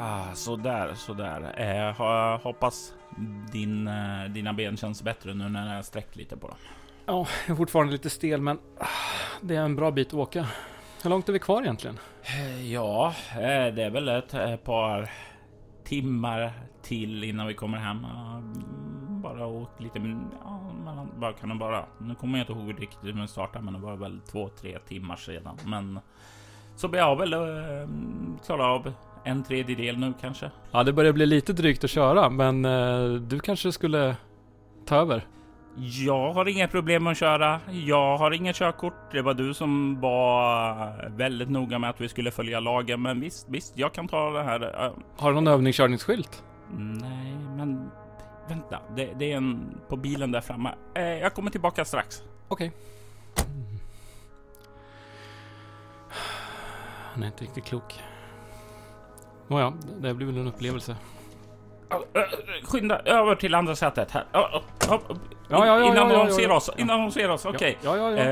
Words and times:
Ah, 0.00 0.34
sådär, 0.34 0.94
sådär. 0.94 1.60
Eh, 1.60 2.40
hoppas 2.42 2.94
din, 3.52 3.88
eh, 3.88 4.24
dina 4.30 4.52
ben 4.52 4.76
känns 4.76 5.02
bättre 5.02 5.34
nu 5.34 5.48
när 5.48 5.76
jag 5.76 5.84
sträckt 5.84 6.16
lite 6.16 6.36
på 6.36 6.48
dem. 6.48 6.56
Ja, 7.06 7.26
jag 7.46 7.54
är 7.54 7.56
fortfarande 7.56 7.92
lite 7.92 8.10
stel 8.10 8.40
men 8.40 8.58
ah, 8.78 8.86
det 9.40 9.56
är 9.56 9.60
en 9.62 9.76
bra 9.76 9.90
bit 9.90 10.08
att 10.08 10.14
åka. 10.14 10.46
Hur 11.02 11.10
långt 11.10 11.28
är 11.28 11.32
vi 11.32 11.38
kvar 11.38 11.62
egentligen? 11.62 11.98
Eh, 12.22 12.72
ja, 12.72 13.14
eh, 13.32 13.74
det 13.74 13.82
är 13.82 13.90
väl 13.90 14.08
ett, 14.08 14.64
par 14.64 15.10
timmar 15.84 16.52
till 16.82 17.24
innan 17.24 17.46
vi 17.46 17.54
kommer 17.54 17.78
hem. 17.78 18.06
Bara 19.22 19.46
åkt 19.46 19.80
lite, 19.80 19.98
ja, 20.42 20.60
vad 21.16 21.38
kan 21.38 21.48
det 21.48 21.54
vara? 21.54 21.84
Nu 21.98 22.14
kommer 22.14 22.38
jag 22.38 22.42
inte 22.42 22.52
ihåg 22.52 22.82
riktigt 22.82 23.04
hur 23.04 23.12
den 23.12 23.28
startade, 23.28 23.64
men 23.64 23.74
det 23.74 23.80
var 23.80 23.96
väl 23.96 24.20
två, 24.20 24.48
tre 24.48 24.78
timmar 24.78 25.16
sedan. 25.16 25.58
Men 25.64 26.00
så 26.76 26.88
vi 26.88 26.98
har 26.98 27.16
väl 27.16 27.32
äh, 27.32 27.40
klarat 28.46 28.86
av 28.86 28.92
en 29.28 29.44
tredjedel 29.44 29.98
nu 29.98 30.12
kanske. 30.20 30.50
Ja, 30.70 30.84
det 30.84 30.92
börjar 30.92 31.12
bli 31.12 31.26
lite 31.26 31.52
drygt 31.52 31.84
att 31.84 31.90
köra, 31.90 32.30
men 32.30 32.64
äh, 32.64 33.12
du 33.12 33.40
kanske 33.40 33.72
skulle 33.72 34.16
ta 34.86 34.96
över? 34.96 35.26
Jag 35.80 36.32
har 36.32 36.48
inga 36.48 36.68
problem 36.68 37.04
med 37.04 37.10
att 37.10 37.18
köra. 37.18 37.60
Jag 37.70 38.16
har 38.16 38.30
inget 38.30 38.56
körkort. 38.56 39.12
Det 39.12 39.22
var 39.22 39.34
du 39.34 39.54
som 39.54 40.00
var 40.00 41.10
väldigt 41.16 41.50
noga 41.50 41.78
med 41.78 41.90
att 41.90 42.00
vi 42.00 42.08
skulle 42.08 42.30
följa 42.30 42.60
lagen. 42.60 43.02
Men 43.02 43.20
visst, 43.20 43.48
visst, 43.48 43.78
jag 43.78 43.92
kan 43.92 44.08
ta 44.08 44.30
det 44.30 44.42
här. 44.42 44.92
Har 45.16 45.28
du 45.28 45.34
någon 45.34 45.46
övningskörningsskylt? 45.46 46.42
Nej, 46.76 47.36
men 47.56 47.90
vänta. 48.48 48.78
Det, 48.96 49.14
det, 49.18 49.32
är 49.32 49.36
en 49.36 49.80
på 49.88 49.96
bilen 49.96 50.32
där 50.32 50.40
framme. 50.40 50.74
Eh, 50.94 51.02
jag 51.02 51.34
kommer 51.34 51.50
tillbaka 51.50 51.84
strax. 51.84 52.22
Okej. 52.48 52.68
Okay. 52.68 53.44
Han 57.12 57.22
är 57.22 57.26
inte 57.26 57.44
riktigt 57.44 57.64
klok. 57.64 58.00
Nåja, 59.48 59.72
det 60.00 60.14
blir 60.14 60.26
väl 60.26 60.38
en 60.38 60.46
upplevelse. 60.46 60.96
Skynda 62.64 62.98
över 62.98 63.34
till 63.34 63.54
andra 63.54 63.76
sätet 63.76 64.10
här. 64.10 64.24
Ja, 64.32 64.62
ja, 65.48 65.66
ja, 65.66 65.86
innan 65.86 66.08
de 66.08 66.30
ser 66.30 66.50
oss. 66.50 66.70
Innan 66.76 67.00
de 67.00 67.10
ser 67.10 67.30
oss. 67.30 67.44
Okej. 67.44 67.76
Okay. 67.80 67.98
Ja, 67.98 68.10
ja, 68.10 68.10
ja. 68.10 68.24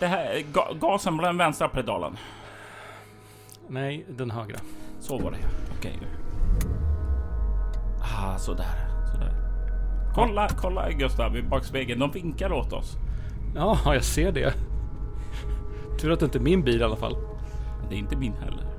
det 0.00 0.06
här, 0.06 0.44
gasen 0.80 1.18
på 1.18 1.24
den 1.24 1.38
vänstra 1.38 1.68
pedalen. 1.68 2.16
Nej, 3.68 4.06
den 4.08 4.30
högra. 4.30 4.58
Så 5.00 5.18
var 5.18 5.30
det 5.30 5.36
Okej. 5.78 5.96
Okay. 5.96 6.08
Ah, 8.00 8.38
sådär. 8.38 8.66
Sådär. 9.12 9.32
Kolla, 10.14 10.48
kolla 10.60 10.90
Gustav 10.90 11.36
i 11.36 11.42
backspegeln. 11.42 12.00
De 12.00 12.10
vinkar 12.10 12.52
åt 12.52 12.72
oss. 12.72 12.96
Ja, 13.54 13.78
jag 13.84 14.04
ser 14.04 14.32
det. 14.32 14.54
Tur 16.00 16.12
att 16.12 16.20
det 16.20 16.26
inte 16.26 16.38
är 16.38 16.42
min 16.42 16.62
bil 16.62 16.80
i 16.80 16.84
alla 16.84 16.96
fall. 16.96 17.16
Det 17.88 17.94
är 17.94 17.98
inte 17.98 18.16
min 18.16 18.32
heller. 18.32 18.75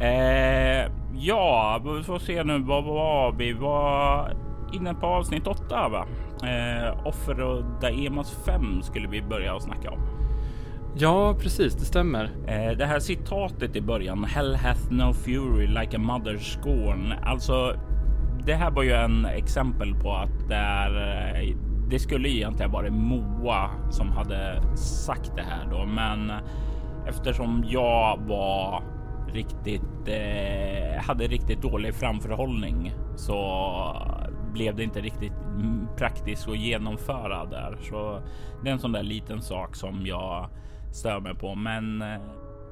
Eh, 0.00 0.90
ja, 1.14 1.80
vi 1.84 2.02
får 2.02 2.18
se 2.18 2.44
nu. 2.44 2.58
Vad 2.58 2.84
var 2.84 3.32
vi? 3.32 3.52
var 3.52 4.32
inne 4.72 4.94
på 4.94 5.06
avsnitt 5.06 5.46
8 5.46 5.88
va? 5.88 6.06
Eh, 6.48 7.06
Offer 7.06 7.40
och 7.40 7.64
Daemas 7.80 8.44
5 8.44 8.82
skulle 8.82 9.08
vi 9.08 9.22
börja 9.22 9.56
att 9.56 9.62
snacka 9.62 9.90
om. 9.90 9.98
Ja, 10.94 11.34
precis, 11.40 11.74
det 11.74 11.84
stämmer. 11.84 12.24
Eh, 12.46 12.76
det 12.76 12.86
här 12.86 12.98
citatet 12.98 13.76
i 13.76 13.80
början. 13.80 14.24
Hell 14.24 14.56
hath 14.56 14.92
no 14.92 15.12
fury 15.12 15.66
like 15.66 15.96
a 15.96 16.00
mother's 16.00 16.60
scorn. 16.60 17.14
Alltså, 17.22 17.74
det 18.46 18.54
här 18.54 18.70
var 18.70 18.82
ju 18.82 18.92
en 18.92 19.24
exempel 19.24 19.94
på 19.94 20.12
att 20.12 20.48
det, 20.48 20.54
är, 20.54 20.90
eh, 21.34 21.56
det 21.88 21.98
skulle 21.98 22.28
egentligen 22.28 22.70
varit 22.70 22.92
Moa 22.92 23.70
som 23.90 24.12
hade 24.12 24.62
sagt 24.76 25.32
det 25.36 25.42
här 25.42 25.66
då, 25.70 25.86
men 25.86 26.32
eftersom 27.06 27.64
jag 27.68 28.20
var 28.28 28.82
riktigt 29.32 30.08
eh, 30.08 31.02
hade 31.02 31.26
riktigt 31.26 31.62
dålig 31.62 31.94
framförhållning 31.94 32.92
så 33.16 33.40
blev 34.52 34.76
det 34.76 34.82
inte 34.84 35.00
riktigt 35.00 35.32
praktiskt 35.96 36.48
att 36.48 36.58
genomföra 36.58 37.44
där. 37.44 37.78
Så 37.82 38.22
det 38.62 38.68
är 38.68 38.72
en 38.72 38.78
sån 38.78 38.92
där 38.92 39.02
liten 39.02 39.42
sak 39.42 39.76
som 39.76 40.06
jag 40.06 40.48
stör 40.92 41.20
mig 41.20 41.34
på. 41.34 41.54
Men 41.54 42.02
eh, 42.02 42.20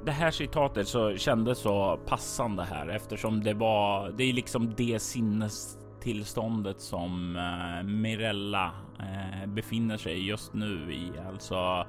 det 0.04 0.12
här 0.12 0.30
citatet 0.30 0.88
så 0.88 1.16
kändes 1.16 1.58
så 1.58 2.00
passande 2.06 2.64
här 2.64 2.88
eftersom 2.88 3.42
det 3.44 3.54
var. 3.54 4.10
Det 4.10 4.24
är 4.24 4.32
liksom 4.32 4.74
det 4.76 5.02
sinnestillståndet 5.02 6.80
som 6.80 7.36
eh, 7.36 7.86
Mirella 7.86 8.72
eh, 8.98 9.48
befinner 9.48 9.96
sig 9.96 10.28
just 10.28 10.54
nu 10.54 10.92
i. 10.92 11.12
Alltså 11.28 11.86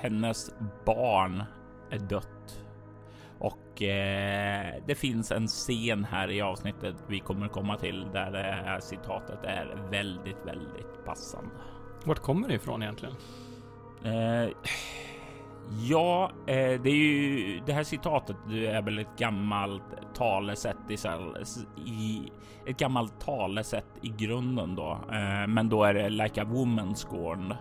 hennes 0.00 0.50
barn 0.86 1.44
är 1.90 1.98
dött 1.98 2.63
och 3.44 3.82
eh, 3.82 4.74
det 4.86 4.94
finns 4.94 5.32
en 5.32 5.46
scen 5.46 6.04
här 6.04 6.30
i 6.30 6.40
avsnittet 6.40 6.94
vi 7.06 7.20
kommer 7.20 7.48
komma 7.48 7.76
till 7.76 8.06
där 8.12 8.30
det 8.30 8.42
här 8.42 8.80
citatet 8.80 9.44
är 9.44 9.88
väldigt, 9.90 10.46
väldigt 10.46 11.04
passande. 11.04 11.50
Vart 12.04 12.18
kommer 12.18 12.48
det 12.48 12.54
ifrån 12.54 12.82
egentligen? 12.82 13.14
Eh, 14.04 14.50
ja, 15.88 16.30
eh, 16.46 16.80
det 16.82 16.90
är 16.90 16.94
ju 16.94 17.60
det 17.66 17.72
här 17.72 17.84
citatet. 17.84 18.36
Det 18.48 18.66
är 18.66 18.82
väl 18.82 18.98
ett 18.98 19.18
gammalt 19.18 20.14
talesätt 20.14 20.76
i, 20.88 20.94
i 21.90 22.30
ett 22.66 22.76
gammalt 22.76 23.20
talesätt 23.20 23.98
i 24.02 24.08
grunden 24.08 24.74
då, 24.74 24.98
eh, 25.12 25.46
men 25.46 25.68
då 25.68 25.84
är 25.84 25.94
det 25.94 26.08
like 26.08 26.42
a 26.42 26.44
woman 26.44 26.94
scorned 26.94 27.56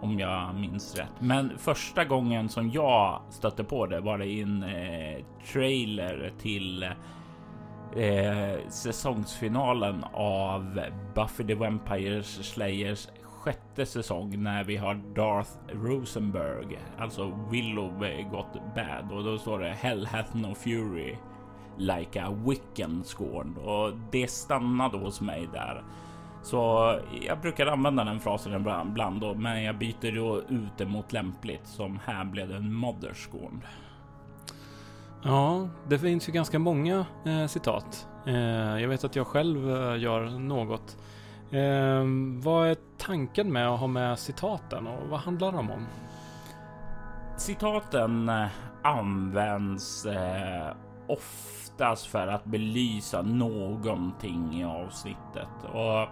om 0.00 0.18
jag 0.18 0.54
minns 0.54 0.96
rätt. 0.96 1.12
Men 1.18 1.58
första 1.58 2.04
gången 2.04 2.48
som 2.48 2.70
jag 2.70 3.20
stötte 3.30 3.64
på 3.64 3.86
det 3.86 4.00
var 4.00 4.18
det 4.18 4.26
i 4.26 4.40
en 4.40 4.62
eh, 4.62 5.24
trailer 5.52 6.32
till 6.38 6.82
eh, 6.82 8.68
säsongsfinalen 8.68 10.04
av 10.12 10.80
Buffy 11.14 11.44
the 11.44 11.54
Vampire 11.54 12.22
Slayers 12.22 13.08
sjätte 13.46 13.86
säsong 13.86 14.42
när 14.42 14.64
vi 14.64 14.76
har 14.76 14.94
Darth 14.94 15.50
Rosenberg, 15.72 16.78
alltså 16.98 17.38
Willow 17.50 17.90
gått 18.30 18.74
bad 18.74 19.12
och 19.12 19.24
då 19.24 19.38
står 19.38 19.58
det 19.58 19.68
Hell 19.68 20.06
hath 20.06 20.36
no 20.36 20.54
fury 20.54 21.16
like 21.76 22.22
a 22.22 22.36
Wiccan 22.46 23.04
scorned 23.04 23.58
och 23.58 23.92
det 24.10 24.30
stannade 24.30 24.98
hos 24.98 25.20
mig 25.20 25.48
där. 25.52 25.84
Så 26.46 26.94
jag 27.22 27.40
brukar 27.40 27.66
använda 27.66 28.04
den 28.04 28.20
frasen 28.20 28.54
ibland, 28.54 29.20
då, 29.20 29.34
men 29.34 29.62
jag 29.62 29.78
byter 29.78 30.14
då 30.14 30.40
ut 30.48 30.78
det 30.78 30.86
mot 30.86 31.12
lämpligt. 31.12 31.66
Som 31.66 31.98
här 32.04 32.24
blev 32.24 32.48
det 32.48 32.56
en 32.56 32.74
motherskål. 32.74 33.66
Ja, 35.22 35.68
det 35.88 35.98
finns 35.98 36.28
ju 36.28 36.32
ganska 36.32 36.58
många 36.58 37.06
eh, 37.24 37.46
citat. 37.46 38.08
Eh, 38.26 38.80
jag 38.80 38.88
vet 38.88 39.04
att 39.04 39.16
jag 39.16 39.26
själv 39.26 39.70
eh, 39.70 39.98
gör 39.98 40.38
något. 40.38 40.96
Eh, 41.50 42.04
vad 42.44 42.68
är 42.68 42.76
tanken 42.98 43.52
med 43.52 43.68
att 43.68 43.80
ha 43.80 43.86
med 43.86 44.18
citaten 44.18 44.86
och 44.86 45.08
vad 45.08 45.20
handlar 45.20 45.52
de 45.52 45.70
om? 45.70 45.86
Citaten 47.36 48.28
eh, 48.28 48.46
används 48.82 50.06
eh, 50.06 50.72
oftast 51.76 52.06
för 52.06 52.26
att 52.26 52.44
belysa 52.44 53.22
någonting 53.22 54.60
i 54.60 54.64
avsnittet. 54.64 55.64
Och 55.72 56.08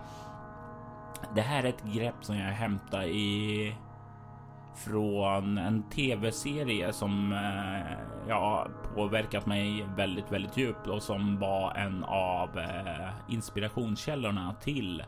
det 1.34 1.40
här 1.40 1.64
är 1.64 1.68
ett 1.68 1.84
grepp 1.84 2.14
som 2.20 2.36
jag 2.36 2.52
hämtar 2.52 3.02
i 3.02 3.74
från 4.74 5.58
en 5.58 5.82
tv-serie 5.82 6.92
som 6.92 7.32
eh, 7.32 7.98
ja, 8.28 8.66
påverkat 8.94 9.46
mig 9.46 9.86
väldigt, 9.96 10.32
väldigt 10.32 10.56
djupt 10.56 10.86
och 10.86 11.02
som 11.02 11.38
var 11.38 11.74
en 11.74 12.04
av 12.04 12.58
eh, 12.58 13.08
inspirationskällorna 13.28 14.54
till 14.60 15.00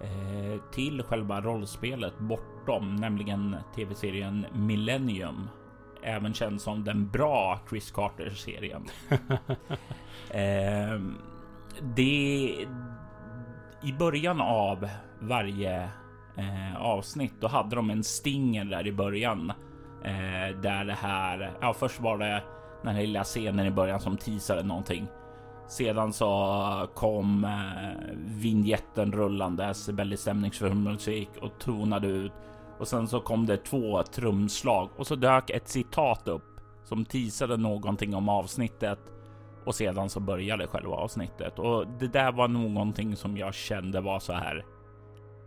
eh, 0.00 0.60
till 0.72 1.02
själva 1.02 1.40
rollspelet 1.40 2.18
bortom, 2.18 2.96
nämligen 2.96 3.56
tv-serien 3.74 4.46
Millennium, 4.52 5.48
även 6.02 6.34
känd 6.34 6.60
som 6.60 6.84
den 6.84 7.10
bra 7.10 7.60
Chris 7.68 7.90
Carter 7.90 8.30
serien. 8.30 8.84
eh, 10.30 11.00
det 11.94 12.66
i 13.82 13.92
början 13.98 14.40
av 14.40 14.88
varje 15.20 15.82
eh, 16.36 16.76
avsnitt, 16.76 17.34
då 17.40 17.48
hade 17.48 17.76
de 17.76 17.90
en 17.90 18.04
stinger 18.04 18.64
där 18.64 18.86
i 18.86 18.92
början. 18.92 19.52
Eh, 20.04 20.60
där 20.62 20.84
det 20.84 20.98
här, 21.00 21.52
ja 21.60 21.74
först 21.74 22.00
var 22.00 22.18
det 22.18 22.42
den 22.82 22.94
här 22.94 23.02
lilla 23.02 23.24
scenen 23.24 23.66
i 23.66 23.70
början 23.70 24.00
som 24.00 24.16
teasade 24.16 24.62
någonting. 24.62 25.08
Sedan 25.68 26.12
så 26.12 26.88
kom 26.94 27.44
eh, 27.44 28.16
vignetten 28.16 29.12
rullandes, 29.12 29.88
väldigt 29.88 30.20
stämningsfull 30.20 30.74
musik 30.74 31.28
och 31.40 31.58
tonade 31.58 32.08
ut. 32.08 32.32
Och 32.78 32.88
sen 32.88 33.08
så 33.08 33.20
kom 33.20 33.46
det 33.46 33.56
två 33.56 34.02
trumslag 34.02 34.88
och 34.96 35.06
så 35.06 35.14
dök 35.14 35.50
ett 35.50 35.68
citat 35.68 36.28
upp 36.28 36.60
som 36.84 37.04
teasade 37.04 37.56
någonting 37.56 38.14
om 38.14 38.28
avsnittet 38.28 38.98
och 39.64 39.74
sedan 39.74 40.08
så 40.08 40.20
började 40.20 40.66
själva 40.66 40.94
avsnittet 40.94 41.58
och 41.58 41.86
det 41.86 42.08
där 42.08 42.32
var 42.32 42.48
någonting 42.48 43.16
som 43.16 43.36
jag 43.36 43.54
kände 43.54 44.00
var 44.00 44.18
så 44.18 44.32
här 44.32 44.64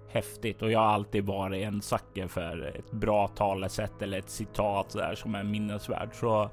häftigt 0.07 0.61
och 0.61 0.71
jag 0.71 0.79
har 0.79 0.87
alltid 0.87 1.25
varit 1.25 1.63
en 1.63 1.81
sucker 1.81 2.27
för 2.27 2.75
ett 2.77 2.91
bra 2.91 3.27
talesätt 3.27 4.01
eller 4.01 4.19
ett 4.19 4.29
citat 4.29 4.93
där 4.93 5.15
som 5.15 5.35
är 5.35 5.43
minnesvärt. 5.43 6.15
Så 6.15 6.49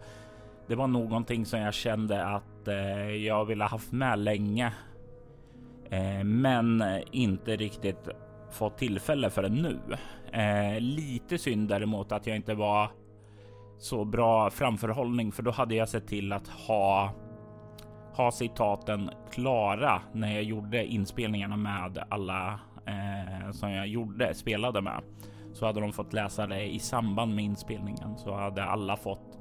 det 0.67 0.75
var 0.75 0.87
någonting 0.87 1.47
som 1.47 1.61
jag 1.61 1.75
kände 1.75 2.25
att 2.25 2.69
eh, 2.69 3.09
jag 3.09 3.45
ville 3.45 3.65
haft 3.65 3.93
med 3.93 4.19
länge. 4.19 4.73
Eh, 5.91 6.25
men 6.25 6.85
inte 7.13 7.57
riktigt 7.57 8.09
fått 8.51 8.79
tillfälle 8.79 9.31
för 9.31 9.49
nu. 9.49 9.81
Eh, 10.33 10.81
lite 10.81 11.39
synd 11.39 11.69
däremot 11.69 12.13
att 12.13 12.27
jag 12.27 12.37
inte 12.37 12.55
var 12.55 12.91
så 13.79 14.05
bra 14.05 14.51
framförhållning 14.51 15.33
för 15.33 15.43
då 15.43 15.51
hade 15.51 15.75
jag 15.75 15.89
sett 15.89 16.07
till 16.07 16.33
att 16.33 16.49
ha 16.49 17.13
ha 18.19 18.31
citaten 18.31 19.11
klara 19.31 20.03
när 20.13 20.35
jag 20.35 20.43
gjorde 20.43 20.87
inspelningarna 20.87 21.57
med 21.57 22.05
alla 22.09 22.61
eh, 22.87 23.51
som 23.53 23.71
jag 23.71 23.87
gjorde 23.87 24.35
spelade 24.35 24.81
med 24.81 25.03
så 25.53 25.67
hade 25.67 25.81
de 25.81 25.93
fått 25.93 26.13
läsa 26.13 26.47
det 26.47 26.75
i 26.75 26.79
samband 26.79 27.35
med 27.35 27.45
inspelningen 27.45 28.19
så 28.19 28.35
hade 28.35 28.65
alla 28.65 28.97
fått 28.97 29.39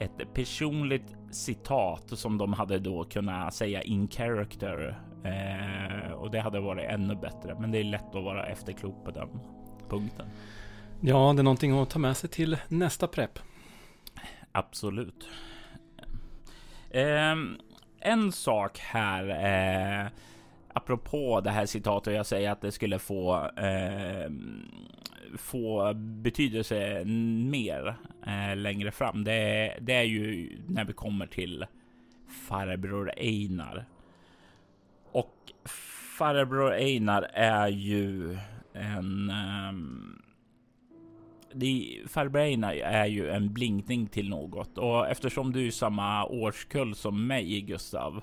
ett 0.00 0.34
personligt 0.34 1.16
citat 1.30 2.18
som 2.18 2.38
de 2.38 2.52
hade 2.52 2.78
då 2.78 3.04
kunnat 3.04 3.54
säga 3.54 3.82
in 3.82 4.08
character 4.08 5.00
eh, 5.24 6.12
och 6.12 6.30
det 6.30 6.40
hade 6.40 6.60
varit 6.60 6.90
ännu 6.90 7.14
bättre. 7.14 7.56
Men 7.60 7.70
det 7.70 7.78
är 7.78 7.84
lätt 7.84 8.14
att 8.14 8.24
vara 8.24 8.46
efterklok 8.46 9.04
på 9.04 9.10
den 9.10 9.28
punkten. 9.88 10.26
Ja, 11.00 11.32
det 11.32 11.40
är 11.40 11.44
någonting 11.44 11.80
att 11.80 11.90
ta 11.90 11.98
med 11.98 12.16
sig 12.16 12.30
till 12.30 12.56
nästa 12.68 13.06
prepp. 13.06 13.38
Absolut. 14.52 15.28
Eh, 16.90 17.36
en 18.00 18.32
sak 18.32 18.78
här. 18.78 19.28
Eh, 19.28 20.10
apropå 20.72 21.40
det 21.40 21.50
här 21.50 21.66
citatet 21.66 22.14
jag 22.14 22.26
säger 22.26 22.50
att 22.50 22.60
det 22.60 22.72
skulle 22.72 22.98
få 22.98 23.50
eh, 23.56 24.30
få 25.36 25.92
betydelse 25.94 27.04
mer 27.50 27.96
eh, 28.26 28.56
längre 28.56 28.90
fram. 28.90 29.24
Det, 29.24 29.74
det, 29.80 29.92
är 29.92 30.02
ju 30.02 30.58
när 30.66 30.84
vi 30.84 30.92
kommer 30.92 31.26
till 31.26 31.66
farbror 32.48 33.12
Einar. 33.16 33.84
Och 35.18 35.52
farbror 36.18 36.72
Einar 36.72 37.22
är 37.32 37.68
ju 37.68 38.38
en 38.72 39.30
um, 39.70 40.22
det, 41.52 42.02
farbror 42.06 42.40
Einar 42.40 42.74
är 42.74 43.06
ju 43.06 43.30
en 43.30 43.52
blinkning 43.52 44.06
till 44.06 44.28
något 44.28 44.78
och 44.78 45.08
eftersom 45.08 45.52
du 45.52 45.66
är 45.66 45.70
samma 45.70 46.24
årskull 46.24 46.94
som 46.94 47.26
mig, 47.26 47.60
Gustav, 47.60 48.22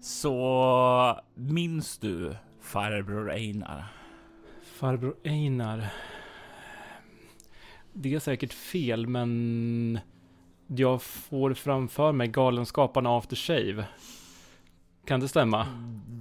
så 0.00 1.20
minns 1.34 1.98
du 1.98 2.36
farbror 2.60 3.30
Einar? 3.30 3.84
Farbror 4.62 5.16
Einar. 5.24 5.86
Det 7.92 8.14
är 8.14 8.18
säkert 8.18 8.52
fel, 8.52 9.06
men 9.06 9.98
jag 10.66 11.02
får 11.02 11.54
framför 11.54 12.12
mig 12.12 12.28
Galenskaparna 12.28 13.18
After 13.18 13.36
Shave. 13.36 13.86
Kan 15.04 15.20
det 15.20 15.28
stämma? 15.28 15.66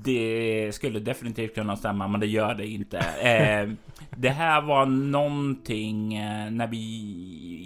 Det 0.03 0.75
skulle 0.75 0.99
definitivt 0.99 1.55
kunna 1.55 1.75
stämma, 1.75 2.07
men 2.07 2.19
det 2.19 2.27
gör 2.27 2.55
det 2.55 2.67
inte. 2.67 2.97
eh, 2.97 3.69
det 4.17 4.29
här 4.29 4.61
var 4.61 4.85
någonting 4.85 6.13
eh, 6.13 6.51
när 6.51 6.67
vi 6.67 6.77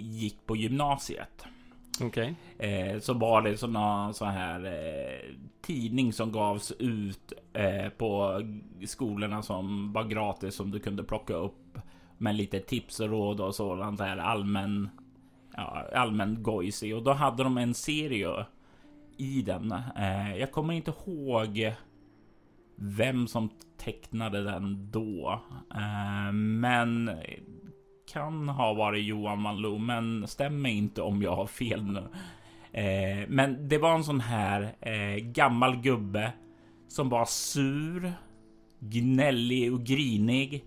gick 0.02 0.46
på 0.46 0.56
gymnasiet. 0.56 1.46
Okej. 2.00 2.34
Okay. 2.56 2.70
Eh, 2.70 2.98
så 2.98 3.14
var 3.14 3.42
det 3.42 3.56
såna 3.56 4.12
så 4.12 4.24
här 4.24 4.64
eh, 4.64 5.34
tidning 5.62 6.12
som 6.12 6.32
gavs 6.32 6.72
ut 6.78 7.32
eh, 7.52 7.88
på 7.88 8.40
skolorna 8.86 9.42
som 9.42 9.92
var 9.92 10.04
gratis 10.04 10.54
som 10.54 10.70
du 10.70 10.80
kunde 10.80 11.04
plocka 11.04 11.34
upp 11.34 11.78
med 12.18 12.34
lite 12.34 12.60
tips 12.60 13.00
och 13.00 13.08
råd 13.08 13.40
och 13.40 13.54
sådant 13.54 13.98
där 13.98 14.16
allmän 14.16 14.88
ja, 15.56 15.86
allmän 15.94 16.42
gojs 16.42 16.82
och 16.82 17.02
då 17.02 17.12
hade 17.12 17.42
de 17.42 17.58
en 17.58 17.74
serie 17.74 18.46
i 19.16 19.42
den. 19.42 19.72
Eh, 19.96 20.36
jag 20.36 20.52
kommer 20.52 20.74
inte 20.74 20.92
ihåg 21.06 21.72
vem 22.76 23.26
som 23.26 23.50
tecknade 23.76 24.42
den 24.42 24.90
då, 24.90 25.42
eh, 25.74 26.32
men 26.32 27.10
kan 28.12 28.48
ha 28.48 28.74
varit 28.74 29.04
Johan 29.04 29.40
Malou, 29.40 29.78
men 29.78 30.26
stämmer 30.26 30.70
inte 30.70 31.02
om 31.02 31.22
jag 31.22 31.36
har 31.36 31.46
fel 31.46 31.82
nu. 31.82 32.08
Eh, 32.72 33.28
men 33.28 33.68
det 33.68 33.78
var 33.78 33.94
en 33.94 34.04
sån 34.04 34.20
här 34.20 34.74
gammal 35.18 35.76
gubbe 35.76 36.32
som 36.88 37.08
var 37.08 37.24
sur, 37.24 38.12
gnällig 38.78 39.72
och 39.72 39.84
grinig 39.84 40.64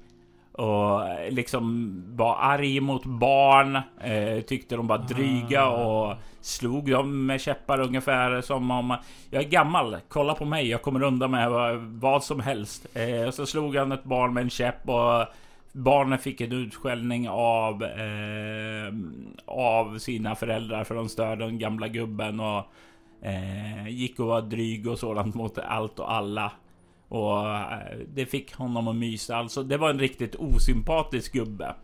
och 0.57 1.01
liksom 1.29 1.93
var 2.15 2.37
arg 2.39 2.79
mot 2.79 3.05
barn. 3.05 3.75
Eh, 4.01 4.41
tyckte 4.41 4.75
de 4.75 4.87
var 4.87 4.97
dryga 4.97 5.65
ah. 5.65 5.85
och 5.85 6.17
slog 6.41 6.91
dem 6.91 7.25
med 7.25 7.41
käppar 7.41 7.79
ungefär 7.79 8.41
som 8.41 8.71
om 8.71 8.97
jag 9.29 9.43
är 9.43 9.47
gammal. 9.47 9.97
Kolla 10.07 10.33
på 10.33 10.45
mig, 10.45 10.69
jag 10.69 10.81
kommer 10.81 11.03
undan 11.03 11.31
med 11.31 11.51
vad 11.79 12.23
som 12.23 12.39
helst. 12.39 12.87
Eh, 12.93 13.29
så 13.31 13.45
slog 13.45 13.75
han 13.75 13.91
ett 13.91 14.03
barn 14.03 14.33
med 14.33 14.43
en 14.43 14.49
käpp 14.49 14.89
och 14.89 15.25
barnen 15.71 16.19
fick 16.19 16.41
en 16.41 16.51
utskällning 16.51 17.29
av 17.29 17.83
eh, 17.83 18.93
av 19.45 19.97
sina 19.97 20.35
föräldrar 20.35 20.83
för 20.83 20.95
de 20.95 21.09
störde 21.09 21.45
den 21.45 21.59
gamla 21.59 21.87
gubben 21.87 22.39
och 22.39 22.63
eh, 23.21 23.87
gick 23.87 24.19
och 24.19 24.27
var 24.27 24.41
dryg 24.41 24.87
och 24.87 24.99
sådant 24.99 25.35
mot 25.35 25.57
allt 25.57 25.99
och 25.99 26.11
alla. 26.11 26.51
Och 27.07 27.49
eh, 27.49 27.97
det 28.13 28.25
fick 28.25 28.53
honom 28.53 28.87
att 28.87 28.95
mysa. 28.95 29.35
Alltså, 29.35 29.63
det 29.63 29.77
var 29.77 29.89
en 29.89 29.99
riktigt 29.99 30.35
osympatisk 30.35 31.33
gubbe. 31.33 31.75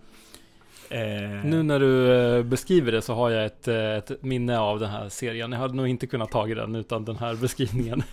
Eh... 0.89 1.45
Nu 1.45 1.63
när 1.63 1.79
du 1.79 2.13
eh, 2.13 2.43
beskriver 2.43 2.91
det 2.91 3.01
så 3.01 3.13
har 3.13 3.29
jag 3.29 3.45
ett, 3.45 3.67
eh, 3.67 3.95
ett, 3.95 4.23
minne 4.23 4.59
av 4.59 4.79
den 4.79 4.89
här 4.89 5.09
serien. 5.09 5.51
Jag 5.51 5.59
hade 5.59 5.73
nog 5.73 5.87
inte 5.87 6.07
kunnat 6.07 6.31
ta 6.31 6.45
den 6.45 6.75
utan 6.75 7.05
den 7.05 7.17
här 7.17 7.35
beskrivningen. 7.35 8.03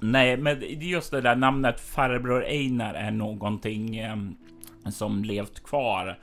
Nej, 0.00 0.36
men 0.36 0.62
just 0.80 1.10
det 1.10 1.20
där 1.20 1.36
namnet 1.36 1.80
farbror 1.80 2.44
Einar 2.44 2.94
är 2.94 3.10
någonting 3.10 3.96
eh, 3.96 4.16
som 4.90 5.24
levt 5.24 5.64
kvar 5.64 6.18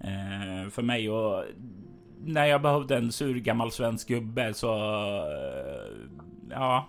eh, 0.00 0.70
för 0.70 0.82
mig 0.82 1.10
och 1.10 1.44
när 2.24 2.46
jag 2.46 2.62
behövde 2.62 2.96
en 2.96 3.12
sur 3.12 3.34
gammal 3.34 3.72
svensk 3.72 4.08
gubbe 4.08 4.54
så 4.54 4.68
ja, 6.50 6.88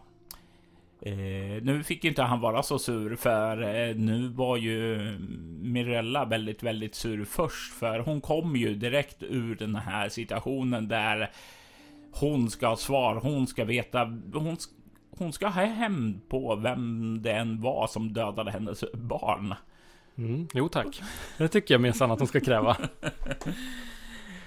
Eh, 1.02 1.64
nu 1.64 1.84
fick 1.84 2.06
inte 2.06 2.22
han 2.22 2.40
vara 2.40 2.64
så 2.64 2.80
sur 2.80 3.16
för 3.16 3.62
eh, 3.62 3.96
nu 3.96 4.28
var 4.28 4.58
ju 4.58 4.98
Mirella 5.62 6.26
väldigt, 6.26 6.64
väldigt 6.64 6.96
sur 6.96 7.26
först 7.26 7.74
för 7.74 8.00
hon 8.00 8.22
kom 8.22 8.56
ju 8.56 8.76
direkt 8.76 9.24
ur 9.24 9.56
den 9.56 9.76
här 9.76 10.10
situationen 10.10 10.88
där 10.88 11.30
hon 12.12 12.50
ska 12.50 12.68
ha 12.68 12.76
svar. 12.76 13.16
Hon 13.16 13.48
ska 13.48 13.66
veta. 13.66 14.00
Hon, 14.34 14.58
hon 15.12 15.34
ska 15.34 15.48
ha 15.48 15.66
hem 15.66 16.22
på 16.30 16.56
vem 16.56 17.18
det 17.22 17.32
än 17.32 17.62
var 17.62 17.88
som 17.88 18.14
dödade 18.14 18.52
hennes 18.52 18.84
barn. 18.94 19.56
Mm, 20.18 20.48
jo 20.54 20.70
tack, 20.70 21.02
det 21.38 21.48
tycker 21.48 21.74
jag 21.74 21.82
minsann 21.82 22.12
att 22.12 22.20
hon 22.20 22.28
ska 22.28 22.40
kräva. 22.40 22.78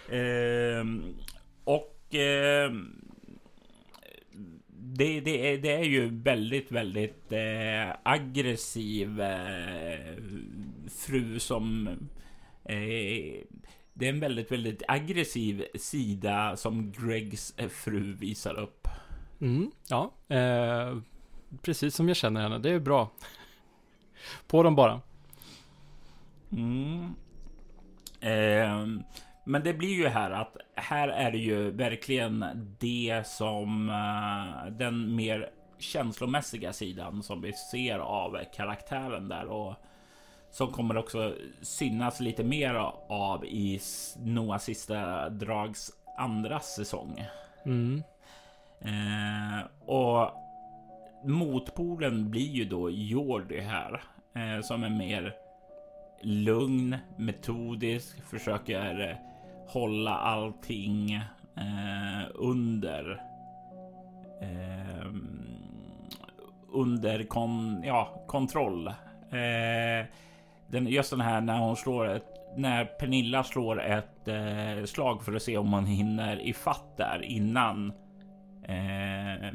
eh, 0.08 0.84
och 1.64 2.14
eh, 2.14 2.72
det, 4.94 5.20
det, 5.20 5.52
är, 5.52 5.58
det 5.58 5.72
är 5.72 5.84
ju 5.84 6.22
väldigt, 6.22 6.72
väldigt 6.72 7.32
eh, 7.32 7.96
aggressiv 8.02 9.20
eh, 9.20 10.16
fru 10.90 11.38
som... 11.38 11.88
Eh, 12.64 13.44
det 13.94 14.06
är 14.06 14.08
en 14.08 14.20
väldigt, 14.20 14.52
väldigt 14.52 14.82
aggressiv 14.88 15.64
sida 15.74 16.56
som 16.56 16.92
Gregs 16.92 17.54
eh, 17.56 17.68
fru 17.68 18.12
visar 18.12 18.58
upp. 18.58 18.88
Mm, 19.40 19.70
ja, 19.88 20.12
eh, 20.28 20.98
precis 21.62 21.94
som 21.94 22.08
jag 22.08 22.16
känner 22.16 22.40
henne. 22.40 22.58
Det 22.58 22.70
är 22.70 22.80
bra. 22.80 23.10
På 24.46 24.62
dem 24.62 24.74
bara. 24.74 25.00
Mm. 26.52 27.14
Eh, 28.20 28.86
men 29.44 29.62
det 29.64 29.74
blir 29.74 29.94
ju 29.94 30.08
här 30.08 30.30
att 30.30 30.56
här 30.82 31.08
är 31.08 31.30
det 31.30 31.38
ju 31.38 31.70
verkligen 31.70 32.44
det 32.78 33.26
som 33.26 33.88
uh, 33.88 34.72
den 34.72 35.16
mer 35.16 35.50
känslomässiga 35.78 36.72
sidan 36.72 37.22
som 37.22 37.40
vi 37.40 37.52
ser 37.52 37.98
av 37.98 38.38
karaktären 38.54 39.28
där 39.28 39.46
och 39.46 39.74
som 40.50 40.68
kommer 40.72 40.96
också 40.96 41.34
synas 41.62 42.20
lite 42.20 42.44
mer 42.44 42.74
av 43.08 43.44
i 43.44 43.80
Noahs 44.18 44.64
sista 44.64 45.28
drags 45.28 45.90
andra 46.18 46.60
säsong. 46.60 47.24
Mm. 47.64 48.02
Uh, 48.84 49.66
och 49.86 50.30
motpolen 51.24 52.30
blir 52.30 52.50
ju 52.50 52.64
då 52.64 52.90
Jordi 52.90 53.60
här 53.60 54.02
uh, 54.36 54.62
som 54.62 54.84
är 54.84 54.90
mer 54.90 55.34
lugn, 56.22 56.96
metodisk, 57.16 58.22
försöker 58.30 59.20
hålla 59.66 60.18
allting 60.18 61.12
eh, 61.56 62.28
under 62.34 63.22
eh, 64.40 65.06
under 66.72 67.24
kon, 67.24 67.82
ja, 67.84 68.24
kontroll. 68.26 68.86
Eh, 68.86 70.06
den, 70.66 70.86
just 70.86 71.10
den 71.10 71.20
här 71.20 71.40
när 71.40 71.58
hon 71.58 71.76
slår 71.76 72.08
ett 72.08 72.32
när 72.56 72.84
Pernilla 72.84 73.44
slår 73.44 73.82
ett 73.82 74.28
eh, 74.28 74.84
slag 74.84 75.24
för 75.24 75.34
att 75.34 75.42
se 75.42 75.56
om 75.58 75.72
hon 75.72 75.86
hinner 75.86 76.46
ifatt 76.48 76.96
där 76.96 77.22
innan 77.22 77.92
eh, 78.62 79.52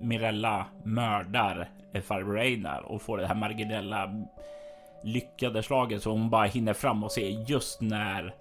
Mirella 0.00 0.66
mördar 0.84 1.68
farbror 2.02 2.38
Einar 2.38 2.80
och 2.80 3.02
får 3.02 3.18
det 3.18 3.26
här 3.26 3.34
marginella 3.34 4.26
lyckade 5.04 5.62
slaget 5.62 6.02
så 6.02 6.10
hon 6.10 6.30
bara 6.30 6.46
hinner 6.46 6.72
fram 6.72 7.04
och 7.04 7.12
ser 7.12 7.28
just 7.50 7.80
när 7.80 8.34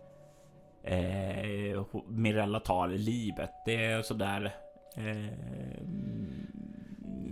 eh, 0.84 1.84
Mirella 2.08 2.60
tar 2.60 2.88
livet. 2.88 3.52
Det 3.66 3.86
är 3.86 4.02
sådär 4.02 4.56
eh, 4.96 5.32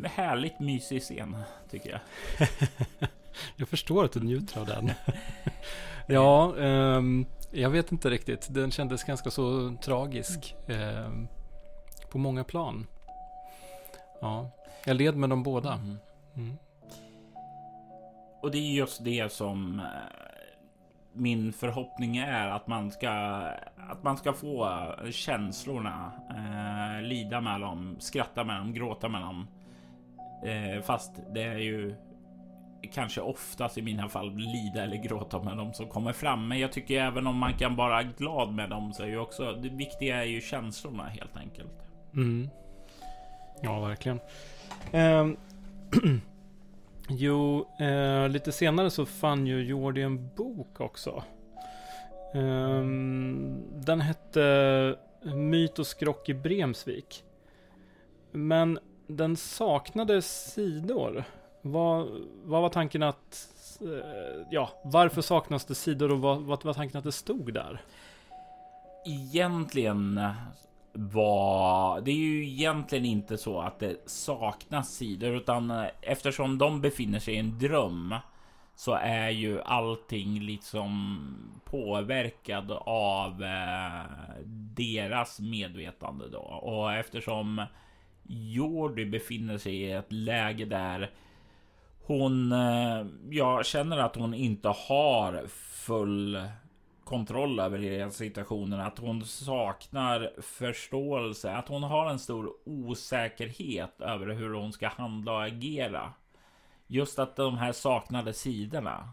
härligt 0.08 0.60
mysig 0.60 1.01
scen 1.01 1.38
tycker 1.70 1.89
jag. 1.89 2.00
jag 3.56 3.68
förstår 3.68 4.06
att 4.06 4.12
du 4.12 4.20
njuter 4.20 4.60
av 4.60 4.65
den. 4.65 4.92
ja, 6.08 6.53
um, 6.58 7.25
jag 7.51 7.70
vet 7.70 7.92
inte 7.92 8.10
riktigt. 8.10 8.48
Den 8.50 8.72
kändes 8.72 9.03
ganska 9.03 9.32
så 9.32 9.75
tragisk 9.84 10.56
um, 10.68 11.27
på 12.12 12.18
många 12.18 12.44
plan. 12.44 12.88
Ja, 14.22 14.50
jag 14.86 14.96
led 14.96 15.15
med 15.15 15.30
dem 15.30 15.44
båda. 15.44 15.74
Mm. 16.36 16.58
Och 18.44 18.52
det 18.52 18.58
är 18.58 18.72
just 18.72 19.04
det 19.04 19.32
som 19.32 19.80
eh, 19.80 19.86
min 21.14 21.54
förhoppning 21.54 22.18
är 22.18 22.48
att 22.48 22.68
man 22.68 22.92
ska 22.92 23.10
att 23.90 24.04
man 24.04 24.18
ska 24.18 24.34
få 24.34 24.66
eh, 24.66 25.12
känslorna, 25.12 26.12
eh, 26.30 27.08
lida 27.08 27.42
med 27.42 27.62
dem, 27.62 27.96
skratta 28.00 28.44
med 28.44 28.58
dem, 28.58 28.74
gråta 28.74 29.10
med 29.10 29.22
dem. 29.22 29.48
Eh, 30.46 30.82
fast 30.82 31.12
det 31.34 31.44
är 31.44 31.58
ju 31.58 31.96
kanske 32.94 33.22
oftast 33.22 33.78
i 33.78 33.82
mina 33.82 34.10
fall 34.10 34.36
lida 34.36 34.84
eller 34.84 34.98
gråta 34.98 35.44
med 35.44 35.58
dem 35.58 35.74
som 35.74 35.88
kommer 35.88 36.14
fram. 36.14 36.48
Men 36.48 36.60
jag 36.60 36.72
tycker 36.72 37.02
även 37.02 37.28
om 37.28 37.38
man 37.38 37.54
kan 37.54 37.76
vara 37.76 38.04
glad 38.04 38.54
med 38.54 38.70
dem 38.70 38.94
så 38.94 39.04
är 39.04 39.08
ju 39.08 39.20
också 39.20 39.54
det 39.54 39.70
viktiga 39.70 40.24
är 40.24 40.28
ju 40.28 40.42
känslorna 40.42 41.04
helt 41.04 41.38
enkelt. 41.38 41.90
Mm. 42.14 42.50
Ja, 43.62 43.80
verkligen. 43.80 44.20
Um, 44.94 45.38
jo, 47.10 47.68
eh, 47.80 48.30
lite 48.30 48.52
senare 48.52 48.90
så 48.90 49.06
fann 49.06 49.48
ju 49.48 49.64
Jordi 49.64 50.02
en 50.02 50.30
bok 50.36 50.80
också. 50.80 51.24
Eh, 52.34 52.84
den 53.86 54.02
hette 54.02 54.96
Myt 55.24 55.80
och 55.80 55.88
skrock 55.88 56.30
i 56.30 56.34
Bremsvik. 56.34 57.24
Men 58.32 58.80
den 59.08 59.38
saknade 59.38 60.22
sidor. 60.22 61.24
Vad, 61.62 62.08
vad 62.44 62.62
var 62.62 62.70
tanken 62.70 63.04
att... 63.04 63.50
Eh, 63.82 64.46
ja, 64.50 64.70
varför 64.84 65.22
saknas 65.22 65.66
det 65.66 65.76
sidor 65.76 66.12
och 66.12 66.20
vad, 66.20 66.42
vad 66.42 66.64
var 66.64 66.74
tanken 66.74 66.98
att 66.98 67.04
det 67.04 67.12
stod 67.12 67.54
där? 67.54 67.82
Egentligen 69.06 70.20
var... 70.94 72.02
Det 72.02 72.12
är 72.12 72.16
ju 72.16 72.48
egentligen 72.48 73.06
inte 73.06 73.38
så 73.38 73.62
att 73.62 73.80
det 73.80 74.10
saknas 74.10 74.96
sidor 74.96 75.36
utan 75.36 75.72
eh, 75.72 75.86
eftersom 76.02 76.58
de 76.58 76.82
befinner 76.82 77.20
sig 77.20 77.34
i 77.34 77.38
en 77.38 77.60
dröm 77.60 78.16
så 78.76 78.94
är 78.94 79.30
ju 79.30 79.62
allting 79.62 80.40
liksom 80.40 81.28
påverkad 81.66 82.72
av 82.86 83.44
eh, 83.44 84.46
deras 84.76 85.40
medvetande 85.40 86.30
då. 86.30 86.40
Och 86.40 86.94
eftersom 86.94 87.66
Jordi 88.28 89.06
befinner 89.06 89.58
sig 89.58 89.76
i 89.76 89.92
ett 89.92 90.12
läge 90.12 90.66
där 90.66 91.12
hon, 92.06 92.52
eh, 92.52 93.06
jag 93.30 93.66
känner 93.66 93.98
att 93.98 94.16
hon 94.16 94.34
inte 94.34 94.68
har 94.70 95.48
full 95.86 96.42
kontroll 97.06 97.60
över 97.60 97.80
hela 97.80 98.12
situationen, 98.12 98.80
att 98.80 99.00
hon 99.00 99.26
saknar 99.26 100.32
förståelse, 100.42 101.52
att 101.52 101.68
hon 101.68 101.84
har 101.84 102.10
en 102.10 102.20
stor 102.20 102.54
osäkerhet 102.66 104.02
över 104.02 104.34
hur 104.34 104.54
hon 104.54 104.74
ska 104.74 104.88
handla 104.88 105.32
och 105.32 105.44
agera. 105.44 106.14
Just 106.88 107.20
att 107.20 107.36
de 107.36 107.58
här 107.58 107.72
saknade 107.72 108.34
sidorna. 108.34 109.10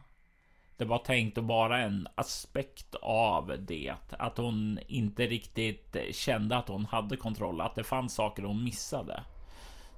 Det 0.77 0.85
var 0.85 0.99
tänkt 0.99 1.39
att 1.39 1.45
vara 1.45 1.79
en 1.79 2.09
aspekt 2.15 2.95
av 3.03 3.57
det. 3.59 3.95
Att 4.11 4.37
hon 4.37 4.79
inte 4.87 5.27
riktigt 5.27 5.97
kände 6.13 6.57
att 6.57 6.69
hon 6.69 6.85
hade 6.85 7.17
kontroll, 7.17 7.61
att 7.61 7.75
det 7.75 7.85
fanns 7.85 8.15
saker 8.15 8.43
hon 8.43 8.65
missade. 8.65 9.25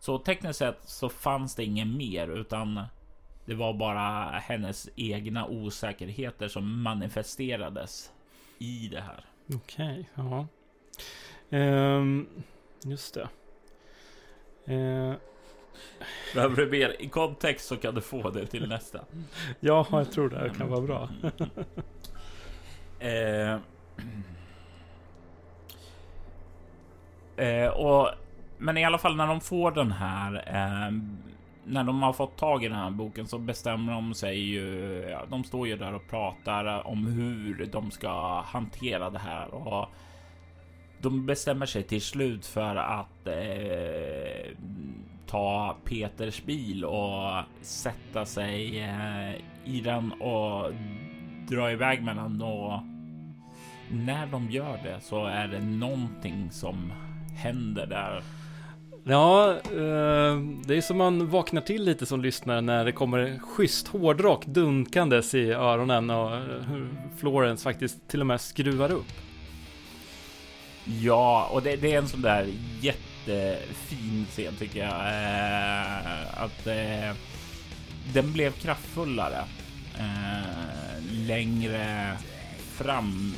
Så 0.00 0.18
tekniskt 0.18 0.58
sett 0.58 0.88
så 0.88 1.08
fanns 1.08 1.54
det 1.54 1.64
inget 1.64 1.86
mer 1.86 2.28
utan 2.28 2.80
det 3.44 3.54
var 3.54 3.74
bara 3.74 4.30
hennes 4.38 4.88
egna 4.96 5.46
osäkerheter 5.46 6.48
som 6.48 6.82
manifesterades 6.82 8.12
i 8.58 8.88
det 8.88 9.00
här. 9.00 9.24
Okej, 9.54 10.08
okay, 10.14 10.24
ja. 10.30 10.46
Um, 11.50 12.28
just 12.84 13.14
det. 13.14 13.28
Uh, 14.74 15.14
Behöver 16.34 16.56
du 16.56 16.70
mer 16.70 16.96
i 17.02 17.08
kontext 17.08 17.66
så 17.66 17.76
kan 17.76 17.94
du 17.94 18.00
få 18.00 18.30
det 18.30 18.46
till 18.46 18.68
nästa. 18.68 19.04
ja, 19.60 19.86
jag 19.90 20.12
tror 20.12 20.28
det 20.28 20.52
kan 20.58 20.68
vara 20.70 20.80
bra. 20.80 21.08
uh, 23.02 23.58
uh, 27.64 27.68
och, 27.68 28.08
men 28.58 28.76
i 28.76 28.84
alla 28.84 28.98
fall 28.98 29.16
när 29.16 29.26
de 29.26 29.40
får 29.40 29.70
den 29.70 29.92
här 29.92 30.44
ehm, 30.46 31.18
när 31.64 31.84
de 31.84 32.02
har 32.02 32.12
fått 32.12 32.36
tag 32.36 32.64
i 32.64 32.68
den 32.68 32.78
här 32.78 32.90
boken 32.90 33.26
så 33.26 33.38
bestämmer 33.38 33.92
de 33.92 34.14
sig 34.14 34.38
ju. 34.38 34.96
Ja, 35.10 35.22
de 35.30 35.44
står 35.44 35.68
ju 35.68 35.76
där 35.76 35.94
och 35.94 36.08
pratar 36.08 36.86
om 36.86 37.06
hur 37.06 37.66
de 37.72 37.90
ska 37.90 38.40
hantera 38.40 39.10
det 39.10 39.18
här 39.18 39.54
och 39.54 39.88
de 41.00 41.26
bestämmer 41.26 41.66
sig 41.66 41.82
till 41.82 42.02
slut 42.02 42.46
för 42.46 42.76
att 42.76 43.26
eh, 43.26 44.56
ta 45.26 45.76
Peters 45.84 46.42
bil 46.42 46.84
och 46.84 47.42
sätta 47.60 48.24
sig 48.24 48.80
eh, 48.80 49.30
i 49.64 49.80
den 49.80 50.12
och 50.12 50.72
dra 51.48 51.72
iväg 51.72 52.02
med 52.02 52.16
den 52.16 52.42
och 52.42 52.80
när 53.90 54.26
de 54.26 54.50
gör 54.50 54.78
det 54.82 55.00
så 55.00 55.26
är 55.26 55.48
det 55.48 55.60
någonting 55.60 56.50
som 56.50 56.92
händer 57.36 57.86
där 57.86 58.22
Ja, 59.04 59.52
eh, 59.52 60.40
det 60.64 60.76
är 60.76 60.80
som 60.80 60.98
man 60.98 61.28
vaknar 61.28 61.60
till 61.60 61.84
lite 61.84 62.06
som 62.06 62.22
lyssnare 62.22 62.60
när 62.60 62.84
det 62.84 62.92
kommer 62.92 63.38
schysst 63.38 63.88
hårdrock 63.88 64.46
dunkandes 64.46 65.34
i 65.34 65.52
öronen 65.52 66.10
och 66.10 66.36
eh, 66.36 66.42
Florence 67.16 67.64
faktiskt 67.64 68.08
till 68.08 68.20
och 68.20 68.26
med 68.26 68.40
skruvar 68.40 68.92
upp. 68.92 69.12
Ja, 70.84 71.48
och 71.52 71.62
det, 71.62 71.76
det 71.76 71.92
är 71.92 71.98
en 71.98 72.08
sån 72.08 72.22
där 72.22 72.46
jättefin 72.80 74.26
scen 74.30 74.54
tycker 74.58 74.80
jag. 74.80 74.90
Eh, 74.90 76.42
att 76.42 76.64
den 78.14 78.32
blev 78.32 78.52
kraftfullare 78.52 79.44
längre 81.10 82.16
fram. 82.58 83.34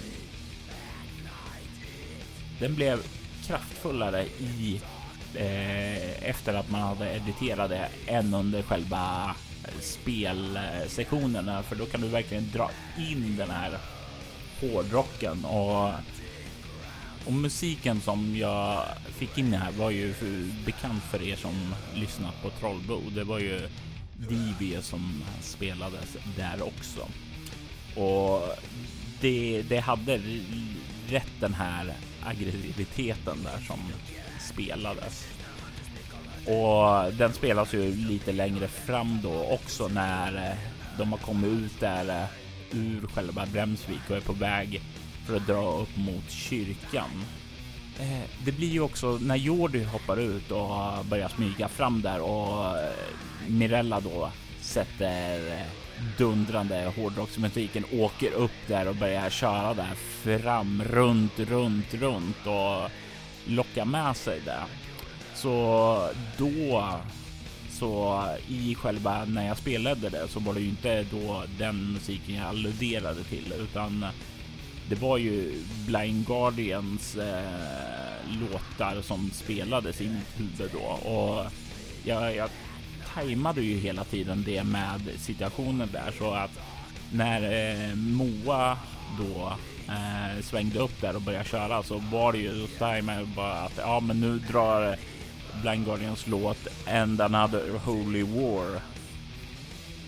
Den 2.60 2.74
blev 2.74 2.98
kraftfullare 3.46 4.24
i 4.24 4.80
eh, 5.36 6.28
efter 6.28 6.54
att 6.54 6.70
man 6.70 6.80
hade 6.80 7.14
editerat 7.14 7.70
det 7.70 7.88
än 8.06 8.34
under 8.34 8.62
själva 8.62 9.34
spelsektionerna 9.80 11.58
eh, 11.58 11.62
för 11.62 11.76
då 11.76 11.86
kan 11.86 12.00
du 12.00 12.08
verkligen 12.08 12.50
dra 12.52 12.70
in 12.98 13.36
den 13.36 13.50
här 13.50 13.78
hårdrocken 14.60 15.44
och 15.44 15.90
och 17.26 17.32
musiken 17.32 18.00
som 18.00 18.36
jag 18.36 18.84
fick 19.06 19.38
in 19.38 19.52
här 19.52 19.72
var 19.72 19.90
ju 19.90 20.14
bekant 20.64 21.02
för 21.02 21.22
er 21.22 21.36
som 21.36 21.74
lyssnat 21.94 22.42
på 22.42 22.50
Trollbo. 22.50 23.00
Det 23.10 23.24
var 23.24 23.38
ju 23.38 23.68
DV 24.16 24.80
som 24.82 25.24
spelades 25.40 26.16
där 26.36 26.62
också. 26.62 27.08
Och 28.00 28.48
det, 29.20 29.62
det 29.68 29.78
hade 29.78 30.20
rätt 31.08 31.40
den 31.40 31.54
här 31.54 31.94
aggressiviteten 32.22 33.38
där 33.42 33.66
som 33.66 33.80
spelades. 34.44 35.26
Och 36.46 37.12
den 37.12 37.32
spelas 37.32 37.74
ju 37.74 37.94
lite 37.94 38.32
längre 38.32 38.68
fram 38.68 39.18
då 39.22 39.44
också 39.44 39.88
när 39.88 40.36
eh, 40.36 40.58
de 40.98 41.12
har 41.12 41.18
kommit 41.18 41.50
ut 41.50 41.80
där 41.80 42.08
eh, 42.08 42.78
ur 42.78 43.06
själva 43.06 43.46
Bremsvik 43.46 44.10
och 44.10 44.16
är 44.16 44.20
på 44.20 44.32
väg 44.32 44.82
för 45.26 45.36
att 45.36 45.46
dra 45.46 45.80
upp 45.80 45.96
mot 45.96 46.30
kyrkan. 46.30 47.24
Eh, 48.00 48.30
det 48.44 48.52
blir 48.52 48.68
ju 48.68 48.80
också 48.80 49.18
när 49.22 49.36
Jordi 49.36 49.84
hoppar 49.84 50.20
ut 50.20 50.50
och 50.50 51.04
börjar 51.04 51.28
smyga 51.28 51.68
fram 51.68 52.02
där 52.02 52.20
och 52.20 52.76
Mirella 53.48 54.00
då 54.00 54.30
sätter 54.60 55.64
dundrande 56.18 56.92
hårdrocksmusiken 56.96 57.84
åker 57.92 58.32
upp 58.32 58.66
där 58.66 58.88
och 58.88 58.96
börjar 58.96 59.30
köra 59.30 59.74
där 59.74 59.94
fram 59.94 60.82
runt, 60.84 61.38
runt, 61.38 61.94
runt 61.94 62.46
och 62.46 62.90
locka 63.46 63.84
med 63.84 64.16
sig 64.16 64.40
det. 64.44 64.62
Så 65.34 66.08
då 66.38 66.92
så 67.70 68.24
i 68.48 68.74
själva 68.74 69.24
när 69.24 69.46
jag 69.46 69.56
spelade 69.56 70.08
det 70.08 70.28
så 70.28 70.40
var 70.40 70.54
det 70.54 70.60
ju 70.60 70.68
inte 70.68 71.02
då 71.02 71.42
den 71.58 71.92
musiken 71.92 72.34
jag 72.34 72.46
alluderade 72.46 73.24
till 73.24 73.54
utan 73.60 74.06
det 74.88 74.94
var 74.94 75.18
ju 75.18 75.62
Blind 75.86 76.26
Guardians 76.26 77.16
eh, 77.16 77.44
låtar 78.40 79.02
som 79.02 79.30
spelades 79.30 80.00
i 80.00 80.08
mitt 80.08 80.40
huvud 80.40 80.70
då 80.72 81.08
och 81.10 81.46
jag, 82.04 82.36
jag 82.36 82.50
tajmade 83.14 83.62
ju 83.62 83.78
hela 83.78 84.04
tiden 84.04 84.44
det 84.46 84.64
med 84.64 85.00
situationen 85.18 85.88
där 85.92 86.12
så 86.18 86.30
att 86.30 86.60
när 87.12 87.42
eh, 87.42 87.94
Moa 87.94 88.78
då 89.18 89.52
eh, 89.88 90.42
svängde 90.42 90.78
upp 90.78 91.00
där 91.00 91.16
och 91.16 91.22
började 91.22 91.48
köra 91.48 91.82
så 91.82 91.98
var 92.12 92.32
det 92.32 92.38
ju 92.38 92.66
tajmade 92.66 93.26
bara 93.36 93.52
att 93.52 93.76
ja, 93.76 94.00
men 94.00 94.20
nu 94.20 94.38
drar 94.38 94.96
Blind 95.62 95.84
Guardians 95.84 96.26
låt 96.26 96.68
And 96.86 97.20
another 97.20 97.78
Holy 97.84 98.22
War 98.22 98.80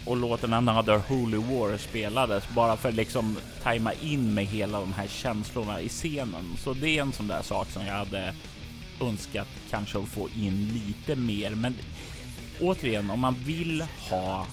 och 0.07 0.17
låten 0.17 0.53
Another 0.53 0.99
Holy 1.09 1.37
War 1.37 1.77
spelades 1.77 2.45
bara 2.55 2.77
för 2.77 2.93
liksom 2.93 3.37
tajma 3.63 3.93
in 3.93 4.35
med 4.35 4.47
hela 4.47 4.81
de 4.81 4.93
här 4.93 5.07
känslorna 5.07 5.81
i 5.81 5.89
scenen. 5.89 6.45
Så 6.59 6.75
det 6.75 6.99
är 6.99 7.03
en 7.03 7.13
sån 7.13 7.27
där 7.29 7.43
sak 7.43 7.71
som 7.71 7.87
jag 7.87 7.95
hade 7.95 8.35
önskat 9.01 9.49
kanske 9.71 9.99
att 9.99 10.09
få 10.09 10.29
in 10.37 10.83
lite 10.87 11.17
mer. 11.17 11.51
Men 11.51 11.75
återigen, 12.61 13.11
om 13.11 13.21
man 13.21 13.35
vill 13.45 13.85
ha 14.11 14.47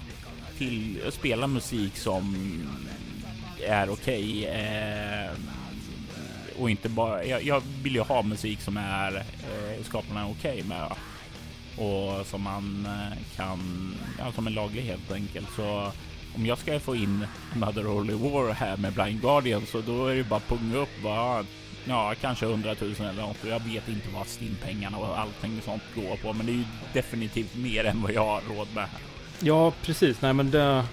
till 0.58 1.02
spela 1.12 1.48
musik 1.48 1.98
som 1.98 2.36
är 3.64 3.90
okej 3.90 4.40
okay, 4.40 4.46
eh, 4.46 5.32
och 6.60 6.70
inte 6.70 6.90
bara. 6.90 7.26
Jag, 7.26 7.44
jag, 7.44 7.62
vill 7.84 7.96
ju 7.96 8.02
ha 8.02 8.22
musik 8.22 8.62
som 8.62 8.78
är 8.78 9.16
eh, 9.16 9.84
skaparna 9.84 10.28
okej 10.28 10.52
okay 10.52 10.64
med 10.64 10.92
och 11.78 12.28
som 12.28 12.42
man 12.42 12.86
eh, 12.86 13.36
kan, 13.36 13.94
ja, 14.20 14.32
som 14.32 14.48
en 14.48 14.54
laglig 14.54 14.82
helt 14.82 15.12
enkelt. 15.12 15.48
Så 15.56 15.92
om 16.36 16.46
jag 16.46 16.58
ska 16.58 16.80
få 16.80 16.96
in 16.96 17.28
Mother 17.56 17.84
Holy 17.84 18.14
War 18.14 18.54
här 18.54 18.78
med 18.78 18.94
Blind 18.94 19.22
Guardian 19.22 19.66
så 19.66 19.82
då 19.82 20.08
är 20.08 20.16
det 20.16 20.24
bara 20.24 20.40
punga 20.40 20.78
upp 20.78 21.02
bara 21.04 21.46
Ja, 21.86 22.14
kanske 22.22 22.46
hundratusen 22.46 23.06
eller 23.06 23.22
något. 23.22 23.38
Jag 23.44 23.60
vet 23.60 23.90
inte 23.90 24.08
vad 24.14 24.28
stimpengarna 24.28 24.98
och 24.98 25.20
allting 25.20 25.62
sånt 25.66 25.84
går 25.96 26.16
på, 26.16 26.34
men 26.34 26.46
det 26.46 26.52
är 26.52 26.56
ju 26.56 26.64
definitivt 26.94 27.56
mer 27.56 27.84
än 27.84 28.02
vad 28.02 28.12
jag 28.12 28.26
har 28.26 28.42
råd 28.56 28.68
med. 28.76 28.88
Ja, 29.40 29.74
precis. 29.82 30.22
Nej, 30.22 30.34
men 30.34 30.52
det, 30.52 30.86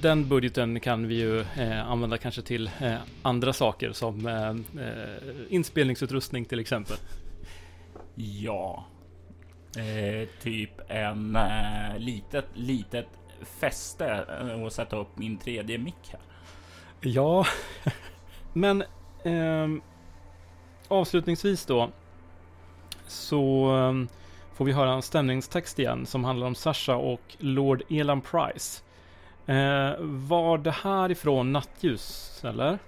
den 0.00 0.28
budgeten 0.28 0.80
kan 0.80 1.08
vi 1.08 1.14
ju 1.14 1.40
eh, 1.40 1.90
använda 1.90 2.18
kanske 2.18 2.42
till 2.42 2.70
eh, 2.80 2.94
andra 3.22 3.52
saker 3.52 3.92
som 3.92 4.26
eh, 4.26 4.48
eh 4.84 5.44
inspelningsutrustning 5.48 6.44
till 6.44 6.58
exempel. 6.58 6.96
Ja, 8.14 8.86
eh, 9.76 10.28
typ 10.42 10.70
en 10.88 11.36
eh, 11.36 11.98
litet, 11.98 12.46
litet 12.54 13.06
fäste 13.60 14.24
och 14.64 14.72
sätta 14.72 14.96
upp 14.96 15.18
min 15.18 15.38
tredje 15.38 15.78
mick 15.78 16.10
här. 16.10 16.20
Ja, 17.00 17.46
men 18.52 18.84
ehm, 19.24 19.82
avslutningsvis 20.88 21.66
då 21.66 21.90
så 23.06 23.70
ehm, 23.70 24.08
får 24.54 24.64
vi 24.64 24.72
höra 24.72 24.92
en 24.92 25.02
stämningstext 25.02 25.78
igen 25.78 26.06
som 26.06 26.24
handlar 26.24 26.46
om 26.46 26.54
Sasha 26.54 26.96
och 26.96 27.36
Lord 27.38 27.82
Elan 27.90 28.20
Price. 28.20 28.82
Eh, 29.50 29.94
var 30.00 30.58
det 30.58 30.70
här 30.70 31.10
ifrån 31.10 31.52
Nattljus, 31.52 32.40
eller? 32.44 32.78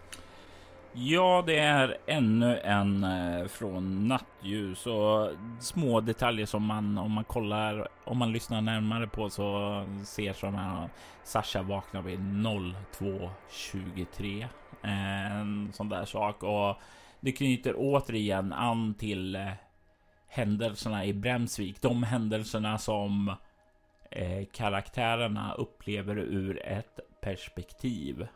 Ja, 0.93 1.45
det 1.47 1.59
är 1.59 1.99
ännu 2.07 2.59
en 2.59 3.05
eh, 3.05 3.47
från 3.47 4.09
Nattljus 4.09 4.87
och 4.87 5.31
små 5.61 6.01
detaljer 6.01 6.47
som 6.47 6.65
man 6.65 6.99
om 6.99 7.13
man 7.13 7.25
kollar, 7.25 7.89
om 8.05 8.19
man 8.19 8.33
lyssnar 8.33 8.61
närmare 8.61 9.07
på 9.07 9.31
så 9.31 9.85
ser 10.05 10.33
som 10.33 10.55
här 10.55 10.89
Sasha 11.25 11.63
vaknar 11.63 12.03
vid 12.03 12.19
02.23. 12.19 14.47
Eh, 14.83 15.37
en 15.37 15.73
sån 15.73 15.89
där 15.89 16.05
sak 16.05 16.43
och 16.43 16.77
det 17.21 17.33
knyter 17.33 17.75
återigen 17.77 18.53
an 18.53 18.95
till 18.95 19.37
eh, 19.37 19.49
händelserna 20.29 21.05
i 21.05 21.13
Bremsvik. 21.13 21.83
De 21.83 22.03
händelserna 22.03 22.79
som 22.79 23.35
eh, 24.13 24.45
karaktärerna 24.53 25.55
upplever 25.55 26.19
ur 26.19 26.67
ett 26.67 27.01
perspektiv 27.21 28.27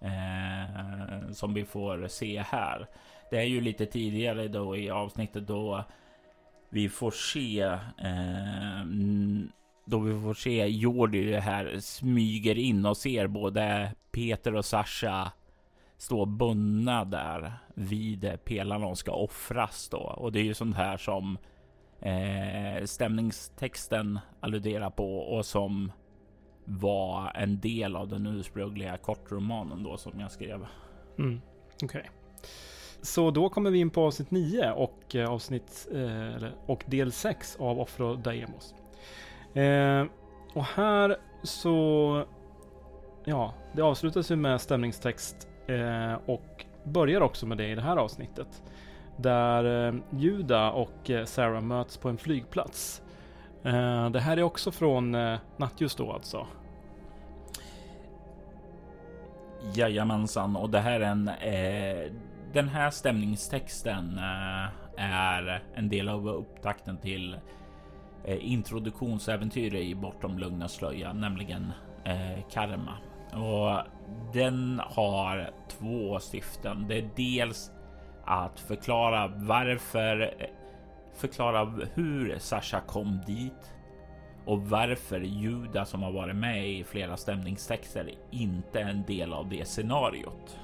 eh, 0.00 1.30
som 1.32 1.54
vi 1.54 1.64
får 1.64 2.08
se 2.08 2.42
här. 2.46 2.86
Det 3.30 3.36
är 3.36 3.44
ju 3.44 3.60
lite 3.60 3.86
tidigare 3.86 4.48
då 4.48 4.76
i 4.76 4.90
avsnittet 4.90 5.46
då 5.46 5.84
vi 6.70 6.88
får 6.88 7.10
se 7.10 7.60
eh, 7.60 8.84
då 9.84 9.98
vi 9.98 10.20
får 10.20 10.34
se 10.34 10.66
Jordi 10.66 11.34
här 11.34 11.76
smyger 11.80 12.58
in 12.58 12.86
och 12.86 12.96
ser 12.96 13.26
både 13.26 13.92
Peter 14.12 14.54
och 14.54 14.64
Sasha 14.64 15.32
stå 15.96 16.26
bundna 16.26 17.04
där 17.04 17.52
vid 17.74 18.38
pelarna 18.44 18.86
och 18.86 18.98
ska 18.98 19.12
offras 19.12 19.88
då. 19.88 19.98
Och 19.98 20.32
det 20.32 20.40
är 20.40 20.44
ju 20.44 20.54
sånt 20.54 20.76
här 20.76 20.96
som 20.96 21.38
eh, 22.00 22.84
stämningstexten 22.84 24.18
alluderar 24.40 24.90
på 24.90 25.18
och 25.18 25.46
som 25.46 25.92
var 26.64 27.32
en 27.34 27.60
del 27.60 27.96
av 27.96 28.08
den 28.08 28.26
ursprungliga 28.26 28.96
kortromanen 28.96 29.82
då 29.82 29.96
som 29.96 30.20
jag 30.20 30.30
skrev. 30.30 30.66
Mm, 31.18 31.40
Okej. 31.74 31.86
Okay. 31.86 32.02
Så 33.02 33.30
då 33.30 33.48
kommer 33.48 33.70
vi 33.70 33.78
in 33.78 33.90
på 33.90 34.06
avsnitt 34.06 34.30
9 34.30 34.70
och 34.70 35.16
eh, 35.16 35.30
avsnitt 35.30 35.88
eh, 35.94 36.48
och 36.66 36.84
del 36.86 37.12
6 37.12 37.56
av 37.60 37.80
Offro 37.80 38.14
Daemos. 38.14 38.74
Eh, 39.54 40.04
och 40.54 40.64
här 40.64 41.16
så 41.42 42.26
Ja, 43.24 43.54
det 43.72 43.82
avslutas 43.82 44.30
ju 44.30 44.36
med 44.36 44.60
stämningstext 44.60 45.48
eh, 45.66 46.14
och 46.26 46.64
börjar 46.84 47.20
också 47.20 47.46
med 47.46 47.58
det 47.58 47.68
i 47.68 47.74
det 47.74 47.82
här 47.82 47.96
avsnittet. 47.96 48.62
Där 49.20 49.88
eh, 49.88 49.94
Juda 50.10 50.70
och 50.70 51.10
eh, 51.10 51.24
Sarah 51.24 51.62
möts 51.62 51.96
på 51.96 52.08
en 52.08 52.18
flygplats. 52.18 53.02
Eh, 53.62 54.10
det 54.10 54.20
här 54.20 54.36
är 54.36 54.42
också 54.42 54.70
från 54.70 55.16
Nattljus 55.56 55.94
då 55.94 56.12
alltså. 56.12 56.46
Jajamensan, 59.74 60.56
och 60.56 60.70
det 60.70 60.80
här 60.80 61.00
är 61.00 61.10
en... 61.10 61.28
Eh, 61.28 62.12
den 62.52 62.68
här 62.68 62.90
stämningstexten 62.90 64.18
eh, 64.18 64.68
är 64.96 65.62
en 65.74 65.88
del 65.88 66.08
av 66.08 66.28
upptakten 66.28 66.96
till 66.96 67.36
eh, 68.24 68.52
introduktionsäventyret 68.52 69.82
i 69.82 69.94
Bortom 69.94 70.38
Lugna 70.38 70.68
Slöja, 70.68 71.12
nämligen 71.12 71.72
Karma. 72.50 72.94
Och 73.32 73.86
den 74.32 74.80
har 74.84 75.50
två 75.68 76.18
syften. 76.20 76.86
Det 76.88 76.98
är 76.98 77.10
dels 77.16 77.72
att 78.30 78.60
förklara 78.60 79.32
varför, 79.36 80.34
förklara 81.14 81.64
hur 81.94 82.38
Sasha 82.38 82.80
kom 82.80 83.20
dit 83.26 83.72
och 84.44 84.62
varför 84.62 85.20
Juda 85.20 85.84
som 85.84 86.02
har 86.02 86.12
varit 86.12 86.36
med 86.36 86.68
i 86.68 86.84
flera 86.84 87.16
stämningstexter 87.16 88.10
inte 88.30 88.80
är 88.80 88.88
en 88.88 89.02
del 89.02 89.32
av 89.32 89.48
det 89.48 89.68
scenariot. 89.68 90.58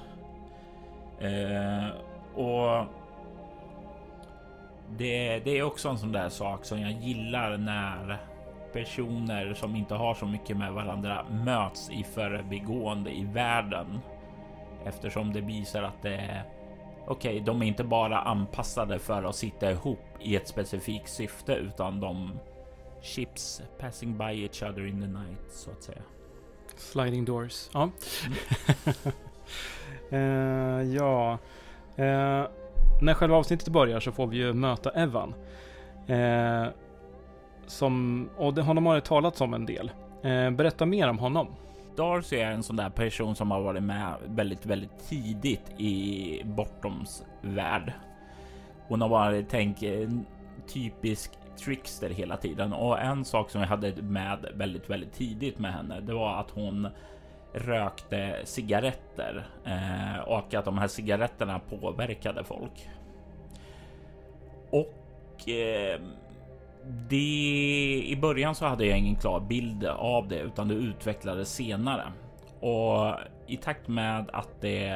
Eh, 1.19 1.87
och 2.35 2.85
det, 4.97 5.39
det, 5.39 5.57
är 5.57 5.63
också 5.63 5.89
en 5.89 5.97
sån 5.97 6.11
där 6.11 6.29
sak 6.29 6.65
som 6.65 6.81
jag 6.81 6.91
gillar 6.91 7.57
när 7.57 8.17
personer 8.73 9.53
som 9.53 9.75
inte 9.75 9.95
har 9.95 10.13
så 10.13 10.25
mycket 10.25 10.57
med 10.57 10.73
varandra 10.73 11.25
möts 11.29 11.89
i 11.89 12.03
förbigående 12.03 13.11
i 13.11 13.25
världen. 13.25 13.99
Eftersom 14.85 15.33
det 15.33 15.41
visar 15.41 15.83
att 15.83 16.01
det 16.01 16.15
är 16.15 16.43
okej, 17.07 17.31
okay, 17.31 17.45
de 17.45 17.61
är 17.61 17.65
inte 17.65 17.83
bara 17.83 18.19
anpassade 18.19 18.99
för 18.99 19.23
att 19.23 19.35
sitta 19.35 19.71
ihop 19.71 19.99
i 20.19 20.35
ett 20.35 20.47
specifikt 20.47 21.09
syfte 21.09 21.53
utan 21.53 21.99
de 21.99 22.39
ships 23.01 23.61
passing 23.79 24.17
by 24.17 24.43
each 24.43 24.63
other 24.63 24.85
in 24.87 25.01
the 25.01 25.07
night 25.07 25.51
så 25.51 25.71
att 25.71 25.83
säga. 25.83 26.01
Sliding 26.75 27.25
doors. 27.25 27.69
Ja. 27.73 27.89
uh, 30.11 30.83
ja. 30.95 31.37
Uh, 31.99 32.47
när 33.01 33.13
själva 33.13 33.37
avsnittet 33.37 33.69
börjar 33.69 33.99
så 33.99 34.11
får 34.11 34.27
vi 34.27 34.37
ju 34.37 34.53
möta 34.53 34.89
Evan. 34.91 35.33
Uh, 36.09 36.67
som, 37.67 38.29
och 38.37 38.53
det, 38.53 38.61
honom 38.61 38.85
har 38.85 38.95
det 38.95 39.01
talats 39.01 39.41
om 39.41 39.53
en 39.53 39.65
del. 39.65 39.91
berätta 40.51 40.85
mer 40.85 41.09
om 41.09 41.19
honom. 41.19 41.47
Darcy 41.97 42.35
är 42.35 42.51
en 42.51 42.63
sån 42.63 42.75
där 42.75 42.89
person 42.89 43.35
som 43.35 43.51
har 43.51 43.61
varit 43.61 43.83
med 43.83 44.15
väldigt, 44.25 44.65
väldigt 44.65 45.07
tidigt 45.09 45.71
i 45.77 46.41
Bortoms 46.45 47.23
värld. 47.41 47.93
Hon 48.87 49.01
har 49.01 49.09
varit, 49.09 49.49
tänk, 49.49 49.83
typisk 50.67 51.31
trickster 51.57 52.09
hela 52.09 52.37
tiden 52.37 52.73
och 52.73 52.99
en 52.99 53.25
sak 53.25 53.49
som 53.49 53.61
jag 53.61 53.67
hade 53.67 54.01
med 54.01 54.45
väldigt, 54.53 54.89
väldigt 54.89 55.13
tidigt 55.13 55.59
med 55.59 55.73
henne, 55.73 55.99
det 55.99 56.13
var 56.13 56.39
att 56.39 56.51
hon 56.51 56.87
rökte 57.53 58.41
cigaretter 58.43 59.47
eh, 59.65 60.19
och 60.19 60.53
att 60.53 60.65
de 60.65 60.77
här 60.77 60.87
cigaretterna 60.87 61.59
påverkade 61.59 62.43
folk. 62.43 62.89
Och 64.69 65.49
eh, 65.49 66.01
det, 67.09 68.03
I 68.07 68.17
början 68.21 68.55
så 68.55 68.65
hade 68.65 68.85
jag 68.85 68.97
ingen 68.97 69.15
klar 69.15 69.39
bild 69.39 69.85
av 69.85 70.27
det 70.27 70.39
utan 70.39 70.67
det 70.67 70.73
utvecklades 70.73 71.53
senare. 71.53 72.03
Och 72.59 73.15
i 73.47 73.57
takt 73.57 73.87
med 73.87 74.29
att 74.33 74.61
det 74.61 74.93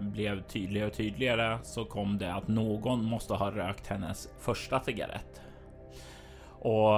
blev 0.00 0.42
tydligare 0.42 0.86
och 0.86 0.94
tydligare 0.94 1.58
så 1.62 1.84
kom 1.84 2.18
det 2.18 2.34
att 2.34 2.48
någon 2.48 3.04
måste 3.04 3.34
ha 3.34 3.50
rökt 3.50 3.86
hennes 3.86 4.28
första 4.40 4.80
cigarett. 4.80 5.40
Och 6.48 6.94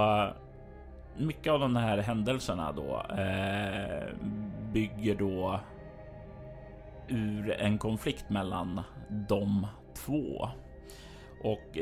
mycket 1.17 1.53
av 1.53 1.59
de 1.59 1.75
här 1.75 1.97
händelserna 1.97 2.71
då 2.71 3.05
eh, 3.21 4.03
bygger 4.73 5.15
då 5.15 5.59
ur 7.07 7.51
en 7.61 7.77
konflikt 7.77 8.29
mellan 8.29 8.81
de 9.09 9.67
två. 9.93 10.49
Och 11.43 11.77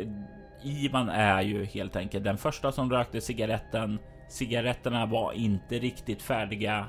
Ivan 0.63 1.09
är 1.09 1.41
ju 1.41 1.65
helt 1.65 1.95
enkelt 1.95 2.23
den 2.23 2.37
första 2.37 2.71
som 2.71 2.91
rökte 2.91 3.21
cigaretten. 3.21 3.99
Cigaretterna 4.29 5.05
var 5.05 5.33
inte 5.33 5.79
riktigt 5.79 6.21
färdiga 6.21 6.87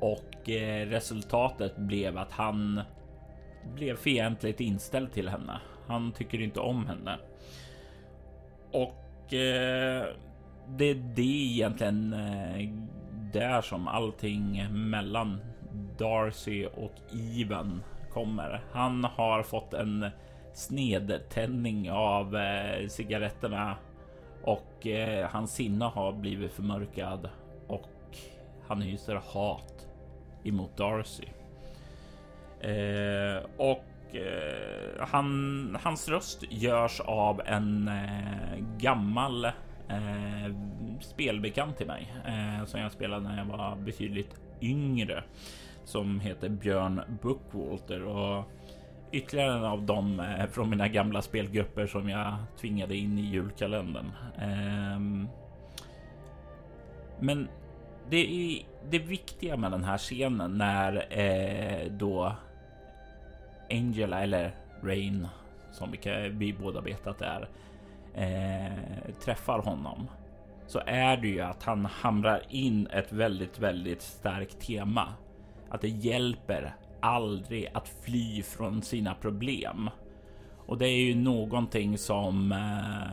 och 0.00 0.50
eh, 0.50 0.86
resultatet 0.86 1.76
blev 1.76 2.18
att 2.18 2.32
han 2.32 2.80
blev 3.74 3.96
fientligt 3.96 4.60
inställd 4.60 5.12
till 5.12 5.28
henne. 5.28 5.60
Han 5.86 6.12
tycker 6.12 6.40
inte 6.40 6.60
om 6.60 6.86
henne. 6.86 7.18
Och 8.72 9.34
eh, 9.34 10.04
det 10.68 10.84
är 10.84 11.14
det 11.14 11.52
egentligen 11.52 12.12
eh, 12.12 12.68
där 13.32 13.60
som 13.60 13.88
allting 13.88 14.66
mellan 14.90 15.40
Darcy 15.98 16.66
och 16.66 16.94
Ivan 17.12 17.82
kommer. 18.10 18.60
Han 18.72 19.04
har 19.04 19.42
fått 19.42 19.74
en 19.74 20.10
snedtändning 20.56 21.90
av 21.90 22.36
eh, 22.36 22.88
cigaretterna 22.88 23.76
och 24.42 24.86
eh, 24.86 25.28
hans 25.30 25.54
sinne 25.54 25.84
har 25.84 26.12
blivit 26.12 26.52
förmörkad 26.52 27.28
och 27.66 28.16
han 28.66 28.82
hyser 28.82 29.14
hat 29.14 29.88
emot 30.44 30.76
Darcy. 30.76 31.24
Eh, 32.60 33.44
och 33.56 34.16
eh, 34.16 35.06
han, 35.06 35.78
hans 35.82 36.08
röst 36.08 36.44
görs 36.50 37.00
av 37.00 37.40
en 37.46 37.88
eh, 37.88 38.58
gammal 38.78 39.44
eh, 39.88 40.54
spelbekant 41.00 41.76
till 41.76 41.86
mig 41.86 42.14
eh, 42.26 42.64
som 42.66 42.80
jag 42.80 42.92
spelade 42.92 43.28
när 43.28 43.38
jag 43.38 43.44
var 43.44 43.76
betydligt 43.76 44.40
yngre 44.60 45.22
som 45.84 46.20
heter 46.20 46.48
Björn 46.48 47.00
Bookwalter 47.22 48.02
och 48.02 48.44
ytterligare 49.12 49.58
en 49.58 49.64
av 49.64 49.82
dem 49.82 50.20
eh, 50.20 50.46
från 50.46 50.70
mina 50.70 50.88
gamla 50.88 51.22
spelgrupper 51.22 51.86
som 51.86 52.08
jag 52.08 52.36
tvingade 52.60 52.96
in 52.96 53.18
i 53.18 53.22
julkalendern. 53.22 54.12
Ehm, 54.38 55.28
men 57.20 57.48
det 58.10 58.16
är 58.16 58.62
det 58.90 58.98
viktiga 58.98 59.56
med 59.56 59.70
den 59.70 59.84
här 59.84 59.98
scenen 59.98 60.58
när 60.58 61.18
eh, 61.18 61.90
då 61.90 62.32
Angela 63.70 64.22
eller 64.22 64.54
Rain 64.82 65.28
som 65.72 65.90
vi, 65.90 66.28
vi 66.32 66.52
båda 66.52 66.80
vet 66.80 67.06
att 67.06 67.18
det 67.18 67.26
är 67.26 67.48
eh, 68.14 69.14
träffar 69.24 69.58
honom 69.58 70.08
så 70.66 70.80
är 70.86 71.16
det 71.16 71.28
ju 71.28 71.40
att 71.40 71.62
han 71.62 71.84
hamrar 71.84 72.42
in 72.48 72.86
ett 72.86 73.12
väldigt, 73.12 73.58
väldigt 73.58 74.02
starkt 74.02 74.60
tema. 74.60 75.14
Att 75.68 75.80
det 75.80 75.88
hjälper 75.88 76.74
aldrig 77.00 77.68
att 77.74 77.88
fly 77.88 78.42
från 78.42 78.82
sina 78.82 79.14
problem. 79.14 79.90
Och 80.66 80.78
det 80.78 80.88
är 80.88 81.00
ju 81.00 81.14
någonting 81.14 81.98
som 81.98 82.52
eh, 82.52 83.10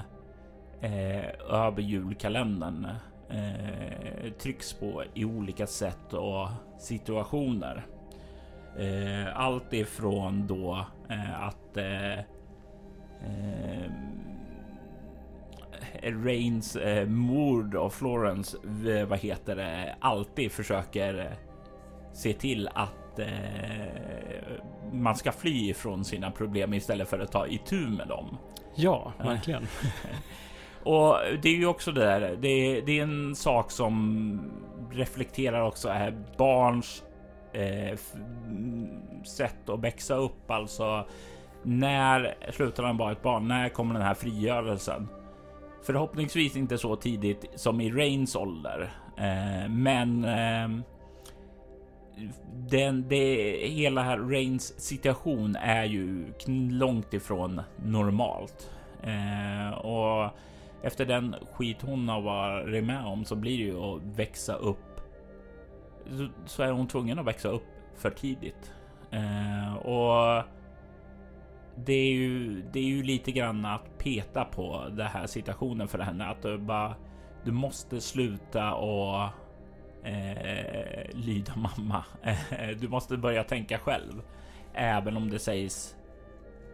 eh, 0.91 1.25
över 1.49 1.81
julkalendern 1.81 2.87
eh, 3.29 4.31
trycks 4.31 4.73
på 4.73 5.03
i 5.13 5.25
olika 5.25 5.67
sätt 5.67 6.13
och 6.13 6.47
situationer. 6.79 7.85
Eh, 8.79 9.39
allt 9.39 9.73
ifrån 9.73 10.47
då 10.47 10.85
eh, 11.09 11.43
att 11.43 11.77
eh, 11.77 12.19
eh 12.19 13.91
Rains 16.03 16.75
eh, 16.75 17.07
mord 17.07 17.75
och 17.75 17.93
Florence, 17.93 18.57
eh, 18.87 19.07
vad 19.07 19.19
heter 19.19 19.55
det, 19.55 19.95
alltid 19.99 20.51
försöker 20.51 21.19
eh, 21.19 21.37
se 22.13 22.33
till 22.33 22.69
att 22.73 23.02
att 23.13 23.19
eh, 23.19 24.63
man 24.91 25.15
ska 25.15 25.31
fly 25.31 25.73
från 25.73 26.05
sina 26.05 26.31
problem 26.31 26.73
istället 26.73 27.09
för 27.09 27.19
att 27.19 27.31
ta 27.31 27.47
itu 27.47 27.87
med 27.87 28.07
dem. 28.07 28.37
Ja, 28.75 29.13
verkligen. 29.17 29.67
Och 30.83 31.17
det 31.41 31.49
är 31.49 31.55
ju 31.55 31.65
också 31.65 31.91
det 31.91 32.01
där. 32.01 32.37
Det 32.41 32.47
är, 32.47 32.81
det 32.81 32.99
är 32.99 33.03
en 33.03 33.35
sak 33.35 33.71
som 33.71 34.51
reflekterar 34.91 35.61
också 35.61 35.89
är 35.89 36.17
barns 36.37 37.03
eh, 37.53 37.97
sätt 39.25 39.69
att 39.69 39.79
växa 39.79 40.15
upp. 40.15 40.51
Alltså 40.51 41.07
när 41.63 42.35
slutar 42.51 42.83
han 42.83 42.97
vara 42.97 43.11
ett 43.11 43.21
barn? 43.21 43.47
När 43.47 43.69
kommer 43.69 43.93
den 43.93 44.03
här 44.03 44.13
frigörelsen? 44.13 45.07
Förhoppningsvis 45.85 46.55
inte 46.55 46.77
så 46.77 46.95
tidigt 46.95 47.45
som 47.55 47.81
i 47.81 47.91
Rains 47.91 48.35
ålder, 48.35 48.93
eh, 49.17 49.69
men 49.69 50.25
eh, 50.25 50.83
den, 52.69 53.05
det, 53.09 53.53
hela 53.67 54.03
här 54.03 54.17
Rains 54.17 54.79
situation 54.79 55.55
är 55.55 55.83
ju 55.83 56.33
långt 56.71 57.13
ifrån 57.13 57.61
normalt. 57.85 58.69
Eh, 59.03 59.77
och 59.77 60.31
efter 60.83 61.05
den 61.05 61.35
skit 61.53 61.77
hon 61.81 62.09
har 62.09 62.21
varit 62.21 62.83
med 62.83 63.05
om 63.05 63.25
så 63.25 63.35
blir 63.35 63.57
det 63.57 63.63
ju 63.63 63.79
att 63.79 64.01
växa 64.03 64.53
upp. 64.53 65.01
Så, 66.09 66.27
så 66.45 66.63
är 66.63 66.71
hon 66.71 66.87
tvungen 66.87 67.19
att 67.19 67.25
växa 67.25 67.49
upp 67.49 67.65
för 67.95 68.09
tidigt. 68.09 68.73
Eh, 69.11 69.75
och 69.75 70.43
det 71.75 71.93
är 71.93 72.11
ju, 72.13 72.61
det 72.73 72.79
är 72.79 72.83
ju 72.83 73.03
lite 73.03 73.31
grann 73.31 73.65
att 73.65 73.97
peta 73.97 74.45
på 74.45 74.85
den 74.91 75.07
här 75.07 75.27
situationen 75.27 75.87
för 75.87 75.99
henne. 75.99 76.25
Att 76.25 76.41
du 76.41 76.57
bara, 76.57 76.95
du 77.43 77.51
måste 77.51 78.01
sluta 78.01 78.73
och 78.73 79.29
eh, 80.03 81.09
lyda 81.13 81.53
mamma. 81.55 82.05
du 82.79 82.87
måste 82.87 83.17
börja 83.17 83.43
tänka 83.43 83.77
själv. 83.77 84.21
Även 84.73 85.17
om 85.17 85.29
det 85.29 85.39
sägs 85.39 85.95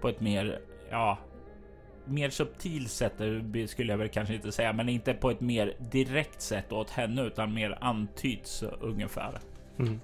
på 0.01 0.09
ett 0.09 0.21
mer, 0.21 0.59
ja, 0.89 1.17
mer 2.05 2.29
subtilt 2.29 2.91
sätt 2.91 3.13
skulle 3.67 3.93
jag 3.93 3.97
väl 3.97 4.09
kanske 4.09 4.35
inte 4.35 4.51
säga, 4.51 4.73
men 4.73 4.89
inte 4.89 5.13
på 5.13 5.31
ett 5.31 5.41
mer 5.41 5.73
direkt 5.91 6.41
sätt 6.41 6.71
åt 6.71 6.89
henne 6.89 7.21
utan 7.21 7.53
mer 7.53 7.77
antyds 7.81 8.63
ungefär. 8.81 9.39
Mm. 9.79 9.99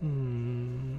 Mm. 0.00 0.98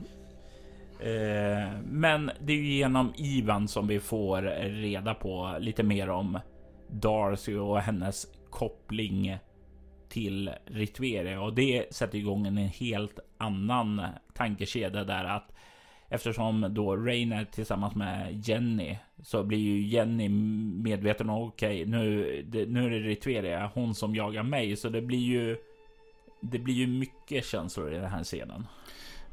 Eh, 0.99 1.69
men 1.83 2.31
det 2.39 2.53
är 2.53 2.57
ju 2.57 2.73
genom 2.73 3.13
Ivan 3.17 3.67
som 3.67 3.87
vi 3.87 3.99
får 3.99 4.41
reda 4.81 5.13
på 5.13 5.55
lite 5.59 5.83
mer 5.83 6.09
om 6.09 6.39
Darcy 6.87 7.55
och 7.55 7.79
hennes 7.79 8.27
koppling 8.49 9.37
till 10.09 10.51
Ritveria 10.65 11.41
och 11.41 11.53
det 11.53 11.93
sätter 11.93 12.17
igång 12.17 12.47
en 12.47 12.57
helt 12.57 13.19
annan 13.37 14.01
tankekedja 14.33 15.03
där 15.03 15.23
att 15.23 15.51
eftersom 16.09 16.67
då 16.69 16.95
Rainer 16.95 17.45
tillsammans 17.45 17.95
med 17.95 18.47
Jenny 18.47 18.97
så 19.23 19.43
blir 19.43 19.59
ju 19.59 19.87
Jenny 19.87 20.29
medveten 20.83 21.29
om 21.29 21.47
okej, 21.47 21.81
okay, 21.81 21.85
nu, 21.85 22.65
nu 22.67 22.85
är 22.85 22.89
det 22.89 22.99
Ritveria, 22.99 23.71
hon 23.73 23.95
som 23.95 24.15
jagar 24.15 24.43
mig, 24.43 24.75
så 24.75 24.89
det 24.89 25.01
blir 25.01 25.19
ju. 25.19 25.57
Det 26.41 26.59
blir 26.59 26.73
ju 26.73 26.87
mycket 26.87 27.45
känslor 27.45 27.93
i 27.93 27.97
den 27.97 28.09
här 28.09 28.23
scenen. 28.23 28.67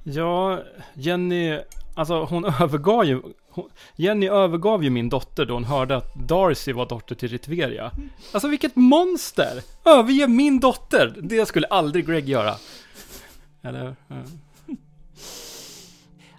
Ja, 0.04 0.62
Jenny, 0.94 1.58
alltså 1.96 2.24
hon 2.24 2.44
övergav 2.60 3.04
ju, 3.04 3.22
hon, 3.50 3.70
Jenny 3.96 4.28
övergav 4.28 4.84
ju 4.84 4.90
min 4.90 5.08
dotter 5.08 5.46
då 5.46 5.54
hon 5.54 5.64
hörde 5.64 5.96
att 5.96 6.14
Darcy 6.14 6.72
var 6.72 6.86
dotter 6.86 7.14
till 7.14 7.28
Ritveria. 7.28 7.90
Alltså 8.32 8.48
vilket 8.48 8.76
monster! 8.76 9.62
Överge 9.84 10.28
min 10.28 10.60
dotter! 10.60 11.14
Det 11.22 11.46
skulle 11.46 11.66
aldrig 11.66 12.06
Greg 12.06 12.28
göra. 12.28 12.54
Eller? 13.62 13.96
Ja. 14.08 14.16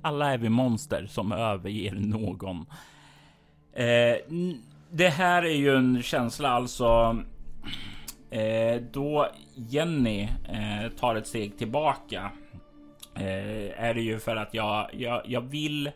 Alla 0.02 0.34
är 0.34 0.38
vi 0.38 0.50
monster 0.50 1.08
som 1.10 1.32
överger 1.32 1.96
någon. 1.96 2.66
Eh, 3.74 4.18
det 4.92 5.10
här 5.10 5.44
är 5.44 5.56
ju 5.56 5.76
en 5.76 6.04
känsla 6.04 6.50
alltså. 6.50 7.18
Eh, 8.30 8.82
då 8.92 9.28
Jenny 9.56 10.22
eh, 10.24 10.92
tar 11.00 11.16
ett 11.16 11.28
steg 11.28 11.58
tillbaka 11.58 12.32
Eh, 13.20 13.84
är 13.84 13.94
det 13.94 14.02
ju 14.02 14.20
för 14.20 14.36
att 14.36 14.54
jag, 14.54 14.90
jag, 14.94 15.22
jag 15.26 15.42
vill. 15.42 15.92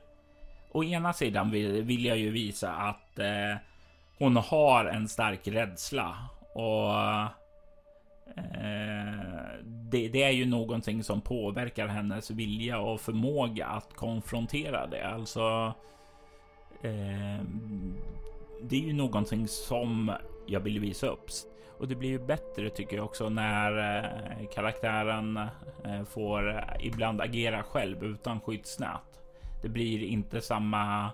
Å 0.71 0.83
ena 0.83 1.13
sidan 1.13 1.51
vill, 1.51 1.81
vill 1.81 2.05
jag 2.05 2.17
ju 2.17 2.31
visa 2.31 2.71
att 2.71 3.19
eh, 3.19 3.55
hon 4.17 4.35
har 4.35 4.85
en 4.85 5.07
stark 5.07 5.47
rädsla 5.47 6.15
och 6.53 6.91
eh, 8.37 9.31
det, 9.63 10.07
det, 10.07 10.23
är 10.23 10.31
ju 10.31 10.45
någonting 10.45 11.03
som 11.03 11.21
påverkar 11.21 11.87
hennes 11.87 12.31
vilja 12.31 12.79
och 12.79 13.01
förmåga 13.01 13.67
att 13.67 13.93
konfrontera 13.93 14.87
det. 14.87 15.07
Alltså. 15.07 15.73
Eh, 16.83 17.45
det 18.61 18.75
är 18.75 18.87
ju 18.87 18.93
någonting 18.93 19.47
som 19.47 20.11
jag 20.47 20.59
vill 20.59 20.79
visa 20.79 21.07
upp. 21.07 21.29
Och 21.81 21.87
det 21.87 21.95
blir 21.95 22.09
ju 22.09 22.19
bättre 22.19 22.69
tycker 22.69 22.95
jag 22.95 23.05
också 23.05 23.29
när 23.29 23.77
eh, 23.95 24.47
karaktären 24.53 25.37
eh, 25.37 26.03
får 26.03 26.63
ibland 26.79 27.21
agera 27.21 27.63
själv 27.63 28.03
utan 28.03 28.41
skyddsnät. 28.41 29.21
Det 29.61 29.69
blir 29.69 30.03
inte 30.03 30.41
samma 30.41 31.11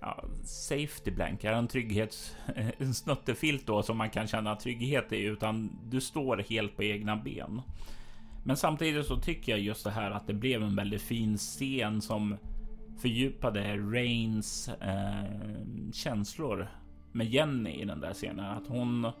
ja, 0.00 0.24
safety 0.44 1.10
blank, 1.10 1.44
en 1.44 1.68
trygghets, 1.68 2.36
en 2.54 2.72
eh, 2.78 2.90
snuttefilt 2.92 3.66
då 3.66 3.82
som 3.82 3.96
man 3.96 4.10
kan 4.10 4.26
känna 4.26 4.56
trygghet 4.56 5.12
i, 5.12 5.22
utan 5.22 5.78
du 5.90 6.00
står 6.00 6.36
helt 6.36 6.76
på 6.76 6.82
egna 6.82 7.16
ben. 7.16 7.62
Men 8.44 8.56
samtidigt 8.56 9.06
så 9.06 9.16
tycker 9.16 9.52
jag 9.52 9.60
just 9.60 9.84
det 9.84 9.90
här 9.90 10.10
att 10.10 10.26
det 10.26 10.34
blev 10.34 10.62
en 10.62 10.76
väldigt 10.76 11.02
fin 11.02 11.36
scen 11.36 12.02
som 12.02 12.36
fördjupade 12.98 13.76
Rains 13.76 14.68
eh, 14.68 15.24
känslor 15.92 16.68
med 17.12 17.26
Jenny 17.26 17.70
i 17.70 17.84
den 17.84 18.00
där 18.00 18.12
scenen. 18.12 18.44
Att 18.44 18.66
hon 18.66 19.12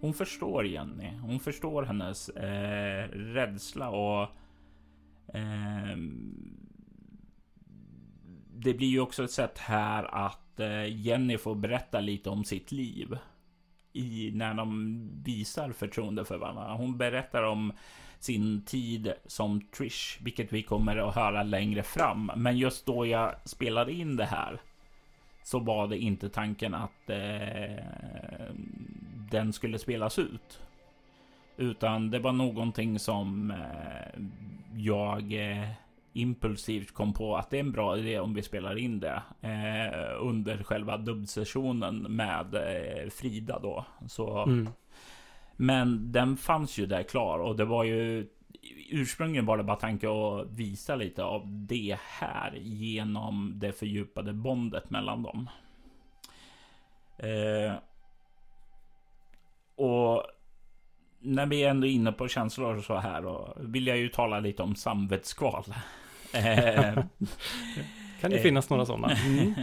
hon 0.00 0.14
förstår 0.14 0.66
Jenny. 0.66 1.10
Hon 1.22 1.40
förstår 1.40 1.82
hennes 1.82 2.28
eh, 2.28 3.08
rädsla 3.08 3.90
och 3.90 4.22
eh, 5.34 5.96
det 8.54 8.74
blir 8.74 8.88
ju 8.88 9.00
också 9.00 9.24
ett 9.24 9.30
sätt 9.30 9.58
här 9.58 10.04
att 10.14 10.60
eh, 10.60 10.96
Jenny 11.06 11.38
får 11.38 11.54
berätta 11.54 12.00
lite 12.00 12.30
om 12.30 12.44
sitt 12.44 12.72
liv 12.72 13.18
i 13.92 14.30
när 14.34 14.54
de 14.54 14.98
visar 15.24 15.72
förtroende 15.72 16.24
för 16.24 16.38
varandra. 16.38 16.74
Hon 16.74 16.98
berättar 16.98 17.42
om 17.42 17.72
sin 18.18 18.62
tid 18.62 19.12
som 19.26 19.60
Trish, 19.60 20.18
vilket 20.22 20.52
vi 20.52 20.62
kommer 20.62 20.96
att 20.96 21.14
höra 21.14 21.42
längre 21.42 21.82
fram. 21.82 22.30
Men 22.36 22.58
just 22.58 22.86
då 22.86 23.06
jag 23.06 23.34
spelade 23.44 23.92
in 23.92 24.16
det 24.16 24.24
här 24.24 24.60
så 25.44 25.58
var 25.58 25.88
det 25.88 25.98
inte 25.98 26.28
tanken 26.28 26.74
att 26.74 27.10
eh, 27.10 27.84
den 29.30 29.52
skulle 29.52 29.78
spelas 29.78 30.18
ut. 30.18 30.60
Utan 31.56 32.10
det 32.10 32.18
var 32.18 32.32
någonting 32.32 32.98
som 32.98 33.50
eh, 33.50 34.22
jag 34.76 35.32
eh, 35.32 35.68
impulsivt 36.12 36.94
kom 36.94 37.12
på 37.12 37.36
att 37.36 37.50
det 37.50 37.56
är 37.56 37.60
en 37.60 37.72
bra 37.72 37.98
idé 37.98 38.20
om 38.20 38.34
vi 38.34 38.42
spelar 38.42 38.78
in 38.78 39.00
det 39.00 39.22
eh, 39.40 40.16
under 40.20 40.62
själva 40.62 40.96
dubbsessionen 40.96 41.96
med 41.98 42.54
eh, 42.54 43.10
Frida 43.10 43.58
då. 43.58 43.84
Så, 44.06 44.42
mm. 44.42 44.68
Men 45.56 46.12
den 46.12 46.36
fanns 46.36 46.78
ju 46.78 46.86
där 46.86 47.02
klar 47.02 47.38
och 47.38 47.56
det 47.56 47.64
var 47.64 47.84
ju 47.84 48.28
ursprungligen 48.90 49.46
var 49.46 49.56
det 49.56 49.64
bara 49.64 49.76
tanke 49.76 50.08
att 50.08 50.50
visa 50.50 50.96
lite 50.96 51.24
av 51.24 51.42
det 51.46 51.98
här 52.00 52.54
genom 52.62 53.52
det 53.56 53.72
fördjupade 53.72 54.32
bondet 54.32 54.90
mellan 54.90 55.22
dem. 55.22 55.48
Eh, 57.18 57.72
och 59.78 60.22
när 61.20 61.46
vi 61.46 61.64
är 61.64 61.70
ändå 61.70 61.86
inne 61.86 62.12
på 62.12 62.28
känslor 62.28 62.76
och 62.76 62.84
så 62.84 62.96
här 62.96 63.22
då 63.22 63.56
vill 63.60 63.86
jag 63.86 63.98
ju 63.98 64.08
tala 64.08 64.40
lite 64.40 64.62
om 64.62 64.74
samvetskval. 64.74 65.64
Eh, 66.32 67.04
kan 68.20 68.30
det 68.30 68.38
finnas 68.38 68.70
några 68.70 68.86
sådana? 68.86 69.10
Mm. 69.12 69.54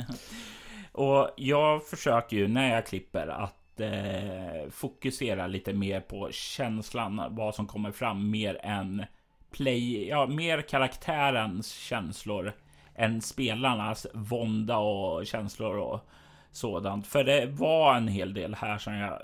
och 0.91 1.29
jag 1.37 1.87
försöker 1.87 2.37
ju 2.37 2.47
när 2.47 2.73
jag 2.73 2.85
klipper 2.85 3.27
att 3.27 3.79
eh, 3.79 4.69
fokusera 4.71 5.47
lite 5.47 5.73
mer 5.73 5.99
på 5.99 6.29
känslan, 6.31 7.21
vad 7.29 7.55
som 7.55 7.67
kommer 7.67 7.91
fram 7.91 8.31
mer 8.31 8.59
än 8.63 9.05
play, 9.51 10.07
ja, 10.07 10.27
mer 10.27 10.61
karaktärens 10.61 11.71
känslor 11.71 12.53
än 12.95 13.21
spelarnas 13.21 14.07
vånda 14.13 14.77
och 14.77 15.25
känslor 15.25 15.77
och 15.77 16.09
sådant. 16.51 17.07
För 17.07 17.23
det 17.23 17.45
var 17.45 17.95
en 17.95 18.07
hel 18.07 18.33
del 18.33 18.55
här 18.55 18.77
som 18.77 18.93
jag 18.93 19.21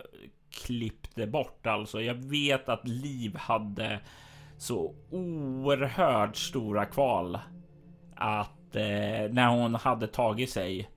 klippte 0.52 1.28
bort. 1.28 1.68
Alltså, 1.68 2.02
jag 2.02 2.16
vet 2.16 2.70
att 2.70 2.88
Liv 2.88 3.38
hade 3.38 4.00
så 4.58 4.96
oerhört 5.12 6.36
stora 6.36 6.86
kval 6.86 7.40
att 8.16 8.76
eh, 8.76 9.32
när 9.32 9.48
hon 9.48 9.76
hade 9.76 10.08
tagit 10.08 10.50
sig 10.50 10.90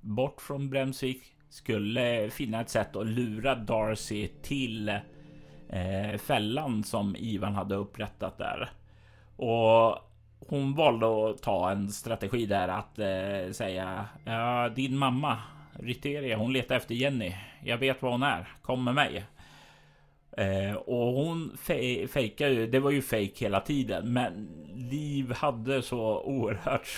bort 0.00 0.40
från 0.40 0.70
Bremsvik 0.70 1.22
skulle 1.48 2.30
finna 2.30 2.60
ett 2.60 2.70
sätt 2.70 2.96
att 2.96 3.06
lura 3.06 3.54
Darcy 3.54 4.28
till 4.42 4.88
eh, 5.68 6.18
fällan 6.18 6.84
som 6.84 7.16
Ivan 7.16 7.54
hade 7.54 7.74
upprättat 7.74 8.38
där. 8.38 8.70
Och 9.36 9.98
hon 10.48 10.74
valde 10.74 11.30
att 11.30 11.42
ta 11.42 11.70
en 11.70 11.90
strategi 11.90 12.46
där 12.46 12.68
att 12.68 12.98
eh, 12.98 13.52
säga 13.52 14.06
ja, 14.24 14.68
din 14.68 14.96
mamma 14.98 15.38
Riteria, 15.72 16.36
hon 16.36 16.52
letar 16.52 16.76
efter 16.76 16.94
Jenny. 16.94 17.34
Jag 17.64 17.78
vet 17.78 18.02
var 18.02 18.10
hon 18.10 18.22
är. 18.22 18.48
Kom 18.62 18.84
med 18.84 18.94
mig. 18.94 19.24
Eh, 20.36 20.74
och 20.74 21.12
hon 21.12 21.56
fe 21.56 22.08
fejkar 22.08 22.48
ju. 22.48 22.66
Det 22.66 22.80
var 22.80 22.90
ju 22.90 23.02
fejk 23.02 23.42
hela 23.42 23.60
tiden, 23.60 24.12
men 24.12 24.48
Liv 24.74 25.32
hade 25.32 25.82
så 25.82 26.22
oerhört 26.22 26.88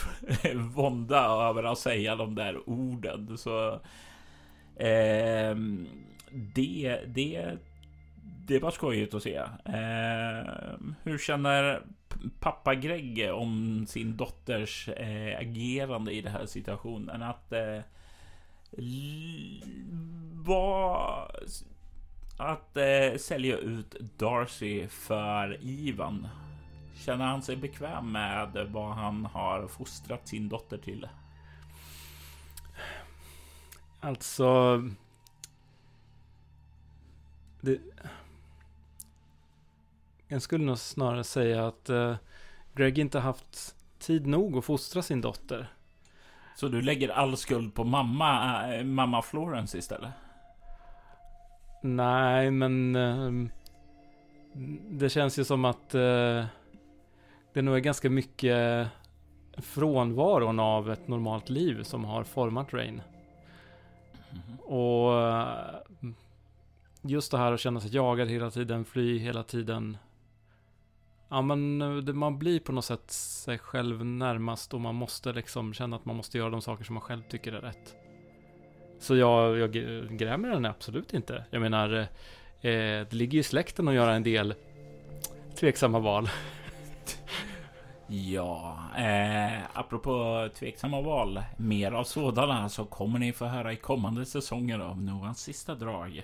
vånda 0.75 1.25
över 1.49 1.63
att 1.63 1.79
säga 1.79 2.17
de 2.17 2.35
där 2.35 2.69
orden 2.69 3.39
så. 3.39 3.73
Eh, 4.77 5.57
det, 6.55 7.01
det, 7.07 7.59
det 8.47 8.59
var 8.59 8.71
skojigt 8.71 9.15
att 9.15 9.23
se. 9.23 9.37
Eh, 9.65 10.53
hur 11.03 11.19
känner 11.19 11.83
pappa 12.41 12.75
Greg 12.75 13.31
om 13.35 13.85
sin 13.89 14.17
dotters 14.17 14.89
eh, 14.89 15.39
agerande 15.39 16.13
i 16.13 16.21
den 16.21 16.33
här 16.33 16.47
situationen? 16.47 17.23
Att 17.23 17.53
eh, 17.53 17.79
var 20.33 21.31
att 22.37 22.77
eh, 22.77 23.19
sälja 23.19 23.59
ut 23.59 23.97
Darcy 24.19 24.89
för 24.89 25.59
Ivan. 25.65 26.29
Känner 26.95 27.25
han 27.25 27.43
sig 27.43 27.57
bekväm 27.57 28.13
med 28.13 28.69
vad 28.73 28.95
han 28.95 29.25
har 29.25 29.69
fostrat 29.69 30.29
sin 30.29 30.49
dotter 30.49 30.79
till? 30.79 31.09
Alltså... 34.01 34.83
Det... 37.61 37.81
Jag 40.29 40.43
skulle 40.43 40.65
nog 40.65 40.79
snarare 40.79 41.25
säga 41.25 41.67
att 41.67 41.89
eh, 41.89 42.17
Greg 42.75 42.99
inte 42.99 43.19
haft 43.19 43.77
tid 43.99 44.27
nog 44.27 44.57
att 44.57 44.65
fostra 44.65 45.03
sin 45.03 45.21
dotter. 45.21 45.73
Så 46.55 46.69
du 46.69 46.83
lägger 46.83 47.09
all 47.09 47.37
skuld 47.37 47.75
på 47.75 47.85
mamma, 47.85 48.63
äh, 48.75 48.85
mamma 48.85 49.23
Florence 49.23 49.79
istället? 49.79 50.11
Nej, 51.83 52.51
men 52.51 52.97
äh, 52.97 53.51
det 54.91 55.09
känns 55.09 55.39
ju 55.39 55.45
som 55.45 55.65
att 55.65 55.95
äh, 55.95 56.45
det 57.53 57.63
nog 57.63 57.77
är 57.77 57.81
ganska 57.81 58.11
mycket 58.11 58.89
frånvaron 59.57 60.61
av 60.61 60.91
ett 60.91 61.09
normalt 61.09 61.51
liv 61.51 61.83
som 61.83 62.05
har 62.05 62.25
format 62.25 62.75
Rain. 62.75 63.03
Mm. 64.31 64.59
Och 64.59 65.23
eh, 65.23 66.11
just 67.03 67.31
det 67.31 67.39
här 67.39 67.53
att 67.53 67.61
känna 67.61 67.81
sig 67.81 67.95
jagad 67.95 68.29
hela 68.29 68.51
tiden, 68.51 68.85
fly 68.85 69.19
hela 69.19 69.43
tiden. 69.43 69.97
Ja, 71.35 71.43
men 71.43 71.83
eh, 71.83 72.15
man 72.15 72.39
blir 72.39 72.61
på 72.61 72.73
något 72.73 72.85
sätt 72.85 73.11
sig 73.11 73.59
själv 73.59 74.05
närmast 74.05 74.75
och 74.75 74.81
man 74.81 74.95
måste 74.95 75.33
liksom 75.33 75.75
känna 75.75 75.97
att 75.97 76.05
man 76.05 76.17
måste 76.17 76.39
göra 76.39 76.51
de 76.51 76.63
saker 76.63 76.85
som 76.85 76.95
man 76.95 77.01
själv 77.01 77.23
tycker 77.29 77.53
är 77.53 77.61
rätt. 77.61 77.95
Så 78.99 79.17
jag, 79.17 79.59
jag 79.59 79.73
grämer 80.19 80.49
den 80.49 80.65
absolut 80.65 81.15
inte. 81.15 81.45
Jag 81.51 81.61
menar, 81.63 81.99
eh, 81.99 82.07
det 82.61 83.13
ligger 83.13 83.33
ju 83.33 83.41
i 83.41 83.43
släkten 83.43 83.89
att 83.89 83.95
göra 83.95 84.15
en 84.15 84.23
del 84.23 84.55
tveksamma 85.57 85.99
val. 85.99 86.31
Ja, 88.07 88.79
eh, 88.97 89.63
apropå 89.73 90.49
tveksamma 90.55 91.01
val, 91.01 91.43
mer 91.57 91.93
av 91.93 92.05
sådana 92.05 92.69
så 92.69 92.85
kommer 92.85 93.19
ni 93.19 93.33
få 93.33 93.45
höra 93.45 93.73
i 93.73 93.77
kommande 93.77 94.27
säsonger 94.27 94.79
av 94.79 95.03
Noahs 95.03 95.39
sista 95.39 95.75
drag. 95.75 96.23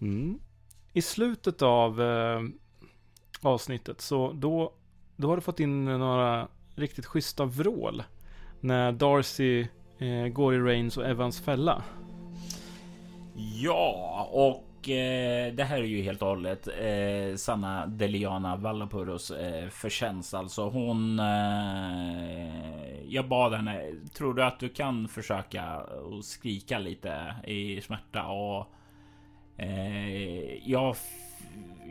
Mm. 0.00 0.40
I 0.92 1.02
slutet 1.02 1.62
av 1.62 2.02
eh, 2.02 2.40
avsnittet. 3.42 4.00
Så 4.00 4.32
då, 4.32 4.72
då 5.16 5.28
har 5.28 5.36
du 5.36 5.42
fått 5.42 5.60
in 5.60 5.84
några 5.84 6.48
riktigt 6.74 7.06
schyssta 7.06 7.44
vrål. 7.44 8.02
När 8.60 8.92
Darcy 8.92 9.66
eh, 9.98 10.28
går 10.28 10.54
i 10.54 10.58
Rains 10.58 10.96
och 10.96 11.06
Evans 11.06 11.40
fälla. 11.40 11.82
Ja, 13.62 14.28
och 14.32 14.88
eh, 14.88 15.52
det 15.54 15.64
här 15.64 15.78
är 15.78 15.84
ju 15.84 16.02
helt 16.02 16.22
och 16.22 16.28
hållet 16.28 16.68
eh, 16.68 17.36
Sanna 17.36 17.86
Deliana 17.86 18.56
Vallapuros 18.56 19.30
eh, 19.30 19.68
förtjänst. 19.68 20.34
Alltså 20.34 20.68
hon... 20.68 21.18
Eh, 21.18 22.78
jag 23.08 23.28
bad 23.28 23.52
henne, 23.54 23.92
tror 24.14 24.34
du 24.34 24.44
att 24.44 24.60
du 24.60 24.68
kan 24.68 25.08
försöka 25.08 25.82
skrika 26.22 26.78
lite 26.78 27.34
i 27.46 27.80
smärta? 27.80 28.26
Och 28.26 28.66
eh, 29.56 30.68
jag 30.70 30.96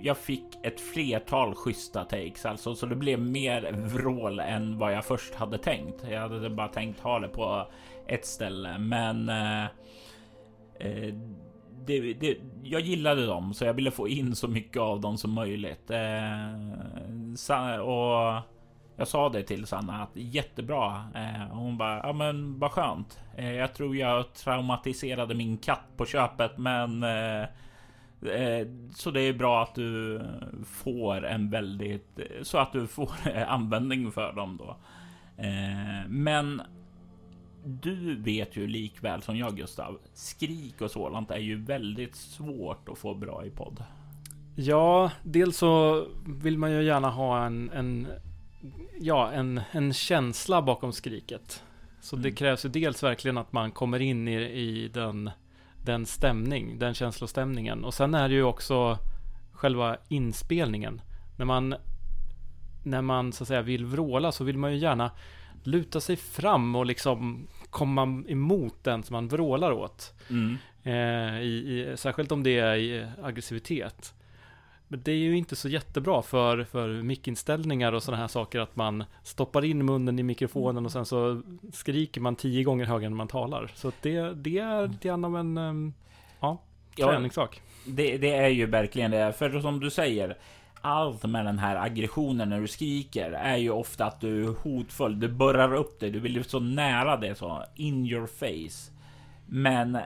jag 0.01 0.17
fick 0.17 0.45
ett 0.63 0.79
flertal 0.79 1.55
schyssta 1.55 2.03
takes 2.03 2.45
alltså, 2.45 2.75
så 2.75 2.85
det 2.85 2.95
blev 2.95 3.19
mer 3.19 3.71
vrål 3.71 4.39
än 4.39 4.77
vad 4.77 4.93
jag 4.93 5.05
först 5.05 5.35
hade 5.35 5.57
tänkt. 5.57 6.05
Jag 6.09 6.19
hade 6.19 6.49
bara 6.49 6.67
tänkt 6.67 6.99
ha 6.99 7.19
det 7.19 7.27
på 7.27 7.67
ett 8.07 8.25
ställe, 8.25 8.77
men 8.77 9.29
eh, 9.29 9.63
eh, 10.79 11.13
det, 11.85 12.13
det, 12.13 12.37
jag 12.63 12.81
gillade 12.81 13.25
dem 13.25 13.53
så 13.53 13.65
jag 13.65 13.73
ville 13.73 13.91
få 13.91 14.07
in 14.07 14.35
så 14.35 14.47
mycket 14.47 14.81
av 14.81 15.01
dem 15.01 15.17
som 15.17 15.31
möjligt. 15.33 15.91
Eh, 15.91 17.77
och 17.79 18.41
jag 18.99 19.07
sa 19.07 19.29
det 19.29 19.43
till 19.43 19.67
Sanna 19.67 20.03
att 20.03 20.11
jättebra. 20.13 21.03
Eh, 21.15 21.51
och 21.51 21.57
hon 21.57 21.77
bara, 21.77 21.97
ja 22.03 22.13
men 22.13 22.59
vad 22.59 22.71
skönt. 22.71 23.19
Eh, 23.35 23.53
jag 23.53 23.73
tror 23.73 23.95
jag 23.95 24.33
traumatiserade 24.33 25.35
min 25.35 25.57
katt 25.57 25.87
på 25.97 26.05
köpet, 26.05 26.57
men 26.57 27.03
eh, 27.03 27.47
så 28.95 29.11
det 29.11 29.21
är 29.21 29.33
bra 29.33 29.63
att 29.63 29.75
du 29.75 30.21
får 30.65 31.25
en 31.25 31.49
väldigt 31.49 32.19
så 32.41 32.57
att 32.57 32.73
du 32.73 32.87
får 32.87 33.11
användning 33.47 34.11
för 34.11 34.33
dem 34.33 34.57
då. 34.57 34.77
Eh, 35.37 36.09
men 36.09 36.61
du 37.63 38.15
vet 38.15 38.55
ju 38.55 38.67
likväl 38.67 39.21
som 39.21 39.37
jag 39.37 39.57
Gustav, 39.57 39.99
skrik 40.13 40.81
och 40.81 40.91
sådant 40.91 41.31
är 41.31 41.37
ju 41.37 41.63
väldigt 41.63 42.15
svårt 42.15 42.89
att 42.89 42.97
få 42.97 43.13
bra 43.13 43.45
i 43.45 43.49
podd. 43.49 43.83
Ja, 44.55 45.11
dels 45.23 45.57
så 45.57 46.05
vill 46.25 46.57
man 46.57 46.71
ju 46.71 46.83
gärna 46.83 47.09
ha 47.09 47.45
en, 47.45 47.69
en 47.69 48.07
ja, 48.99 49.31
en, 49.31 49.61
en 49.71 49.93
känsla 49.93 50.61
bakom 50.61 50.93
skriket. 50.93 51.63
Så 52.01 52.15
mm. 52.15 52.23
det 52.23 52.31
krävs 52.31 52.65
ju 52.65 52.69
dels 52.69 53.03
verkligen 53.03 53.37
att 53.37 53.53
man 53.53 53.71
kommer 53.71 53.99
in 53.99 54.27
i, 54.27 54.41
i 54.41 54.87
den, 54.87 55.29
den 55.87 56.05
stämning, 56.05 56.79
den 56.79 56.93
känslostämningen. 56.93 57.83
Och 57.85 57.93
sen 57.93 58.13
är 58.13 58.29
det 58.29 58.35
ju 58.35 58.43
också 58.43 58.97
själva 59.51 59.97
inspelningen. 60.07 61.01
När 61.37 61.45
man, 61.45 61.75
när 62.83 63.01
man 63.01 63.33
så 63.33 63.43
att 63.43 63.47
säga 63.47 63.61
vill 63.61 63.85
vråla 63.85 64.31
så 64.31 64.43
vill 64.43 64.57
man 64.57 64.71
ju 64.71 64.77
gärna 64.77 65.11
luta 65.63 66.01
sig 66.01 66.15
fram 66.15 66.75
och 66.75 66.85
liksom 66.85 67.47
komma 67.69 68.23
emot 68.27 68.83
den 68.83 69.03
som 69.03 69.13
man 69.13 69.27
vrålar 69.27 69.71
åt. 69.71 70.13
Mm. 70.29 70.57
Eh, 70.83 71.41
i, 71.41 71.45
i, 71.47 71.97
särskilt 71.97 72.31
om 72.31 72.43
det 72.43 72.59
är 72.59 73.11
aggressivitet. 73.23 74.13
Men 74.87 75.01
det 75.03 75.11
är 75.11 75.15
ju 75.15 75.37
inte 75.37 75.55
så 75.55 75.69
jättebra 75.69 76.21
för, 76.21 76.63
för 76.63 77.01
mickinställningar 77.01 77.93
och 77.93 78.03
sådana 78.03 78.21
här 78.21 78.27
saker 78.27 78.59
att 78.59 78.75
man 78.75 79.03
stoppar 79.23 79.65
in 79.65 79.85
munnen 79.85 80.19
i 80.19 80.23
mikrofonen 80.23 80.85
och 80.85 80.91
sen 80.91 81.05
så 81.05 81.41
skriker 81.73 82.21
man 82.21 82.35
tio 82.35 82.63
gånger 82.63 82.85
högre 82.85 83.09
när 83.09 83.17
man 83.17 83.27
talar. 83.27 83.71
Så 83.75 83.91
det, 84.01 84.33
det 84.33 84.57
är 84.57 84.87
lite 84.87 85.07
grann 85.07 85.25
av 85.25 85.37
en 85.37 85.57
um, 85.57 85.93
ja, 86.39 86.61
träningssak. 86.95 87.61
Ja, 87.85 87.91
det, 87.93 88.17
det 88.17 88.33
är 88.33 88.47
ju 88.47 88.65
verkligen 88.65 89.11
det. 89.11 89.33
För 89.33 89.59
som 89.59 89.79
du 89.79 89.89
säger, 89.89 90.37
allt 90.81 91.23
med 91.23 91.45
den 91.45 91.59
här 91.59 91.75
aggressionen 91.75 92.49
när 92.49 92.61
du 92.61 92.67
skriker 92.67 93.31
är 93.31 93.57
ju 93.57 93.69
ofta 93.69 94.05
att 94.05 94.21
du 94.21 94.43
är 94.43 94.47
hotfull. 94.47 95.19
Du 95.19 95.27
börjar 95.27 95.73
upp 95.73 95.99
dig. 95.99 96.11
Du 96.11 96.19
vill 96.19 96.35
ju 96.35 96.43
så 96.43 96.59
nära 96.59 97.17
det 97.17 97.35
så 97.35 97.63
in 97.75 98.05
your 98.05 98.27
face. 98.27 98.91
Men 99.45 99.97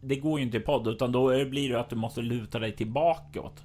det 0.00 0.16
går 0.16 0.38
ju 0.38 0.44
inte 0.44 0.56
i 0.56 0.60
podd 0.60 0.88
utan 0.88 1.12
då 1.12 1.44
blir 1.44 1.72
det 1.72 1.80
att 1.80 1.90
du 1.90 1.96
måste 1.96 2.20
luta 2.20 2.58
dig 2.58 2.72
tillbakåt 2.72 3.64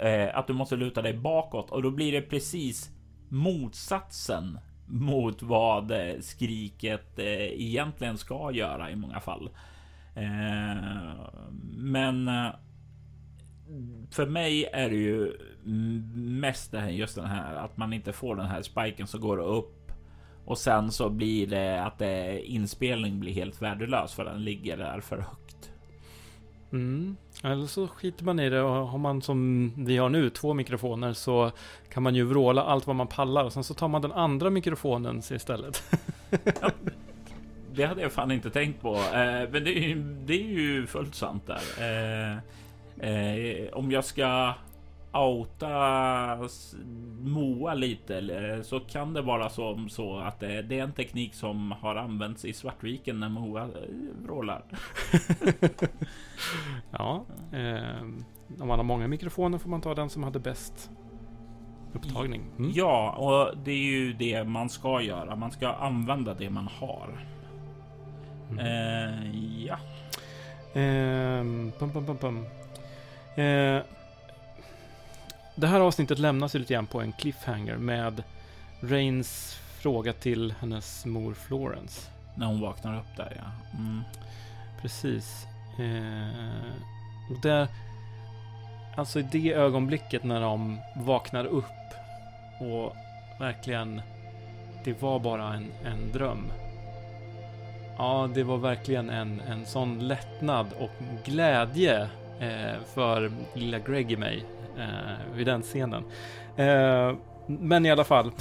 eh, 0.00 0.38
att 0.38 0.46
du 0.46 0.52
måste 0.52 0.76
luta 0.76 1.02
dig 1.02 1.14
bakåt 1.14 1.70
och 1.70 1.82
då 1.82 1.90
blir 1.90 2.12
det 2.12 2.22
precis 2.22 2.90
motsatsen 3.28 4.58
mot 4.86 5.42
vad 5.42 5.90
eh, 5.90 6.20
skriket 6.20 7.18
eh, 7.18 7.62
egentligen 7.62 8.18
ska 8.18 8.52
göra 8.52 8.90
i 8.90 8.96
många 8.96 9.20
fall. 9.20 9.50
Eh, 10.14 11.14
men 11.76 12.28
eh, 12.28 12.50
för 14.10 14.26
mig 14.26 14.64
är 14.72 14.90
det 14.90 14.96
ju 14.96 15.32
mest 16.14 16.72
det 16.72 16.80
här, 16.80 16.90
just 16.90 17.14
den 17.16 17.26
här 17.26 17.54
att 17.54 17.76
man 17.76 17.92
inte 17.92 18.12
får 18.12 18.36
den 18.36 18.46
här 18.46 18.62
spiken 18.62 19.06
som 19.06 19.20
går 19.20 19.38
upp 19.38 19.92
och 20.44 20.58
sen 20.58 20.90
så 20.90 21.10
blir 21.10 21.46
det 21.46 21.84
att 21.84 21.98
det, 21.98 22.42
inspelning 22.46 23.20
blir 23.20 23.32
helt 23.32 23.62
värdelös 23.62 24.12
för 24.12 24.24
den 24.24 24.44
ligger 24.44 24.76
där 24.76 25.00
för 25.00 25.16
högt. 25.16 25.72
Mm. 26.72 27.16
Eller 27.44 27.66
så 27.66 27.88
skiter 27.88 28.24
man 28.24 28.40
i 28.40 28.50
det 28.50 28.62
och 28.62 28.88
har 28.88 28.98
man 28.98 29.22
som 29.22 29.72
vi 29.76 29.96
har 29.96 30.08
nu 30.08 30.30
två 30.30 30.54
mikrofoner 30.54 31.12
så 31.12 31.50
kan 31.92 32.02
man 32.02 32.14
ju 32.14 32.24
vråla 32.24 32.62
allt 32.62 32.86
vad 32.86 32.96
man 32.96 33.06
pallar 33.06 33.44
och 33.44 33.52
sen 33.52 33.64
så 33.64 33.74
tar 33.74 33.88
man 33.88 34.02
den 34.02 34.12
andra 34.12 34.50
mikrofonen 34.50 35.18
istället. 35.30 35.82
ja, 36.60 36.70
det 37.74 37.84
hade 37.84 38.02
jag 38.02 38.12
fan 38.12 38.30
inte 38.30 38.50
tänkt 38.50 38.82
på. 38.82 38.94
Eh, 38.94 39.50
men 39.50 39.64
det 39.64 39.78
är, 39.78 39.88
ju, 39.88 40.02
det 40.24 40.34
är 40.34 40.48
ju 40.48 40.86
fullt 40.86 41.14
sant 41.14 41.46
där. 41.46 41.62
Eh, 41.78 42.36
eh, 43.10 43.72
om 43.72 43.92
jag 43.92 44.04
ska 44.04 44.54
outa 45.12 46.38
Moa 47.20 47.74
lite 47.74 48.60
så 48.64 48.80
kan 48.80 49.14
det 49.14 49.22
vara 49.22 49.48
som 49.48 49.88
så 49.88 50.18
att 50.18 50.40
det, 50.40 50.62
det, 50.62 50.78
är 50.78 50.82
en 50.82 50.92
teknik 50.92 51.34
som 51.34 51.72
har 51.72 51.96
använts 51.96 52.44
i 52.44 52.52
Svartviken 52.52 53.20
när 53.20 53.28
Moa 53.28 53.62
eh, 53.62 53.68
vrålar. 54.22 54.64
ja, 56.90 57.24
eh, 57.52 58.02
om 58.60 58.68
man 58.68 58.78
har 58.78 58.82
många 58.82 59.08
mikrofoner 59.08 59.58
får 59.58 59.70
man 59.70 59.80
ta 59.80 59.94
den 59.94 60.10
som 60.10 60.22
hade 60.22 60.38
bäst 60.38 60.90
upptagning. 61.92 62.42
Mm. 62.58 62.70
Ja, 62.74 63.10
och 63.10 63.58
det 63.64 63.70
är 63.70 63.76
ju 63.76 64.12
det 64.12 64.44
man 64.44 64.68
ska 64.68 65.00
göra. 65.00 65.36
Man 65.36 65.50
ska 65.50 65.68
använda 65.68 66.34
det 66.34 66.50
man 66.50 66.68
har. 66.68 67.26
Mm. 68.50 68.66
Eh, 68.66 69.36
ja. 69.66 69.78
Eh, 70.80 71.42
pum, 71.78 71.92
pum, 71.92 72.06
pum, 72.06 72.16
pum. 72.16 72.46
Eh, 73.44 73.82
det 75.60 75.66
här 75.66 75.80
avsnittet 75.80 76.18
lämnas 76.18 76.54
ju 76.54 76.58
lite 76.58 76.74
grann 76.74 76.86
på 76.86 77.00
en 77.00 77.12
cliffhanger 77.12 77.76
med 77.76 78.22
Rains 78.80 79.60
fråga 79.80 80.12
till 80.12 80.54
hennes 80.60 81.06
mor 81.06 81.34
Florence. 81.34 82.10
När 82.34 82.46
hon 82.46 82.60
vaknar 82.60 82.98
upp 82.98 83.16
där 83.16 83.36
ja. 83.36 83.78
Mm. 83.78 84.02
Precis. 84.82 85.46
Eh, 85.78 87.30
och 87.30 87.40
där, 87.42 87.68
alltså 88.96 89.20
i 89.20 89.22
det 89.22 89.52
ögonblicket 89.52 90.24
när 90.24 90.40
de 90.40 90.78
vaknar 90.96 91.44
upp 91.44 91.64
och 92.60 92.96
verkligen, 93.40 94.02
det 94.84 95.02
var 95.02 95.18
bara 95.18 95.54
en, 95.54 95.70
en 95.84 96.12
dröm. 96.12 96.52
Ja, 97.98 98.30
det 98.34 98.42
var 98.42 98.58
verkligen 98.58 99.10
en, 99.10 99.40
en 99.40 99.66
sån 99.66 100.08
lättnad 100.08 100.66
och 100.78 100.90
glädje 101.24 102.08
eh, 102.40 102.80
för 102.94 103.32
lilla 103.54 103.78
Greg 103.78 104.12
i 104.12 104.16
mig 104.16 104.44
eh, 104.80 105.36
vid 105.36 105.46
den 105.46 105.62
scenen. 105.62 106.04
Eh, 106.56 107.14
men 107.46 107.86
i 107.86 107.90
alla 107.90 108.04
fall. 108.04 108.32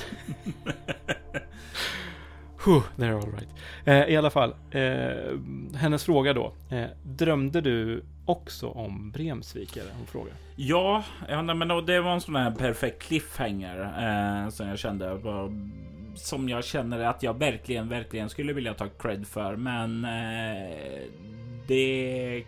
Huh, 2.66 2.82
they're 2.98 3.16
all 3.16 3.32
right. 3.32 3.50
Eh, 3.86 4.14
I 4.14 4.18
alla 4.18 4.30
fall, 4.30 4.56
eh, 4.72 5.78
hennes 5.78 6.04
fråga 6.06 6.34
då. 6.34 6.54
Eh, 6.70 6.86
drömde 7.04 7.62
du 7.62 8.04
också 8.26 8.68
om 8.68 9.12
Bremsvik? 9.12 9.78
Hon 9.98 10.08
frågar. 10.08 10.34
Ja, 10.56 11.04
ja 11.30 11.42
men 11.42 11.86
det 11.86 12.02
var 12.02 12.14
en 12.14 12.22
sån 12.22 12.36
här 12.36 12.52
perfekt 12.52 13.02
cliffhanger 13.02 13.82
eh, 13.82 14.50
som 14.50 14.68
jag 14.68 14.80
kände. 14.80 15.14
Var, 15.14 15.52
som 16.16 16.50
jag 16.50 16.64
känner 16.64 17.00
att 17.00 17.24
jag 17.24 17.40
verkligen, 17.40 17.90
verkligen 17.90 18.30
skulle 18.30 18.54
vilja 18.54 18.74
ta 18.74 18.88
cred 18.88 19.28
för. 19.28 19.56
Men 19.56 20.06
eh, 20.06 21.02
det 21.68 22.44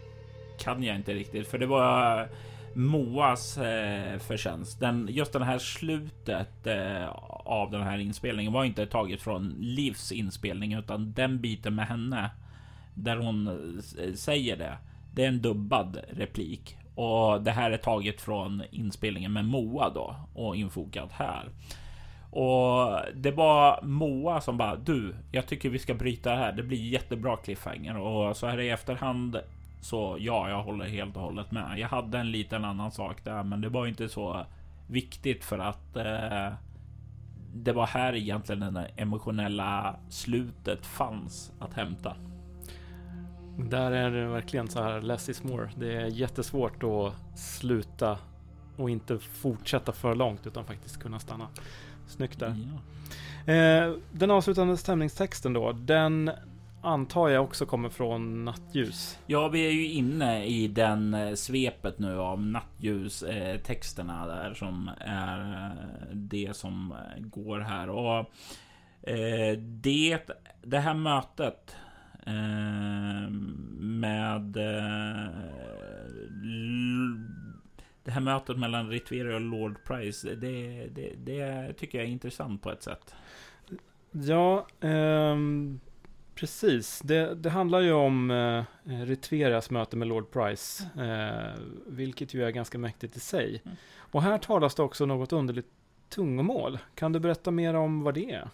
kan 0.59 0.83
jag 0.83 0.95
inte 0.95 1.13
riktigt, 1.13 1.47
för 1.47 1.57
det 1.57 1.65
var 1.65 2.27
Moas 2.75 3.57
eh, 3.57 4.19
förtjänst. 4.19 4.79
Den, 4.79 5.07
just 5.11 5.33
den 5.33 5.41
här 5.41 5.57
slutet 5.57 6.67
eh, 6.67 7.09
av 7.45 7.71
den 7.71 7.81
här 7.81 7.97
inspelningen 7.97 8.53
var 8.53 8.65
inte 8.65 8.85
taget 8.85 9.21
från 9.21 9.55
Livs 9.59 10.11
inspelning 10.11 10.73
utan 10.73 11.13
den 11.13 11.41
biten 11.41 11.75
med 11.75 11.87
henne 11.87 12.31
där 12.93 13.17
hon 13.17 13.47
eh, 13.47 14.13
säger 14.13 14.57
det. 14.57 14.77
Det 15.13 15.23
är 15.23 15.27
en 15.27 15.41
dubbad 15.41 15.97
replik 16.09 16.77
och 16.95 17.41
det 17.41 17.51
här 17.51 17.71
är 17.71 17.77
taget 17.77 18.21
från 18.21 18.63
inspelningen 18.71 19.33
med 19.33 19.45
Moa 19.45 19.89
då 19.89 20.15
och 20.33 20.55
infogat 20.55 21.11
här. 21.11 21.49
Och 22.31 22.99
det 23.15 23.31
var 23.31 23.81
Moa 23.83 24.41
som 24.41 24.57
bara 24.57 24.75
du, 24.75 25.15
jag 25.31 25.47
tycker 25.47 25.69
vi 25.69 25.79
ska 25.79 25.93
bryta 25.93 26.29
här. 26.29 26.51
Det 26.51 26.63
blir 26.63 26.77
jättebra 26.77 27.37
cliffhanger 27.37 27.97
och 27.97 28.37
så 28.37 28.47
här 28.47 28.59
i 28.59 28.69
efterhand 28.69 29.37
så 29.81 30.17
ja, 30.19 30.49
jag 30.49 30.63
håller 30.63 30.85
helt 30.85 31.15
och 31.15 31.21
hållet 31.21 31.51
med. 31.51 31.79
Jag 31.79 31.87
hade 31.87 32.17
en 32.17 32.31
liten 32.31 32.65
annan 32.65 32.91
sak 32.91 33.23
där, 33.23 33.43
men 33.43 33.61
det 33.61 33.69
var 33.69 33.87
inte 33.87 34.09
så 34.09 34.45
viktigt 34.87 35.43
för 35.43 35.59
att 35.59 35.95
eh, 35.95 36.53
det 37.53 37.73
var 37.73 37.87
här 37.87 38.15
egentligen 38.15 38.73
det 38.73 38.87
emotionella 38.95 39.95
slutet 40.09 40.85
fanns 40.85 41.51
att 41.59 41.73
hämta. 41.73 42.15
Där 43.57 43.91
är 43.91 44.11
det 44.11 44.25
verkligen 44.25 44.67
så 44.67 44.83
här 44.83 45.01
less 45.01 45.29
is 45.29 45.43
more. 45.43 45.69
Det 45.75 45.95
är 45.95 46.05
jättesvårt 46.05 46.83
att 46.83 47.39
sluta 47.39 48.17
och 48.77 48.89
inte 48.89 49.19
fortsätta 49.19 49.91
för 49.91 50.15
långt 50.15 50.47
utan 50.47 50.65
faktiskt 50.65 51.01
kunna 51.01 51.19
stanna. 51.19 51.47
Snyggt 52.07 52.39
där. 52.39 52.55
Ja. 53.45 53.53
Eh, 53.53 53.93
den 54.11 54.31
avslutande 54.31 54.77
stämningstexten 54.77 55.53
då, 55.53 55.71
den 55.71 56.31
antar 56.81 57.29
jag 57.29 57.43
också 57.43 57.65
kommer 57.65 57.89
från 57.89 58.45
nattljus. 58.45 59.19
Ja, 59.25 59.47
vi 59.47 59.67
är 59.67 59.71
ju 59.71 59.87
inne 59.87 60.45
i 60.45 60.67
den 60.67 61.13
eh, 61.13 61.33
svepet 61.33 61.99
nu 61.99 62.19
av 62.19 62.41
nattljustexterna 62.41 64.27
där 64.27 64.53
som 64.53 64.89
är 64.99 65.65
eh, 65.65 66.15
det 66.15 66.55
som 66.55 66.93
går 67.17 67.59
här 67.59 67.89
och 67.89 68.17
eh, 69.09 69.57
det, 69.57 70.19
det 70.61 70.79
här 70.79 70.93
mötet 70.93 71.75
med 73.79 74.41
det 78.03 78.11
här 78.11 78.21
mötet 78.21 78.57
mellan 78.57 78.89
Ritveria 78.89 79.35
och 79.35 79.41
Lord 79.41 79.83
Price, 79.85 80.35
det, 80.35 80.87
det, 80.87 81.13
det 81.17 81.73
tycker 81.73 81.97
jag 81.97 82.07
är 82.07 82.11
intressant 82.11 82.61
på 82.61 82.71
ett 82.71 82.83
sätt. 82.83 83.15
Ja, 84.11 84.67
um 84.81 85.79
Precis, 86.41 86.99
det, 87.03 87.35
det, 87.35 87.49
handlar 87.49 87.79
ju 87.79 87.91
om 87.91 88.31
eh, 88.31 88.63
Ritverias 89.05 89.69
möte 89.69 89.97
med 89.97 90.07
Lord 90.07 90.31
Price, 90.31 90.83
eh, 90.99 91.61
vilket 91.87 92.33
ju 92.33 92.43
är 92.43 92.49
ganska 92.49 92.77
mäktigt 92.77 93.15
i 93.15 93.19
sig. 93.19 93.61
Mm. 93.65 93.77
Och 93.97 94.21
här 94.21 94.37
talas 94.37 94.75
det 94.75 94.83
också 94.83 95.05
något 95.05 95.33
underligt 95.33 95.67
tungomål. 96.09 96.79
Kan 96.95 97.13
du 97.13 97.19
berätta 97.19 97.51
mer 97.51 97.73
om 97.73 98.03
vad 98.03 98.13
det 98.13 98.31
är? 98.31 98.49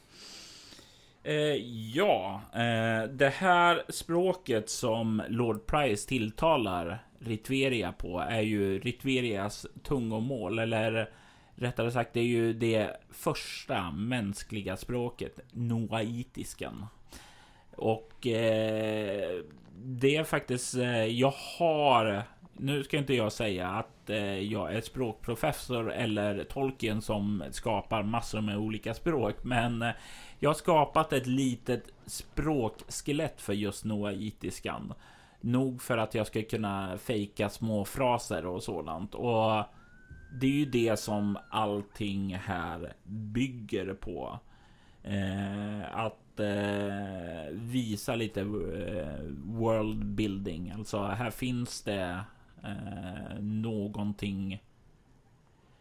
Eh, 1.24 1.56
ja, 1.94 2.42
eh, 2.54 3.10
det 3.10 3.34
här 3.36 3.84
språket 3.90 4.70
som 4.70 5.22
Lord 5.28 5.66
Price 5.66 6.08
tilltalar 6.08 7.06
Ritveria 7.20 7.92
på 7.92 8.20
är 8.20 8.42
ju 8.42 8.80
Ritverias 8.80 9.66
tungomål, 9.84 10.60
eller 10.60 11.10
rättare 11.56 11.92
sagt, 11.92 12.14
det 12.14 12.20
är 12.20 12.24
ju 12.24 12.54
det 12.54 12.98
första 13.12 13.92
mänskliga 13.92 14.78
språket, 14.78 15.40
noaitiskan. 15.52 16.86
Och 17.78 18.28
eh, 18.28 19.42
det 19.84 20.16
är 20.16 20.24
faktiskt, 20.24 20.76
eh, 20.76 21.06
jag 21.06 21.34
har, 21.60 22.24
nu 22.54 22.84
ska 22.84 22.98
inte 22.98 23.14
jag 23.14 23.32
säga 23.32 23.68
att 23.68 24.10
eh, 24.10 24.40
jag 24.40 24.74
är 24.74 24.82
språkprofessor 24.82 25.92
eller 25.92 26.44
tolken 26.44 27.02
som 27.02 27.44
skapar 27.52 28.04
massor 28.04 28.42
med 28.42 28.58
olika 28.58 28.94
språk, 28.94 29.36
men 29.42 29.82
eh, 29.82 29.92
jag 30.40 30.50
har 30.50 30.56
skapat 30.56 31.14
ett 31.14 31.28
litet 31.28 31.84
språkskelett 32.06 33.42
för 33.42 33.54
just 33.54 33.86
noaitiskan. 33.86 34.94
Nog 35.42 35.82
för 35.82 35.98
att 35.98 36.16
jag 36.16 36.28
ska 36.28 36.42
kunna 36.42 36.98
fejka 36.98 37.50
små 37.50 37.86
fraser 37.86 38.46
och 38.46 38.64
sådant. 38.64 39.16
Och 39.16 39.64
det 40.42 40.48
är 40.48 40.52
ju 40.52 40.66
det 40.66 41.00
som 41.00 41.38
allting 41.50 42.36
här 42.36 42.94
bygger 43.04 43.94
på. 43.94 44.40
Eh, 45.04 45.98
att 45.98 46.27
eh, 46.40 47.52
visa 47.52 48.16
lite 48.16 48.42
eh, 48.42 49.24
world 49.46 50.06
building. 50.06 50.72
Alltså 50.72 51.04
här 51.04 51.32
finns 51.32 51.82
det 51.82 52.20
eh, 52.64 53.40
någonting. 53.40 54.64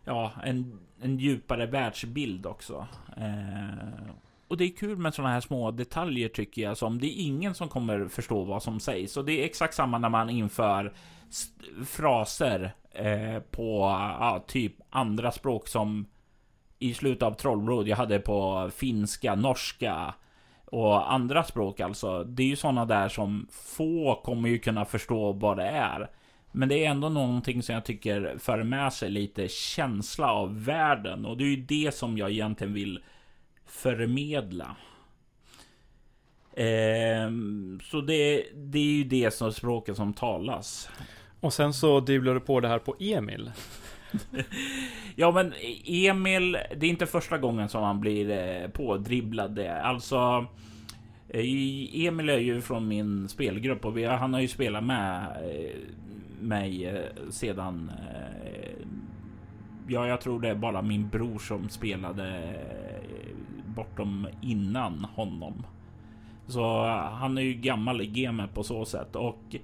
Ja, 0.05 0.33
en, 0.45 0.79
en 1.01 1.19
djupare 1.19 1.67
världsbild 1.67 2.47
också. 2.47 2.87
Eh, 3.17 4.15
och 4.49 4.57
det 4.57 4.65
är 4.65 4.77
kul 4.77 4.99
med 4.99 5.15
sådana 5.15 5.33
här 5.35 5.41
små 5.41 5.71
detaljer 5.71 6.29
tycker 6.29 6.63
jag. 6.63 6.77
Som 6.77 6.99
det 7.01 7.07
är 7.07 7.25
ingen 7.27 7.55
som 7.55 7.69
kommer 7.69 8.09
förstå 8.09 8.45
vad 8.45 8.63
som 8.63 8.81
sägs. 8.81 9.17
Och 9.17 9.25
det 9.25 9.41
är 9.41 9.45
exakt 9.45 9.75
samma 9.75 9.99
när 9.99 10.09
man 10.09 10.31
inför 10.31 10.93
fraser 11.87 12.75
eh, 12.91 13.41
på 13.51 13.79
ja, 14.21 14.45
typ 14.47 14.75
andra 14.91 15.33
språk 15.33 15.69
som 15.69 16.07
i 16.79 16.95
slutet 16.95 17.23
av 17.23 17.33
Trollblod. 17.33 17.89
Jag 17.89 17.97
hade 17.97 18.19
på 18.19 18.71
finska, 18.75 19.35
norska, 19.35 20.15
och 20.67 21.13
andra 21.13 21.45
språk 21.45 21.81
alltså. 21.81 22.25
Det 22.25 22.43
är 22.43 22.47
ju 22.47 22.57
sådana 22.57 22.85
där 22.85 23.09
som 23.09 23.47
få 23.51 24.21
kommer 24.25 24.49
ju 24.49 24.59
kunna 24.59 24.85
förstå 24.85 25.33
vad 25.33 25.57
det 25.57 25.69
är. 25.69 26.11
Men 26.53 26.69
det 26.69 26.85
är 26.85 26.91
ändå 26.91 27.09
någonting 27.09 27.63
som 27.63 27.75
jag 27.75 27.85
tycker 27.85 28.37
för 28.39 28.63
med 28.63 28.93
sig 28.93 29.11
lite 29.11 29.49
känsla 29.49 30.33
av 30.33 30.65
världen 30.65 31.27
och 31.27 31.37
det 31.37 31.45
är 31.45 31.49
ju 31.49 31.57
det 31.57 31.95
som 31.95 32.19
jag 32.19 32.31
egentligen 32.31 32.75
vill 32.75 33.01
förmedla. 33.67 34.77
Eh, 36.53 37.31
så 37.83 38.01
det, 38.01 38.45
det 38.55 38.79
är 38.79 38.93
ju 38.93 39.05
det 39.05 39.35
som 39.35 39.53
språket 39.53 39.97
som 39.97 40.13
talas. 40.13 40.91
Och 41.41 41.53
sen 41.53 41.75
så 41.75 42.01
dribblar 42.01 42.35
du 42.35 42.41
på 42.41 42.61
det 42.61 42.69
här 42.69 42.79
på 42.79 42.97
Emil. 43.01 43.51
ja, 45.17 45.31
men 45.31 45.53
Emil, 45.85 46.53
det 46.77 46.87
är 46.87 46.91
inte 46.91 47.07
första 47.07 47.39
gången 47.39 47.69
som 47.69 47.83
han 47.83 48.01
blir 48.01 48.31
eh, 48.31 48.69
pådribblad. 48.69 49.59
Alltså, 49.59 50.47
eh, 51.29 52.07
Emil 52.07 52.29
är 52.29 52.39
ju 52.39 52.61
från 52.61 52.89
min 52.89 53.29
spelgrupp 53.29 53.85
och 53.85 53.97
vi, 53.97 54.05
han 54.05 54.35
har 54.35 54.41
ju 54.41 54.49
spelat 54.49 54.85
med 54.85 55.23
eh, 55.23 55.77
mig 56.41 57.03
sedan. 57.31 57.91
Ja, 59.89 60.07
jag 60.07 60.21
tror 60.21 60.41
det 60.41 60.49
är 60.49 60.55
bara 60.55 60.83
min 60.83 61.09
bror 61.09 61.39
som 61.39 61.69
spelade 61.69 62.55
bortom 63.67 64.27
innan 64.43 65.05
honom. 65.15 65.67
Så 66.47 66.87
han 67.13 67.39
är 67.39 67.43
ju 67.43 67.55
gammal 67.55 68.01
i 68.01 68.07
gamet 68.07 68.55
på 68.55 68.63
så 68.63 68.85
sätt 68.85 69.17
och 69.17 69.57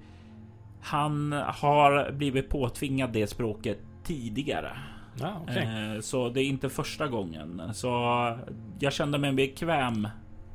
han 0.81 1.31
har 1.31 2.11
blivit 2.11 2.49
påtvingad 2.49 3.09
det 3.13 3.27
språket 3.27 3.79
tidigare. 4.03 4.71
Ah, 5.21 5.41
okay. 5.43 5.95
Eh, 5.95 5.99
så 5.99 6.29
det 6.29 6.41
är 6.41 6.45
inte 6.45 6.69
första 6.69 7.07
gången. 7.07 7.61
Så 7.73 7.87
jag 8.79 8.93
kände 8.93 9.17
mig 9.17 9.33
bekväm 9.33 10.07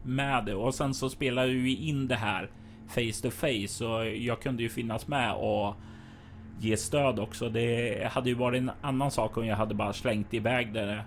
med 0.03 0.45
det 0.45 0.55
och 0.55 0.75
sen 0.75 0.95
så 0.95 1.11
spelade 1.11 1.49
vi 1.49 1.77
in 1.77 2.09
det 2.09 2.17
här 2.17 2.51
face 2.89 3.23
to 3.23 3.31
face 3.31 3.69
så 3.69 4.05
jag 4.19 4.41
kunde 4.43 4.63
ju 4.63 4.69
finnas 4.69 5.09
med 5.09 5.35
och 5.35 5.75
ge 6.61 6.77
stöd 6.77 7.19
också. 7.19 7.49
Det 7.49 8.09
hade 8.13 8.29
ju 8.29 8.35
varit 8.35 8.59
en 8.59 8.71
annan 8.81 9.11
sak 9.11 9.37
om 9.37 9.47
jag 9.47 9.57
hade 9.57 9.75
bara 9.75 9.93
slängt 9.93 10.35
iväg 10.35 10.73
det 10.73 11.05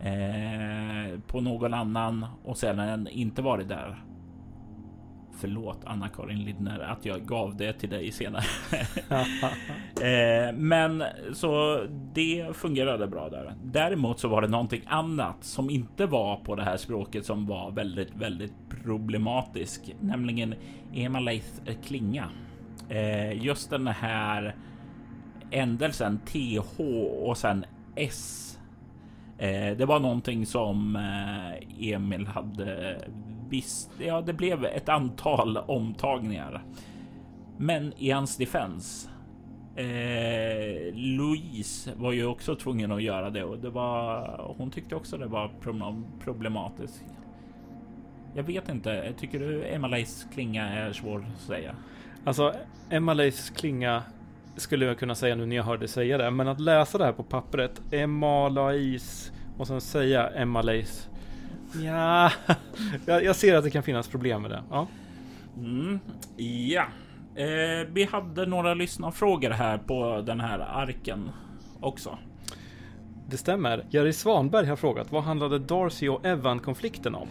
eh, 0.00 1.20
på 1.26 1.40
någon 1.40 1.74
annan 1.74 2.26
och 2.44 2.58
sedan 2.58 3.08
inte 3.08 3.42
varit 3.42 3.68
där. 3.68 4.02
Förlåt 5.40 5.78
Anna-Karin 5.84 6.44
Lindner 6.44 6.80
att 6.80 7.04
jag 7.04 7.26
gav 7.26 7.56
det 7.56 7.72
till 7.72 7.88
dig 7.88 8.12
senare. 8.12 8.44
eh, 10.48 10.54
men 10.54 11.04
så 11.32 11.80
det 12.14 12.56
fungerade 12.56 13.06
bra 13.06 13.28
där. 13.28 13.54
Däremot 13.64 14.20
så 14.20 14.28
var 14.28 14.42
det 14.42 14.48
någonting 14.48 14.82
annat 14.86 15.44
som 15.44 15.70
inte 15.70 16.06
var 16.06 16.36
på 16.36 16.54
det 16.54 16.62
här 16.62 16.76
språket 16.76 17.26
som 17.26 17.46
var 17.46 17.70
väldigt, 17.70 18.14
väldigt 18.14 18.54
problematisk, 18.82 19.94
nämligen 20.00 20.54
Emaleith 20.94 21.48
klinga. 21.84 22.28
Eh, 22.88 23.44
just 23.44 23.70
den 23.70 23.86
här 23.86 24.56
ändelsen 25.50 26.18
TH 26.18 26.80
och 27.22 27.36
sen 27.36 27.64
S. 27.96 28.58
Eh, 29.38 29.76
det 29.76 29.84
var 29.86 30.00
någonting 30.00 30.46
som 30.46 30.96
eh, 30.96 31.92
Emil 31.92 32.26
hade 32.26 33.00
visst, 33.48 33.90
ja, 33.98 34.20
det 34.20 34.32
blev 34.32 34.64
ett 34.64 34.88
antal 34.88 35.56
omtagningar. 35.56 36.64
Men 37.56 37.92
i 37.96 38.10
hans 38.10 38.36
defens. 38.36 39.10
Eh, 39.76 40.94
Louise 40.94 41.92
var 41.96 42.12
ju 42.12 42.26
också 42.26 42.54
tvungen 42.54 42.92
att 42.92 43.02
göra 43.02 43.30
det 43.30 43.44
och 43.44 43.58
det 43.58 43.70
var. 43.70 44.54
Hon 44.58 44.70
tyckte 44.70 44.94
också 44.94 45.18
det 45.18 45.26
var 45.26 45.50
problematiskt. 46.20 47.04
Jag 48.34 48.42
vet 48.42 48.68
inte. 48.68 49.12
Tycker 49.18 49.38
du 49.38 49.64
Emma-Leis 49.64 50.26
klinga 50.34 50.68
är 50.68 50.92
svår 50.92 51.26
att 51.34 51.40
säga? 51.40 51.74
Alltså, 52.24 52.54
Emma-Leis 52.90 53.50
klinga 53.50 54.02
skulle 54.56 54.84
jag 54.84 54.98
kunna 54.98 55.14
säga 55.14 55.34
nu 55.34 55.46
när 55.46 55.56
jag 55.56 55.64
hörde 55.64 55.88
säga 55.88 56.18
det, 56.18 56.30
men 56.30 56.48
att 56.48 56.60
läsa 56.60 56.98
det 56.98 57.04
här 57.04 57.12
på 57.12 57.22
pappret, 57.22 57.82
Emma-Lais 57.90 59.32
och 59.58 59.66
sen 59.66 59.80
säga 59.80 60.30
Emma-Leis 60.30 61.08
Ja, 61.72 62.30
jag, 63.06 63.36
ser 63.36 63.56
att 63.56 63.64
det 63.64 63.70
kan 63.70 63.82
finnas 63.82 64.08
problem 64.08 64.42
med 64.42 64.50
det. 64.50 64.62
Ja. 64.70 64.86
Mm, 65.56 66.00
ja. 66.36 66.86
Eh, 67.34 67.88
vi 67.92 68.04
hade 68.04 68.46
några 68.46 68.74
lyssnarfrågor 68.74 69.50
här 69.50 69.78
på 69.78 70.22
den 70.26 70.40
här 70.40 70.58
arken 70.58 71.30
också. 71.80 72.18
Det 73.30 73.36
stämmer. 73.36 73.84
Jerry 73.90 74.12
Svanberg 74.12 74.66
har 74.66 74.76
frågat 74.76 75.12
vad 75.12 75.22
handlade 75.22 75.58
Darcy 75.58 76.08
och 76.08 76.26
Evan-konflikten 76.26 77.14
om? 77.14 77.28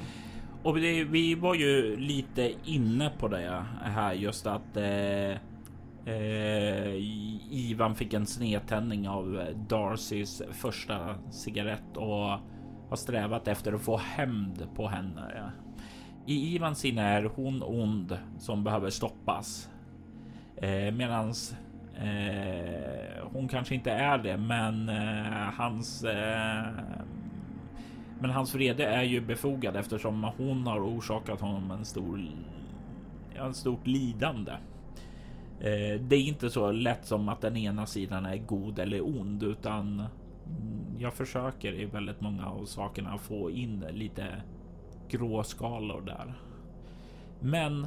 Och 0.64 0.76
det, 0.80 1.04
vi 1.04 1.36
var 1.36 1.56
ju 1.56 1.98
lite 1.98 2.54
inne 2.66 3.12
på 3.20 3.28
det 3.28 3.64
här 3.82 4.14
just 4.14 4.48
att 4.48 4.78
eh, 4.78 5.32
eh, 6.14 6.96
Ivan 7.52 7.96
fick 7.96 8.14
en 8.14 8.26
snedtändning 8.26 9.10
av 9.10 9.44
Darcys 9.70 10.42
första 10.52 11.16
cigarett 11.32 11.98
och 11.98 12.40
har 12.90 12.98
strävat 12.98 13.48
efter 13.48 13.74
att 13.74 13.82
få 13.82 13.98
hämnd 13.98 14.68
på 14.76 14.88
henne. 14.88 15.52
I 16.26 16.56
Ivans 16.56 16.80
sinne 16.80 17.02
är 17.02 17.24
hon 17.24 17.64
ond 17.64 18.18
som 18.40 18.64
behöver 18.64 18.90
stoppas. 18.90 19.70
Eh, 20.56 20.94
medans 20.94 21.56
eh, 21.96 23.28
hon 23.34 23.48
kanske 23.48 23.76
inte 23.76 23.92
är 23.92 24.18
det, 24.18 24.38
men 24.38 24.90
eh, 24.90 25.54
hans 25.58 26.04
eh, 26.04 26.64
men 28.20 28.30
hans 28.30 28.56
vrede 28.56 28.86
är 28.86 29.04
ju 29.04 29.22
befogad 29.22 29.76
eftersom 29.76 30.32
hon 30.38 30.68
har 30.68 30.80
orsakat 30.80 31.42
honom 31.42 31.72
en 31.72 31.86
stor 31.86 32.22
ja, 33.36 33.54
stort 33.54 33.88
lidande. 33.88 34.52
Eh, 35.60 36.02
det 36.02 36.16
är 36.16 36.22
inte 36.22 36.50
så 36.50 36.72
lätt 36.72 37.06
som 37.06 37.30
att 37.30 37.42
den 37.42 37.58
ena 37.58 37.86
sidan 37.86 38.26
är 38.26 38.38
god 38.38 38.80
eller 38.80 39.06
ond, 39.06 39.44
utan 39.44 40.04
jag 40.98 41.14
försöker 41.14 41.74
i 41.74 41.86
väldigt 41.86 42.22
många 42.22 42.46
av 42.46 42.66
sakerna 42.66 43.18
få 43.18 43.52
in 43.52 43.86
lite 43.92 44.26
gråskalor 45.10 46.02
där. 46.02 46.34
Men 47.40 47.84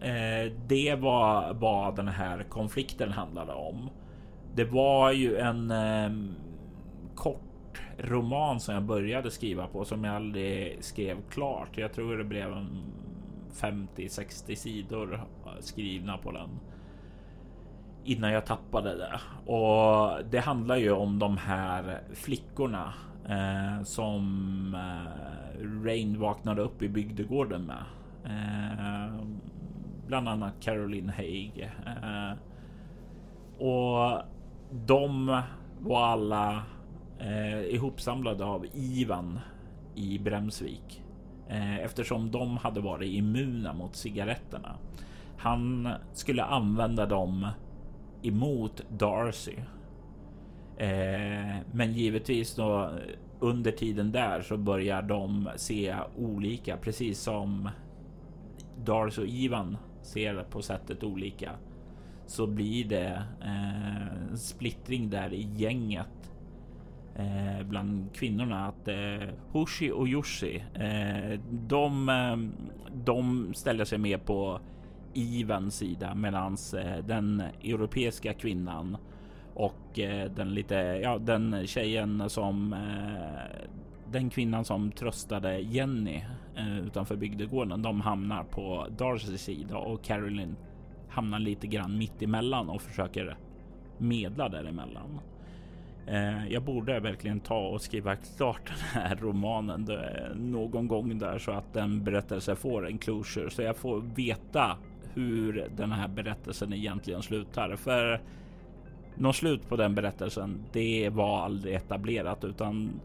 eh, 0.00 0.52
det 0.66 0.94
var 0.94 1.54
vad 1.54 1.96
den 1.96 2.08
här 2.08 2.42
konflikten 2.42 3.12
handlade 3.12 3.52
om. 3.52 3.90
Det 4.54 4.64
var 4.64 5.12
ju 5.12 5.36
en 5.36 5.70
eh, 5.70 6.10
kort 7.14 7.82
roman 7.98 8.60
som 8.60 8.74
jag 8.74 8.84
började 8.84 9.30
skriva 9.30 9.66
på 9.66 9.84
som 9.84 10.04
jag 10.04 10.16
aldrig 10.16 10.84
skrev 10.84 11.16
klart. 11.30 11.78
Jag 11.78 11.92
tror 11.92 12.16
det 12.16 12.24
blev 12.24 12.66
50-60 13.52 14.54
sidor 14.54 15.14
eh, 15.14 15.50
skrivna 15.60 16.18
på 16.18 16.32
den 16.32 16.48
innan 18.04 18.32
jag 18.32 18.46
tappade 18.46 18.96
det. 18.96 19.20
Och 19.52 20.24
det 20.30 20.38
handlar 20.38 20.76
ju 20.76 20.90
om 20.90 21.18
de 21.18 21.36
här 21.36 22.00
flickorna 22.12 22.94
eh, 23.28 23.84
som 23.84 24.74
eh, 24.74 25.84
Rain 25.84 26.20
vaknade 26.20 26.62
upp 26.62 26.82
i 26.82 26.88
bygdegården 26.88 27.62
med. 27.62 27.84
Eh, 28.24 29.14
bland 30.06 30.28
annat 30.28 30.54
Caroline 30.60 31.08
Haig. 31.08 31.70
Eh, 31.86 32.38
och 33.66 34.22
de 34.70 35.40
var 35.80 36.06
alla 36.06 36.62
eh, 37.18 37.60
ihopsamlade 37.60 38.44
av 38.44 38.66
Ivan 38.74 39.38
i 39.94 40.18
Bremsvik 40.18 41.02
eh, 41.48 41.78
eftersom 41.78 42.30
de 42.30 42.56
hade 42.56 42.80
varit 42.80 43.12
immuna 43.12 43.72
mot 43.72 43.96
cigaretterna. 43.96 44.76
Han 45.36 45.88
skulle 46.12 46.44
använda 46.44 47.06
dem 47.06 47.48
emot 48.26 48.82
Darcy. 48.88 49.56
Eh, 50.76 51.56
men 51.72 51.92
givetvis 51.92 52.54
då 52.54 52.90
under 53.40 53.72
tiden 53.72 54.12
där 54.12 54.42
så 54.42 54.56
börjar 54.56 55.02
de 55.02 55.48
se 55.56 55.94
olika, 56.16 56.76
precis 56.76 57.20
som 57.20 57.68
Darcy 58.84 59.22
och 59.22 59.28
Ivan 59.28 59.76
ser 60.02 60.44
på 60.50 60.62
sättet 60.62 61.04
olika. 61.04 61.50
Så 62.26 62.46
blir 62.46 62.84
det 62.84 63.22
eh, 63.42 64.34
splittring 64.34 65.10
där 65.10 65.32
i 65.32 65.48
gänget 65.56 66.32
eh, 67.16 67.66
bland 67.66 68.14
kvinnorna 68.14 68.66
att 68.66 68.88
eh, 68.88 69.28
Hoshi 69.52 69.90
och 69.90 70.08
Yoshi, 70.08 70.64
eh, 70.74 71.40
de, 71.50 72.08
eh, 72.08 72.64
de 73.04 73.50
ställer 73.54 73.84
sig 73.84 73.98
med 73.98 74.24
på 74.24 74.60
Ivans 75.14 75.76
sida 75.76 76.14
medans 76.14 76.74
eh, 76.74 77.04
den 77.04 77.42
europeiska 77.62 78.34
kvinnan 78.34 78.96
och 79.54 79.98
eh, 79.98 80.30
den 80.30 80.54
lite, 80.54 80.74
ja, 80.74 81.18
den 81.18 81.66
tjejen 81.66 82.30
som 82.30 82.72
eh, 82.72 83.68
den 84.12 84.30
kvinnan 84.30 84.64
som 84.64 84.92
tröstade 84.92 85.58
Jenny 85.58 86.22
utanför 86.86 87.16
bygdegården. 87.16 87.82
De 87.82 88.00
hamnar 88.00 88.44
på 88.44 88.86
Darcys 88.98 89.42
sida 89.42 89.76
och 89.76 90.02
Carolyn 90.02 90.56
hamnar 91.08 91.38
lite 91.38 91.66
grann 91.66 91.98
mitt 91.98 92.22
emellan 92.22 92.68
och 92.68 92.82
försöker 92.82 93.36
medla 93.98 94.48
däremellan. 94.48 95.20
Jag 96.48 96.62
borde 96.62 97.00
verkligen 97.00 97.40
ta 97.40 97.58
och 97.58 97.80
skriva 97.80 98.16
klart 98.16 98.66
den 98.66 99.02
här 99.02 99.16
romanen 99.16 99.88
någon 100.34 100.88
gång 100.88 101.18
där 101.18 101.38
så 101.38 101.50
att 101.52 101.72
den 101.72 102.04
berättelse 102.04 102.56
får 102.56 102.86
en 102.86 102.98
closure 102.98 103.50
så 103.50 103.62
jag 103.62 103.76
får 103.76 104.00
veta 104.00 104.76
hur 105.14 105.68
den 105.76 105.92
här 105.92 106.08
berättelsen 106.08 106.72
egentligen 106.72 107.22
slutar. 107.22 107.76
För 107.76 108.20
något 109.14 109.36
slut 109.36 109.68
på 109.68 109.76
den 109.76 109.94
berättelsen, 109.94 110.64
det 110.72 111.08
var 111.08 111.40
aldrig 111.40 111.74
etablerat 111.74 112.44
utan 112.44 113.00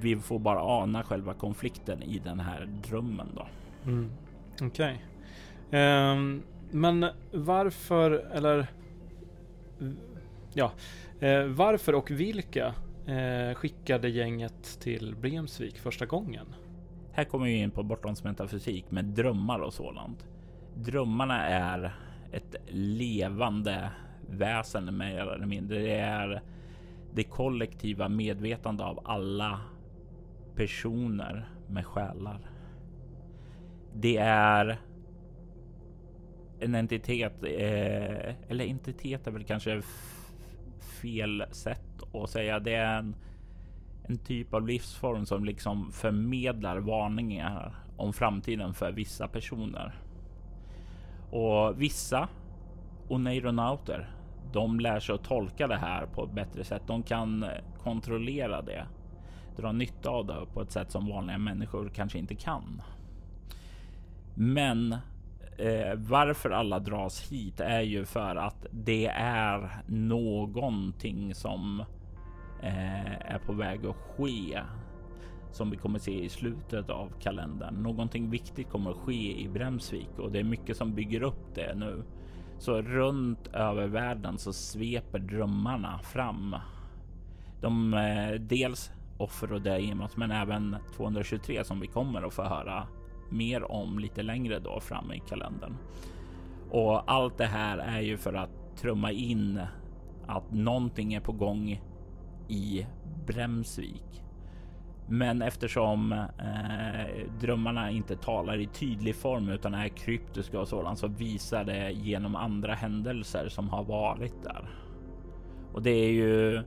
vi 0.00 0.16
får 0.16 0.38
bara 0.38 0.62
ana 0.62 1.02
själva 1.02 1.34
konflikten 1.34 2.02
i 2.02 2.18
den 2.18 2.40
här 2.40 2.68
drömmen 2.88 3.28
då. 3.34 3.46
Mm. 3.84 4.10
Okej. 4.60 4.66
Okay. 4.66 4.94
Um, 4.94 5.02
ehm, 5.70 6.42
men 6.70 7.06
varför 7.32 8.10
eller 8.10 8.66
ja, 10.52 10.72
uh, 11.22 11.44
varför 11.44 11.94
och 11.94 12.10
vilka 12.10 12.74
uh, 13.08 13.54
skickade 13.54 14.08
gänget 14.08 14.80
till 14.80 15.16
Bremsvik 15.20 15.78
första 15.78 16.06
gången? 16.06 16.46
Här 17.12 17.24
kommer 17.24 17.46
vi 17.46 17.52
in 17.52 17.70
på 17.70 17.82
bortoms 17.82 18.24
metafysik 18.24 18.90
med 18.90 19.04
drömmar 19.04 19.58
och 19.58 19.74
sådant 19.74 20.26
drömmarna 20.84 21.46
är 21.46 21.94
ett 22.32 22.56
levande 22.70 23.90
väsen 24.28 24.98
mer 24.98 25.20
eller 25.20 25.46
mindre. 25.46 25.78
Det 25.78 25.98
är 25.98 26.42
det 27.14 27.24
kollektiva 27.24 28.08
medvetande 28.08 28.84
av 28.84 29.00
alla 29.04 29.60
personer 30.54 31.48
med 31.68 31.86
själar. 31.86 32.50
Det 33.94 34.16
är 34.16 34.78
en 36.60 36.74
entitet, 36.74 37.32
eh, 37.42 38.34
eller 38.48 38.64
entitet 38.64 39.26
är 39.26 39.30
väl 39.30 39.44
kanske 39.44 39.82
fel 41.02 41.44
sätt 41.50 42.14
att 42.14 42.30
säga. 42.30 42.58
Det 42.58 42.74
är 42.74 42.98
en, 42.98 43.16
en 44.02 44.18
typ 44.18 44.54
av 44.54 44.66
livsform 44.66 45.26
som 45.26 45.44
liksom 45.44 45.92
förmedlar 45.92 46.78
varningar 46.78 47.74
om 47.96 48.12
framtiden 48.12 48.74
för 48.74 48.92
vissa 48.92 49.28
personer. 49.28 49.94
Och 51.30 51.82
vissa 51.82 52.28
oneironauter, 53.08 54.10
de 54.52 54.80
lär 54.80 55.00
sig 55.00 55.14
att 55.14 55.24
tolka 55.24 55.66
det 55.66 55.76
här 55.76 56.06
på 56.06 56.24
ett 56.24 56.32
bättre 56.32 56.64
sätt. 56.64 56.82
De 56.86 57.02
kan 57.02 57.42
eh, 57.42 57.50
kontrollera 57.82 58.62
det, 58.62 58.86
dra 59.56 59.72
nytta 59.72 60.10
av 60.10 60.26
det 60.26 60.46
på 60.54 60.62
ett 60.62 60.70
sätt 60.70 60.90
som 60.90 61.08
vanliga 61.08 61.38
människor 61.38 61.90
kanske 61.94 62.18
inte 62.18 62.34
kan. 62.34 62.82
Men 64.34 64.92
eh, 65.58 65.94
varför 65.96 66.50
alla 66.50 66.78
dras 66.78 67.32
hit 67.32 67.60
är 67.60 67.80
ju 67.80 68.04
för 68.04 68.36
att 68.36 68.66
det 68.70 69.06
är 69.16 69.70
någonting 69.86 71.34
som 71.34 71.80
eh, 72.62 73.32
är 73.32 73.38
på 73.46 73.52
väg 73.52 73.86
att 73.86 73.96
ske 73.96 74.60
som 75.58 75.70
vi 75.70 75.76
kommer 75.76 75.98
se 75.98 76.24
i 76.24 76.28
slutet 76.28 76.90
av 76.90 77.12
kalendern. 77.20 77.74
Någonting 77.74 78.30
viktigt 78.30 78.70
kommer 78.70 78.90
att 78.90 78.96
ske 78.96 79.40
i 79.42 79.48
Bremsvik 79.48 80.18
och 80.18 80.32
det 80.32 80.38
är 80.38 80.44
mycket 80.44 80.76
som 80.76 80.94
bygger 80.94 81.22
upp 81.22 81.54
det 81.54 81.74
nu. 81.74 82.02
Så 82.58 82.82
runt 82.82 83.46
över 83.46 83.86
världen 83.86 84.38
så 84.38 84.52
sveper 84.52 85.18
drömmarna 85.18 85.98
fram. 85.98 86.56
De 87.60 87.94
eh, 87.94 88.40
dels 88.40 88.90
offer 89.18 89.52
och 89.52 89.62
Daimos, 89.62 90.16
men 90.16 90.30
även 90.30 90.76
223 90.96 91.64
som 91.64 91.80
vi 91.80 91.86
kommer 91.86 92.22
att 92.22 92.34
få 92.34 92.42
höra 92.42 92.86
mer 93.30 93.72
om 93.72 93.98
lite 93.98 94.22
längre 94.22 94.58
då 94.58 94.80
fram 94.80 95.12
i 95.12 95.22
kalendern. 95.28 95.76
Och 96.70 97.12
allt 97.12 97.38
det 97.38 97.46
här 97.46 97.78
är 97.78 98.00
ju 98.00 98.16
för 98.16 98.34
att 98.34 98.76
trumma 98.76 99.12
in 99.12 99.60
att 100.26 100.52
någonting 100.52 101.14
är 101.14 101.20
på 101.20 101.32
gång 101.32 101.80
i 102.48 102.86
Bremsvik. 103.26 104.22
Men 105.08 105.42
eftersom 105.42 106.12
eh, 106.12 107.30
drömmarna 107.40 107.90
inte 107.90 108.16
talar 108.16 108.58
i 108.60 108.66
tydlig 108.66 109.16
form 109.16 109.48
utan 109.48 109.74
är 109.74 109.88
kryptiska 109.88 110.60
och 110.60 110.68
sådant 110.68 110.98
så 110.98 111.08
visar 111.08 111.64
det 111.64 111.90
genom 111.90 112.36
andra 112.36 112.74
händelser 112.74 113.48
som 113.48 113.68
har 113.68 113.84
varit 113.84 114.42
där. 114.42 114.68
Och 115.72 115.82
det 115.82 115.90
är 115.90 116.10
ju 116.10 116.62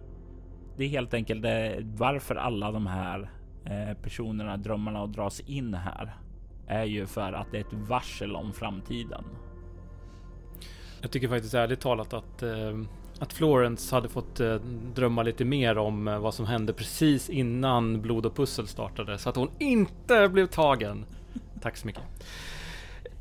det 0.77 0.83
är 0.83 0.89
helt 0.89 1.13
enkelt 1.13 1.41
det, 1.41 1.77
varför 1.83 2.35
alla 2.35 2.71
de 2.71 2.87
här 2.87 3.29
eh, 3.65 3.97
personerna, 4.01 4.57
drömmarna 4.57 5.01
och 5.01 5.09
dras 5.09 5.39
in 5.39 5.73
här 5.73 6.15
är 6.67 6.83
ju 6.83 7.05
för 7.05 7.33
att 7.33 7.51
det 7.51 7.57
är 7.57 7.61
ett 7.61 7.73
varsel 7.73 8.35
om 8.35 8.53
framtiden. 8.53 9.23
Jag 11.01 11.11
tycker 11.11 11.27
faktiskt 11.27 11.53
ärligt 11.53 11.79
talat 11.79 12.13
att 12.13 12.43
eh, 12.43 12.77
att 13.21 13.33
Florence 13.33 13.95
hade 13.95 14.09
fått 14.09 14.39
eh, 14.39 14.55
drömma 14.95 15.23
lite 15.23 15.45
mer 15.45 15.77
om 15.77 16.07
eh, 16.07 16.19
vad 16.19 16.33
som 16.33 16.45
hände 16.45 16.73
precis 16.73 17.29
innan 17.29 18.01
Blod 18.01 18.25
och 18.25 18.35
pussel 18.35 18.67
startade 18.67 19.17
så 19.17 19.29
att 19.29 19.35
hon 19.35 19.49
inte 19.59 20.29
blev 20.29 20.47
tagen. 20.47 21.05
Tack 21.61 21.77
så 21.77 21.87
mycket. 21.87 22.03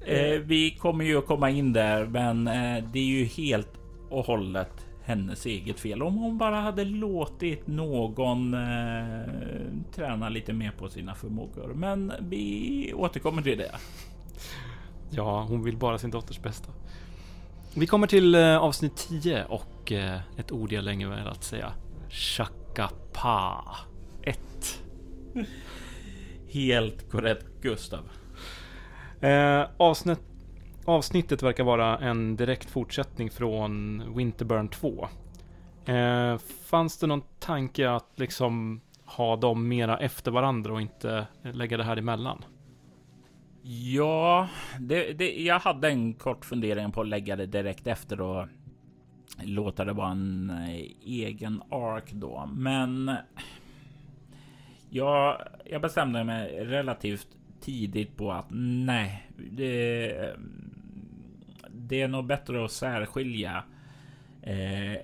Eh, 0.01 0.41
vi 0.41 0.71
kommer 0.71 1.05
ju 1.05 1.19
att 1.19 1.27
komma 1.27 1.51
in 1.51 1.73
där, 1.73 2.07
men 2.07 2.45
det 2.93 2.99
är 2.99 3.05
ju 3.05 3.25
helt 3.25 3.69
och 4.09 4.25
hållet 4.25 4.87
hennes 5.05 5.47
eget 5.47 5.81
fel. 5.81 6.03
Om 6.03 6.17
hon 6.17 6.39
bara 6.39 6.57
hade 6.57 6.85
låtit 6.85 7.67
någon 7.67 8.57
träna 9.95 10.29
lite 10.29 10.53
mer 10.53 10.71
på 10.79 10.89
sina 10.89 11.15
förmågor. 11.15 11.73
Men 11.75 12.13
vi 12.21 12.93
återkommer 12.95 13.43
till 13.43 13.59
det. 13.59 13.75
Ja, 15.11 15.47
hon 15.49 15.63
vill 15.63 15.77
bara 15.77 15.99
sin 15.99 16.11
dotters 16.11 16.43
bästa. 16.43 16.73
Vi 17.75 17.87
kommer 17.87 18.07
till 18.07 18.35
eh, 18.35 18.57
avsnitt 18.57 18.97
10 18.97 19.45
och 19.45 19.93
eh, 19.93 20.21
ett 20.37 20.53
ord 20.53 20.73
jag 20.73 20.85
länge 20.85 21.09
velat 21.09 21.45
säga. 21.45 21.73
Chakapa 22.09 23.65
1. 24.23 24.39
Helt 26.49 27.11
korrekt 27.11 27.47
Gustav. 27.63 28.01
Eh, 29.21 29.67
avsnitt, 29.77 30.21
avsnittet 30.85 31.43
verkar 31.43 31.65
vara 31.65 31.99
en 31.99 32.37
direkt 32.37 32.71
fortsättning 32.71 33.31
från 33.31 34.03
Winterburn 34.17 34.69
2. 34.69 35.09
Eh, 35.85 36.39
fanns 36.65 36.99
det 36.99 37.07
någon 37.07 37.23
tanke 37.39 37.91
att 37.91 38.13
liksom 38.17 38.81
ha 39.05 39.37
dem 39.37 39.69
mera 39.69 39.99
efter 39.99 40.31
varandra 40.31 40.73
och 40.73 40.81
inte 40.81 41.27
lägga 41.43 41.77
det 41.77 41.85
här 41.85 41.97
emellan? 41.97 42.45
Ja, 43.73 44.49
det, 44.81 45.13
det, 45.13 45.43
jag 45.43 45.59
hade 45.59 45.89
en 45.89 46.15
kort 46.15 46.45
fundering 46.45 46.93
på 46.93 47.01
att 47.01 47.09
lägga 47.09 47.37
det 47.37 47.47
direkt 47.47 47.87
efter 47.87 48.21
och 48.21 48.47
låta 49.43 49.85
det 49.85 49.93
vara 49.93 50.11
en 50.11 50.51
eh, 50.51 50.85
egen 51.05 51.63
ark 51.71 52.13
då. 52.13 52.49
Men 52.53 53.17
jag, 54.89 55.43
jag 55.65 55.83
bestämde 55.83 56.25
mig 56.25 56.65
relativt 56.65 57.29
tidigt 57.61 58.17
på 58.17 58.33
att 58.33 58.47
nej, 58.51 59.29
det, 59.51 60.35
det 61.69 62.03
är 62.03 62.09
nog 62.09 62.27
bättre 62.27 62.65
att 62.65 62.73
särskilja 62.73 63.65
eh, 64.43 64.97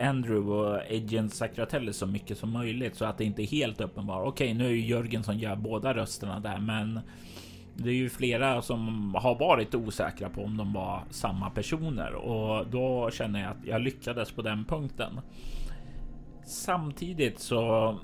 Andrew 0.00 0.52
och 0.52 0.80
Agent 0.90 1.34
Sacratelli 1.34 1.92
så 1.92 2.06
mycket 2.06 2.38
som 2.38 2.50
möjligt 2.50 2.96
så 2.96 3.04
att 3.04 3.18
det 3.18 3.24
inte 3.24 3.42
är 3.42 3.46
helt 3.46 3.80
uppenbart. 3.80 4.26
Okej, 4.26 4.54
nu 4.54 4.66
är 4.66 4.70
ju 4.70 4.86
Jörgen 4.86 5.22
som 5.22 5.38
gör 5.38 5.56
båda 5.56 5.94
rösterna 5.94 6.40
där, 6.40 6.58
men 6.58 7.00
det 7.84 7.90
är 7.90 7.94
ju 7.94 8.08
flera 8.08 8.62
som 8.62 9.14
har 9.14 9.34
varit 9.34 9.74
osäkra 9.74 10.28
på 10.28 10.44
om 10.44 10.56
de 10.56 10.72
var 10.72 11.02
samma 11.10 11.50
personer 11.50 12.14
och 12.14 12.66
då 12.66 13.10
känner 13.10 13.40
jag 13.40 13.50
att 13.50 13.66
jag 13.66 13.80
lyckades 13.80 14.32
på 14.32 14.42
den 14.42 14.64
punkten. 14.64 15.20
Samtidigt 16.46 17.38
så 17.38 17.98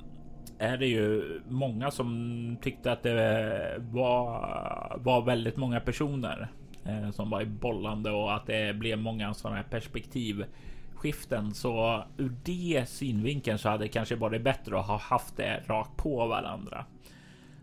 är 0.59 0.77
det 0.77 0.87
ju 0.87 1.41
många 1.49 1.91
som 1.91 2.57
tyckte 2.63 2.93
att 2.93 3.03
det 3.03 3.77
var, 3.79 4.99
var 5.01 5.23
väldigt 5.23 5.57
många 5.57 5.81
personer 5.81 6.49
eh, 6.85 7.11
som 7.11 7.31
var 7.31 7.43
i 7.43 7.47
bollande 7.47 8.11
och 8.11 8.35
att 8.35 8.47
det 8.47 8.77
blev 8.77 8.99
många 8.99 9.35
sådana 9.35 9.57
här 9.57 9.65
perspektivskiften. 9.65 11.55
Så 11.55 12.05
ur 12.17 12.33
det 12.45 12.89
synvinkeln 12.89 13.59
så 13.59 13.69
hade 13.69 13.85
det 13.85 13.89
kanske 13.89 14.17
varit 14.17 14.43
bättre 14.43 14.79
att 14.79 14.87
ha 14.87 14.99
haft 14.99 15.37
det 15.37 15.63
rakt 15.67 15.97
på 15.97 16.27
varandra. 16.27 16.85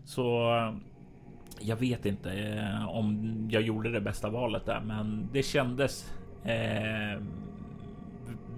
Så 0.04 0.50
jag 1.60 1.76
vet 1.76 2.06
inte 2.06 2.32
eh, 2.32 2.88
om 2.88 3.48
jag 3.50 3.62
gjorde 3.62 3.90
det 3.90 4.00
bästa 4.00 4.30
valet 4.30 4.66
där, 4.66 4.80
men 4.80 5.28
det 5.32 5.42
kändes 5.42 6.12
eh, 6.44 7.22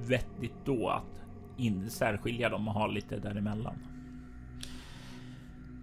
vettigt 0.08 0.64
då 0.64 0.88
att 0.88 1.22
in, 1.56 1.90
särskilja 1.90 2.48
dem 2.48 2.68
och 2.68 2.74
ha 2.74 2.86
lite 2.86 3.18
däremellan. 3.18 3.76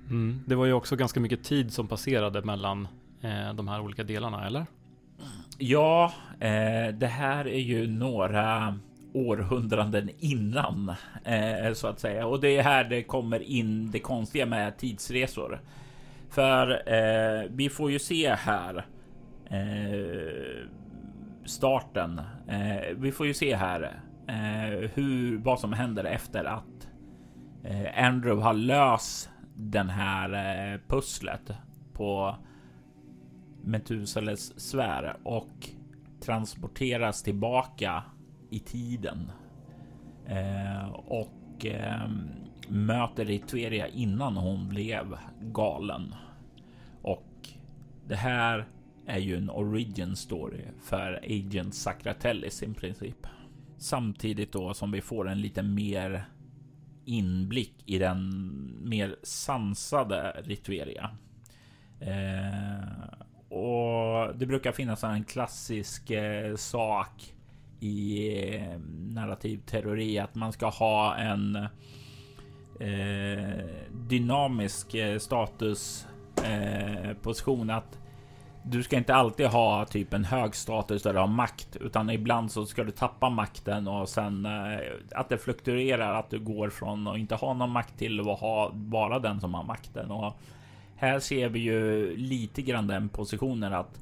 Mm, 0.10 0.44
det 0.48 0.56
var 0.56 0.66
ju 0.66 0.74
också 0.74 0.96
ganska 0.96 1.20
mycket 1.20 1.44
tid 1.44 1.74
som 1.74 1.88
passerade 1.88 2.42
mellan 2.42 2.88
eh, 3.22 3.54
de 3.54 3.68
här 3.68 3.82
olika 3.82 4.04
delarna, 4.04 4.48
eller? 4.48 4.66
Ja, 5.58 6.14
eh, 6.40 6.96
det 6.96 7.08
här 7.08 7.48
är 7.48 7.60
ju 7.60 7.88
några 7.88 8.80
århundraden 9.14 10.10
innan 10.20 10.92
eh, 11.24 11.74
så 11.74 11.88
att 11.88 12.00
säga. 12.00 12.28
Och 12.28 12.40
det 12.40 12.58
är 12.58 12.64
här 12.64 12.84
det 12.84 13.04
kommer 13.04 13.40
in 13.40 13.92
det 13.92 14.00
konstiga 14.00 14.46
med 14.46 14.78
tidsresor. 14.78 15.62
För 16.34 16.94
eh, 16.94 17.50
vi 17.50 17.70
får 17.70 17.92
ju 17.92 18.00
se 18.00 18.34
här 18.34 18.86
eh, 19.46 20.68
starten. 21.46 22.22
Eh, 22.48 22.96
vi 22.98 23.12
får 23.12 23.28
ju 23.28 23.34
se 23.34 23.56
här 23.56 24.02
eh, 24.28 24.90
hur 24.94 25.38
vad 25.38 25.60
som 25.60 25.74
händer 25.74 26.04
efter 26.04 26.46
att 26.46 26.90
eh, 27.64 28.06
Andrew 28.06 28.44
har 28.44 28.54
löst 28.54 29.30
den 29.56 29.90
här 29.90 30.34
eh, 30.74 30.80
pusslet 30.88 31.52
på 31.94 32.36
Metusales 33.64 34.60
sfär 34.60 35.18
och 35.24 35.70
transporteras 36.26 37.24
tillbaka 37.24 38.04
i 38.50 38.60
tiden. 38.60 39.32
Eh, 40.28 40.90
och 40.94 41.66
eh, 41.66 42.10
möter 42.68 43.26
Ritveria 43.26 43.88
innan 43.88 44.38
hon 44.38 44.70
blev 44.70 45.18
galen. 45.42 46.16
Det 48.08 48.16
här 48.16 48.68
är 49.06 49.20
ju 49.20 49.38
en 49.38 49.50
origin 49.50 50.16
story 50.16 50.62
för 50.82 51.20
Agent 51.24 51.76
Sakratellis 51.76 52.64
i 52.64 52.74
princip. 52.74 53.28
Samtidigt 53.78 54.52
då 54.52 54.74
som 54.74 54.92
vi 54.92 55.02
får 55.02 55.30
en 55.30 55.42
lite 55.42 55.64
mer 55.64 56.26
inblick 57.06 57.74
i 57.86 57.98
den 57.98 58.30
mer 58.84 59.16
sansade 59.24 60.42
Ritueria. 60.44 61.10
Eh, 62.00 63.58
och 63.58 64.38
det 64.38 64.46
brukar 64.46 64.72
finnas 64.72 65.04
en 65.04 65.24
klassisk 65.24 66.10
eh, 66.10 66.56
sak 66.56 67.34
i 67.80 68.30
eh, 68.56 68.80
narrativ 69.10 69.62
teori 69.66 70.20
att 70.20 70.36
man 70.36 70.54
ska 70.54 70.70
ha 70.70 71.16
en 71.16 71.56
eh, 72.80 73.66
dynamisk 73.92 74.94
eh, 74.94 75.20
status 75.20 76.08
eh, 76.38 77.14
position 77.22 77.70
att 77.70 78.00
du 78.64 78.84
ska 78.84 78.98
inte 78.98 79.16
alltid 79.16 79.48
ha 79.48 79.86
typ 79.86 80.14
en 80.14 80.26
hög 80.26 80.56
status 80.56 81.04
där 81.04 81.14
du 81.14 81.20
har 81.20 81.28
makt, 81.28 81.76
utan 81.76 82.10
ibland 82.10 82.52
så 82.52 82.66
ska 82.66 82.84
du 82.84 82.92
tappa 82.92 83.30
makten 83.30 83.88
och 83.88 84.10
sen 84.10 84.46
eh, 84.46 84.80
att 85.16 85.30
det 85.30 85.38
fluktuerar, 85.38 86.20
att 86.20 86.30
du 86.30 86.40
går 86.40 86.70
från 86.70 87.08
att 87.08 87.18
inte 87.18 87.36
ha 87.36 87.54
någon 87.54 87.70
makt 87.72 87.98
till 87.98 88.20
att 88.20 88.40
ha 88.40 88.72
bara 88.74 89.20
den 89.20 89.40
som 89.40 89.54
har 89.54 89.64
makten. 89.64 90.12
Och 90.12 90.34
här 90.96 91.20
ser 91.20 91.50
vi 91.50 91.60
ju 91.60 92.16
lite 92.18 92.62
grann 92.62 92.88
den 92.88 93.10
positionen 93.10 93.74
att 93.74 94.00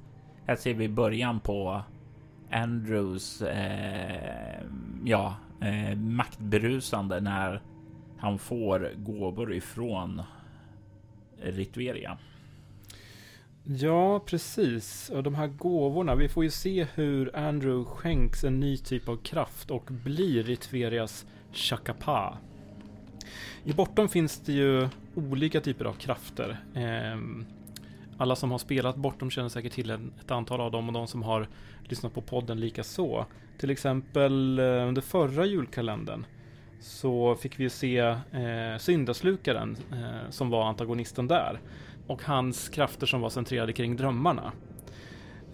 här 0.47 0.55
ser 0.55 0.73
vi 0.73 0.89
början 0.89 1.39
på 1.39 1.81
Andrews 2.51 3.41
eh, 3.41 4.61
ja, 5.03 5.35
eh, 5.61 5.97
maktberusande 5.97 7.19
när 7.19 7.61
han 8.17 8.39
får 8.39 8.91
gåvor 8.97 9.53
ifrån 9.53 10.21
Ritveria. 11.43 12.17
Ja, 13.63 14.19
precis. 14.19 15.09
Och 15.09 15.23
de 15.23 15.35
här 15.35 15.47
gåvorna, 15.47 16.15
vi 16.15 16.29
får 16.29 16.43
ju 16.43 16.49
se 16.49 16.87
hur 16.95 17.35
Andrew 17.35 17.91
skänks 17.91 18.43
en 18.43 18.59
ny 18.59 18.77
typ 18.77 19.09
av 19.09 19.17
kraft 19.17 19.71
och 19.71 19.83
blir 19.85 20.43
Ritverias 20.43 21.25
Chakapa. 21.53 22.37
I 23.63 23.73
Bortom 23.73 24.09
finns 24.09 24.39
det 24.39 24.53
ju 24.53 24.89
olika 25.15 25.61
typer 25.61 25.85
av 25.85 25.93
krafter. 25.93 26.57
Ehm, 26.75 27.45
alla 28.17 28.35
som 28.35 28.51
har 28.51 28.57
spelat 28.57 28.95
Bortom 28.95 29.29
känner 29.29 29.49
säkert 29.49 29.73
till 29.73 29.89
ett 29.89 30.31
antal 30.31 30.61
av 30.61 30.71
dem 30.71 30.87
och 30.87 30.93
de 30.93 31.07
som 31.07 31.23
har 31.23 31.47
lyssnat 31.83 32.13
på 32.13 32.21
podden 32.21 32.59
lika 32.59 32.83
så. 32.83 33.25
Till 33.57 33.69
exempel 33.69 34.59
eh, 34.59 34.65
under 34.65 35.01
förra 35.01 35.45
julkalendern 35.45 36.25
så 36.81 37.35
fick 37.35 37.59
vi 37.59 37.69
se 37.69 37.97
eh, 37.97 38.77
Syndaslukaren 38.79 39.77
eh, 39.91 40.29
som 40.29 40.49
var 40.49 40.65
antagonisten 40.65 41.27
där 41.27 41.59
och 42.07 42.23
hans 42.23 42.69
krafter 42.69 43.07
som 43.07 43.21
var 43.21 43.29
centrerade 43.29 43.73
kring 43.73 43.95
drömmarna. 43.95 44.51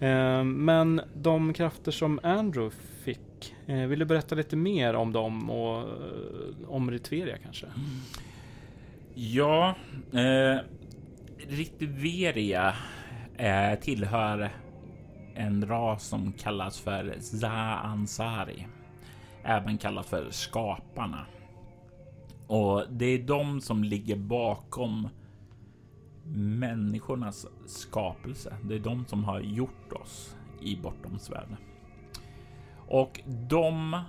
Eh, 0.00 0.44
men 0.44 1.00
de 1.14 1.52
krafter 1.52 1.92
som 1.92 2.20
Andrew 2.22 2.76
fick, 3.04 3.54
eh, 3.66 3.76
vill 3.76 3.98
du 3.98 4.04
berätta 4.04 4.34
lite 4.34 4.56
mer 4.56 4.94
om 4.94 5.12
dem 5.12 5.50
och 5.50 5.78
eh, 5.78 6.68
om 6.68 6.90
Ritveria 6.90 7.36
kanske? 7.38 7.66
Ja, 9.14 9.74
eh, 10.12 10.58
Ritveria 11.48 12.74
eh, 13.36 13.78
tillhör 13.80 14.50
en 15.34 15.68
ras 15.68 16.06
som 16.06 16.32
kallas 16.32 16.80
för 16.80 17.14
Zaansari 17.20 18.66
även 19.48 19.78
kallat 19.78 20.06
för 20.06 20.30
skaparna. 20.30 21.26
Och 22.46 22.84
det 22.90 23.06
är 23.06 23.18
de 23.18 23.60
som 23.60 23.84
ligger 23.84 24.16
bakom 24.16 25.08
människornas 26.34 27.46
skapelse. 27.66 28.56
Det 28.64 28.74
är 28.74 28.78
de 28.78 29.06
som 29.06 29.24
har 29.24 29.40
gjort 29.40 29.92
oss 29.92 30.36
i 30.62 30.76
bortomsvärlden. 30.76 31.56
Och 32.88 33.20
de 33.26 34.00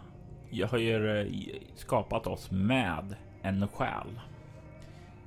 har 0.69 0.77
ju 0.77 1.19
eh, 1.19 1.27
skapat 1.75 2.27
oss 2.27 2.51
med 2.51 3.15
en 3.41 3.67
själ. 3.67 4.19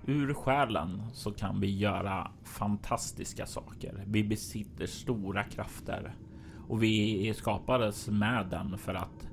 Ur 0.07 0.35
själen 0.35 1.03
så 1.13 1.33
kan 1.33 1.61
vi 1.61 1.79
göra 1.79 2.31
fantastiska 2.45 3.47
saker. 3.47 4.05
Vi 4.07 4.25
besitter 4.25 4.87
stora 4.87 5.45
krafter 5.45 6.15
och 6.69 6.83
vi 6.83 7.35
skapades 7.35 8.09
med 8.09 8.47
den 8.47 8.79
för 8.79 8.95
att 8.95 9.32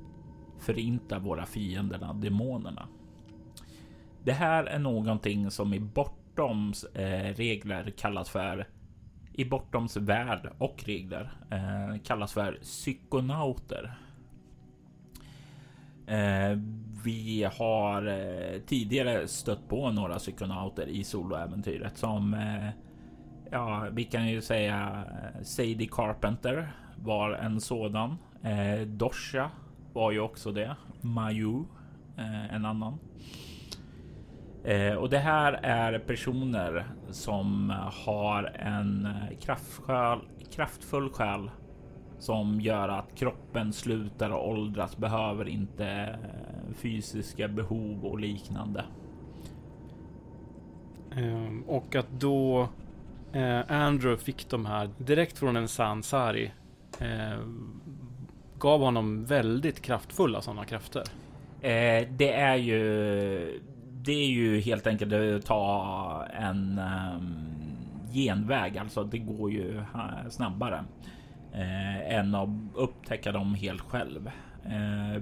förinta 0.60 1.20
våra 1.20 1.46
fienderna, 1.46 2.14
demonerna. 2.14 2.88
Det 4.24 4.32
här 4.32 4.64
är 4.64 4.80
någonting 4.80 5.52
som 5.52 5.74
i 5.74 5.80
Bortoms 5.80 6.84
eh, 6.84 7.34
regler 7.36 7.94
kallas 7.98 8.30
för 8.30 8.68
i 9.34 9.46
Bortoms 9.46 9.98
värld 9.98 10.52
och 10.58 10.84
regler 10.86 11.32
eh, 11.52 12.02
kallas 12.04 12.34
för 12.34 12.60
psykonauter. 12.62 13.98
Eh, 16.08 16.58
vi 17.04 17.48
har 17.58 18.08
eh, 18.08 18.60
tidigare 18.62 19.28
stött 19.28 19.68
på 19.68 19.92
några 19.92 20.16
psykonauter 20.16 20.88
i 20.88 21.04
soloäventyret 21.04 21.98
som 21.98 22.34
eh, 22.34 22.70
ja, 23.52 23.88
vi 23.92 24.04
kan 24.04 24.28
ju 24.28 24.42
säga 24.42 25.06
eh, 25.08 25.44
Sadie 25.44 25.88
Carpenter 25.92 26.72
var 26.96 27.32
en 27.32 27.62
sådan. 27.62 28.18
Eh, 28.44 28.88
Dosha 28.88 29.52
var 29.94 30.12
ju 30.12 30.20
också 30.20 30.52
det. 30.52 30.76
Mayu, 31.02 31.64
eh, 32.18 32.56
en 32.56 32.66
annan. 32.66 33.00
Eh, 34.64 34.94
och 34.94 35.10
det 35.10 35.18
här 35.18 35.54
är 35.54 36.00
personer 36.00 36.86
som 37.10 37.74
har 38.06 38.44
en 38.44 39.06
eh, 39.06 39.38
kraftsjäl, 39.40 40.20
kraftfull 40.52 41.10
själ 41.10 41.50
som 42.20 42.62
gör 42.62 42.90
att 42.90 43.16
kroppen 43.16 43.74
slutar 43.74 44.32
åldras, 44.32 44.98
behöver 44.98 45.48
inte 45.48 45.86
eh, 45.86 46.74
fysiska 46.74 47.48
behov 47.48 48.06
och 48.06 48.20
liknande. 48.20 48.86
Um, 51.18 51.64
och 51.68 51.96
att 51.96 52.10
då 52.20 52.70
eh, 53.34 53.72
Andrew 53.72 54.24
fick 54.24 54.50
de 54.50 54.66
här 54.66 54.90
direkt 54.98 55.38
från 55.38 55.56
en 55.56 55.68
Sansari 55.68 56.52
eh, 57.00 57.40
gav 58.60 58.82
honom 58.82 59.26
väldigt 59.26 59.82
kraftfulla 59.82 60.42
sådana 60.42 60.66
krafter. 60.66 61.04
Eh, 61.62 62.08
det 62.10 62.34
är 62.34 62.56
ju 62.56 63.62
det 64.02 64.12
är 64.12 64.28
ju 64.28 64.60
helt 64.60 64.88
enkelt 64.88 65.14
att 65.14 65.46
ta 65.46 66.26
en 66.34 66.80
um, 67.16 67.50
genväg, 68.14 68.78
alltså 68.78 69.04
det 69.04 69.18
går 69.18 69.52
ju 69.52 69.78
eh, 69.78 70.30
snabbare 70.30 70.84
eh, 71.54 72.16
än 72.16 72.36
att 72.36 72.50
upptäcka 72.76 73.32
dem 73.32 73.56
helt 73.56 73.82
själv. 73.82 74.32
Eh, 74.66 75.22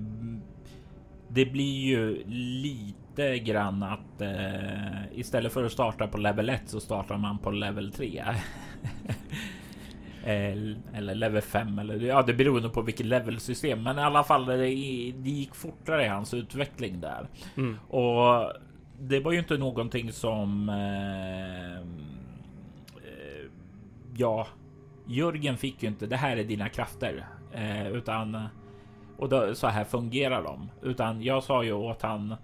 det 1.28 1.46
blir 1.46 1.86
ju 1.86 2.24
lite 2.28 3.40
grann 3.40 3.84
att 3.84 4.22
eh, 4.22 5.20
istället 5.20 5.54
för 5.54 5.64
att 5.64 5.72
starta 5.72 6.08
på 6.08 6.18
level 6.18 6.50
1 6.50 6.62
så 6.66 6.80
startar 6.80 7.18
man 7.18 7.38
på 7.38 7.52
level 7.52 7.92
3. 7.92 8.24
eller 10.28 11.16
level 11.16 11.42
5 11.42 11.80
eller 11.80 12.00
ja, 12.00 12.22
det 12.22 12.34
beror 12.34 12.70
på 12.70 12.82
vilket 12.82 13.06
levelsystem, 13.06 13.84
men 13.84 14.00
i 14.00 14.02
alla 14.02 14.24
fall 14.24 14.46
det, 14.46 14.58
det 14.58 15.30
gick 15.30 15.56
fortare 15.56 16.06
i 16.06 16.08
hans 16.08 16.34
utveckling 16.34 17.02
där 17.02 17.28
mm. 17.58 17.80
och 17.88 18.52
det 19.00 19.20
var 19.20 19.32
ju 19.32 19.40
inte 19.40 19.58
någonting 19.58 20.12
som. 20.12 20.70
Eh, 20.70 21.78
eh, 23.08 23.46
ja, 24.18 24.48
Jörgen 25.08 25.58
fick 25.58 25.84
ju 25.84 25.90
inte. 25.90 26.06
Det 26.06 26.18
här 26.18 26.38
är 26.38 26.44
dina 26.44 26.70
krafter 26.70 27.28
eh, 27.54 27.88
utan 27.88 28.48
och 29.18 29.30
då, 29.30 29.56
så 29.56 29.68
här 29.68 29.84
fungerar 29.84 30.44
de, 30.44 30.70
utan 30.82 31.22
jag 31.22 31.44
sa 31.44 31.64
ju 31.64 31.74
åt 31.74 32.02
han. 32.02 32.36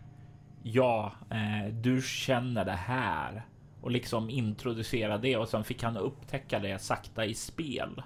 Ja, 0.63 1.11
eh, 1.29 1.73
du 1.73 2.01
känner 2.01 2.65
det 2.65 2.71
här 2.71 3.45
och 3.83 3.91
liksom 3.91 4.29
introducera 4.29 5.17
det 5.17 5.37
och 5.37 5.49
sen 5.49 5.63
fick 5.63 5.83
han 5.83 5.97
upptäcka 5.97 6.59
det 6.59 6.81
sakta 6.81 7.25
i 7.25 7.33
spel. 7.33 8.01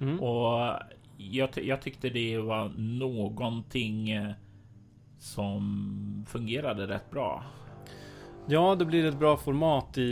Mm. 0.00 0.20
Och 0.20 0.78
jag, 1.16 1.48
jag, 1.54 1.82
tyckte 1.82 2.08
det 2.08 2.38
var 2.38 2.72
någonting 2.76 4.10
eh, 4.10 4.30
som 5.18 6.24
fungerade 6.28 6.86
rätt 6.86 7.10
bra. 7.10 7.44
Ja, 8.46 8.74
det 8.74 8.84
blir 8.84 9.04
ett 9.04 9.18
bra 9.18 9.36
format 9.36 9.98
i, 9.98 10.02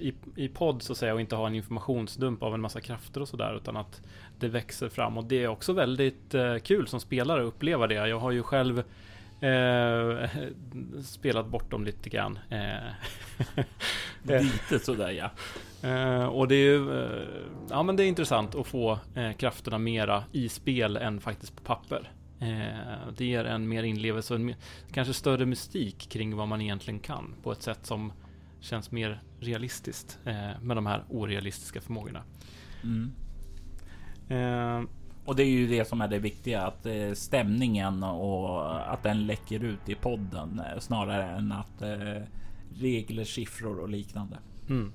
i, 0.00 0.14
i 0.36 0.48
podd 0.48 0.82
så 0.82 0.92
att 0.92 0.98
säga 0.98 1.14
och 1.14 1.20
inte 1.20 1.36
ha 1.36 1.46
en 1.46 1.54
informationsdump 1.54 2.42
av 2.42 2.54
en 2.54 2.60
massa 2.60 2.80
krafter 2.80 3.20
och 3.20 3.28
sådär 3.28 3.56
utan 3.56 3.76
att 3.76 4.02
det 4.38 4.48
växer 4.48 4.88
fram 4.88 5.18
och 5.18 5.24
det 5.24 5.42
är 5.42 5.48
också 5.48 5.72
väldigt 5.72 6.34
eh, 6.34 6.56
kul 6.56 6.86
som 6.86 7.00
spelare 7.00 7.40
att 7.40 7.48
uppleva 7.48 7.86
det. 7.86 7.94
Jag 7.94 8.18
har 8.18 8.30
ju 8.30 8.42
själv 8.42 8.82
eh, 9.40 10.30
spelat 11.02 11.46
bort 11.46 11.70
dem 11.70 11.84
lite 11.84 12.08
grann. 12.08 12.38
Eh, 12.50 13.62
lite 14.42 14.78
sådär 14.78 15.10
ja. 15.10 15.30
Eh, 15.88 16.24
och 16.24 16.48
det 16.48 16.54
är 16.54 16.72
ju, 16.72 17.02
eh, 17.02 17.28
ja 17.70 17.82
men 17.82 17.96
det 17.96 18.04
är 18.04 18.06
intressant 18.06 18.54
att 18.54 18.66
få 18.66 18.98
eh, 19.14 19.32
krafterna 19.32 19.78
mera 19.78 20.24
i 20.32 20.48
spel 20.48 20.96
än 20.96 21.20
faktiskt 21.20 21.56
på 21.56 21.62
papper. 21.62 22.12
Eh, 22.40 23.12
det 23.16 23.24
ger 23.24 23.44
en 23.44 23.68
mer 23.68 23.82
inlevelse 23.82 24.34
och 24.34 24.40
en 24.40 24.54
kanske 24.92 25.14
större 25.14 25.46
mystik 25.46 26.08
kring 26.10 26.36
vad 26.36 26.48
man 26.48 26.60
egentligen 26.60 27.00
kan 27.00 27.34
på 27.42 27.52
ett 27.52 27.62
sätt 27.62 27.86
som 27.86 28.12
känns 28.60 28.90
mer 28.90 29.22
realistiskt 29.40 30.18
eh, 30.24 30.60
med 30.60 30.76
de 30.76 30.86
här 30.86 31.04
orealistiska 31.08 31.80
förmågorna. 31.80 32.22
Mm. 32.82 33.12
Och 35.28 35.36
det 35.36 35.42
är 35.42 35.50
ju 35.50 35.66
det 35.66 35.84
som 35.84 36.00
är 36.00 36.08
det 36.08 36.18
viktiga, 36.18 36.66
att 36.66 36.86
eh, 36.86 37.12
stämningen 37.14 38.02
och 38.02 38.92
att 38.92 39.02
den 39.02 39.26
läcker 39.26 39.64
ut 39.64 39.88
i 39.88 39.94
podden 39.94 40.60
eh, 40.60 40.78
snarare 40.78 41.24
än 41.24 41.52
att 41.52 41.82
eh, 41.82 42.22
regler, 42.74 43.24
siffror 43.24 43.78
och 43.78 43.88
liknande. 43.88 44.38
Mm. 44.68 44.92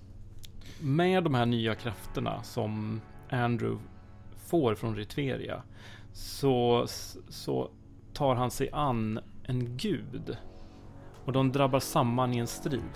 Med 0.80 1.24
de 1.24 1.34
här 1.34 1.46
nya 1.46 1.76
krafterna 1.76 2.44
som 2.44 3.02
Andrew 3.30 3.84
får 4.48 4.76
från 4.76 4.96
Ritveria 4.96 5.64
så, 6.14 6.86
så 7.30 7.70
tar 8.14 8.36
han 8.36 8.52
sig 8.52 8.70
an 8.72 9.20
en 9.44 9.78
gud. 9.78 10.38
Och 11.26 11.34
de 11.34 11.52
drabbar 11.52 11.80
samman 11.80 12.34
i 12.34 12.38
en 12.38 12.48
strid. 12.48 12.94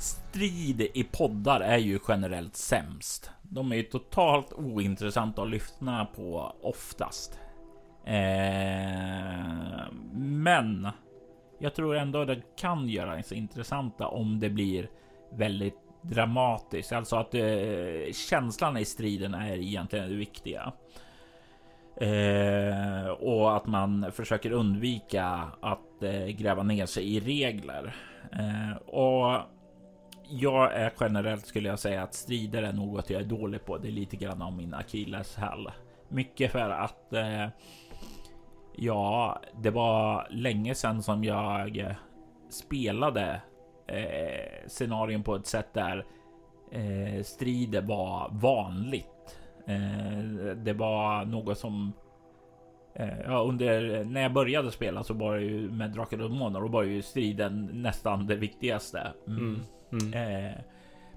Strid 0.00 0.80
i 0.80 1.04
poddar 1.04 1.60
är 1.60 1.78
ju 1.78 1.98
generellt 2.08 2.56
sämst. 2.56 3.30
De 3.42 3.72
är 3.72 3.76
ju 3.76 3.82
totalt 3.82 4.52
ointressanta 4.52 5.42
att 5.42 5.50
lyssna 5.50 6.04
på 6.04 6.56
oftast. 6.62 7.40
Eh, 8.04 9.92
men 10.12 10.88
jag 11.58 11.74
tror 11.74 11.96
ändå 11.96 12.24
det 12.24 12.42
kan 12.56 12.88
göra 12.88 13.22
sig 13.22 13.38
intressanta 13.38 14.06
om 14.08 14.40
det 14.40 14.50
blir 14.50 14.90
väldigt 15.32 15.78
dramatiskt. 16.02 16.92
Alltså 16.92 17.16
att 17.16 17.34
eh, 17.34 18.12
känslan 18.12 18.76
i 18.76 18.84
striden 18.84 19.34
är 19.34 19.56
egentligen 19.56 20.08
det 20.08 20.16
viktiga. 20.16 20.72
Eh, 21.96 23.08
och 23.10 23.56
att 23.56 23.66
man 23.66 24.12
försöker 24.12 24.52
undvika 24.52 25.48
att 25.60 26.02
eh, 26.02 26.26
gräva 26.26 26.62
ner 26.62 26.86
sig 26.86 27.16
i 27.16 27.20
regler. 27.20 27.94
Eh, 28.32 28.76
och 28.76 29.40
jag 30.30 30.74
är 30.74 30.92
generellt 31.00 31.46
skulle 31.46 31.68
jag 31.68 31.78
säga 31.78 32.02
att 32.02 32.14
strider 32.14 32.62
är 32.62 32.72
något 32.72 33.10
jag 33.10 33.20
är 33.20 33.26
dålig 33.26 33.64
på. 33.64 33.78
Det 33.78 33.88
är 33.88 33.92
lite 33.92 34.16
grann 34.16 34.42
av 34.42 34.52
min 34.52 34.74
akilleshäl. 34.74 35.70
Mycket 36.08 36.52
för 36.52 36.70
att 36.70 37.12
eh, 37.12 37.48
ja, 38.76 39.40
det 39.62 39.70
var 39.70 40.28
länge 40.30 40.74
sedan 40.74 41.02
som 41.02 41.24
jag 41.24 41.78
eh, 41.78 41.92
spelade 42.50 43.42
eh, 43.86 44.68
scenarion 44.68 45.22
på 45.22 45.34
ett 45.34 45.46
sätt 45.46 45.74
där 45.74 46.06
eh, 46.72 47.22
strider 47.22 47.82
var 47.82 48.28
vanligt 48.32 49.20
Eh, 49.70 50.24
det 50.56 50.72
var 50.72 51.24
något 51.24 51.58
som 51.58 51.92
eh, 52.94 53.20
Ja, 53.24 53.38
under 53.42 54.04
när 54.04 54.22
jag 54.22 54.32
började 54.32 54.70
spela 54.70 55.04
så 55.04 55.14
var 55.14 55.36
det 55.36 55.42
ju 55.42 55.70
med 55.70 55.90
Drakar 55.90 56.22
och 56.22 56.30
Demoner 56.30 56.64
och 56.64 56.70
var 56.70 56.82
ju 56.82 57.02
striden 57.02 57.70
nästan 57.72 58.26
det 58.26 58.36
viktigaste. 58.36 59.12
Mm. 59.26 59.38
Mm. 59.38 59.60
Mm. 59.92 60.14
Eh, 60.14 60.52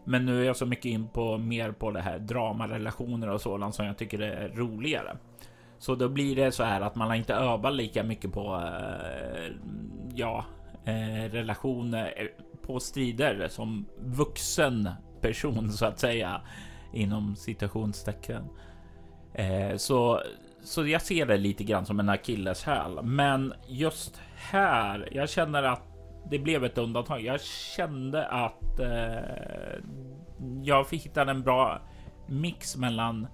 men 0.04 0.26
nu 0.26 0.42
är 0.42 0.46
jag 0.46 0.58
så 0.58 0.66
mycket 0.66 0.86
in 0.86 1.08
på 1.08 1.38
mer 1.38 1.72
på 1.72 1.92
det 1.92 2.02
här 2.02 2.20
dramarelationer 2.20 3.30
och 3.30 3.42
sådant 3.42 3.76
som 3.76 3.86
jag 3.86 3.98
tycker 3.98 4.20
är 4.20 4.50
roligare. 4.50 5.18
Så 5.78 5.96
då 5.96 6.10
blir 6.10 6.36
det 6.36 6.52
så 6.52 6.64
här 6.64 6.82
att 6.82 6.96
man 6.96 7.16
inte 7.16 7.34
övar 7.34 7.72
lika 7.72 8.04
mycket 8.04 8.34
på 8.34 8.56
eh, 8.56 9.52
ja, 10.16 10.46
eh, 10.86 11.32
relationer 11.32 12.14
eh, 12.18 12.28
på 12.62 12.80
strider 12.80 13.48
som 13.48 13.86
vuxen 14.00 14.90
person 15.22 15.72
så 15.72 15.86
att 15.86 16.00
säga 16.00 16.42
inom 16.94 17.36
citationstecken. 17.36 18.44
Eh, 19.34 19.78
så, 19.78 20.22
så 20.64 20.88
jag 20.88 21.02
ser 21.02 21.26
det 21.26 21.38
lite 21.38 21.64
grann 21.64 21.86
som 21.86 22.00
en 22.00 22.10
akilleshäl, 22.10 23.04
men 23.04 23.54
just 23.68 24.22
här, 24.36 25.10
jag 25.12 25.30
känner 25.30 25.64
att 25.64 25.93
det 26.30 26.40
blev 26.40 26.66
ett 26.66 26.78
undantag. 26.78 27.22
Jag 27.22 27.42
kände 27.42 28.28
att 28.28 28.80
eh, 28.80 29.84
jag 30.64 30.88
fick 30.88 31.06
hitta 31.06 31.32
en 31.32 31.42
bra 31.42 31.82
mix 32.28 32.78
mellan 32.78 33.28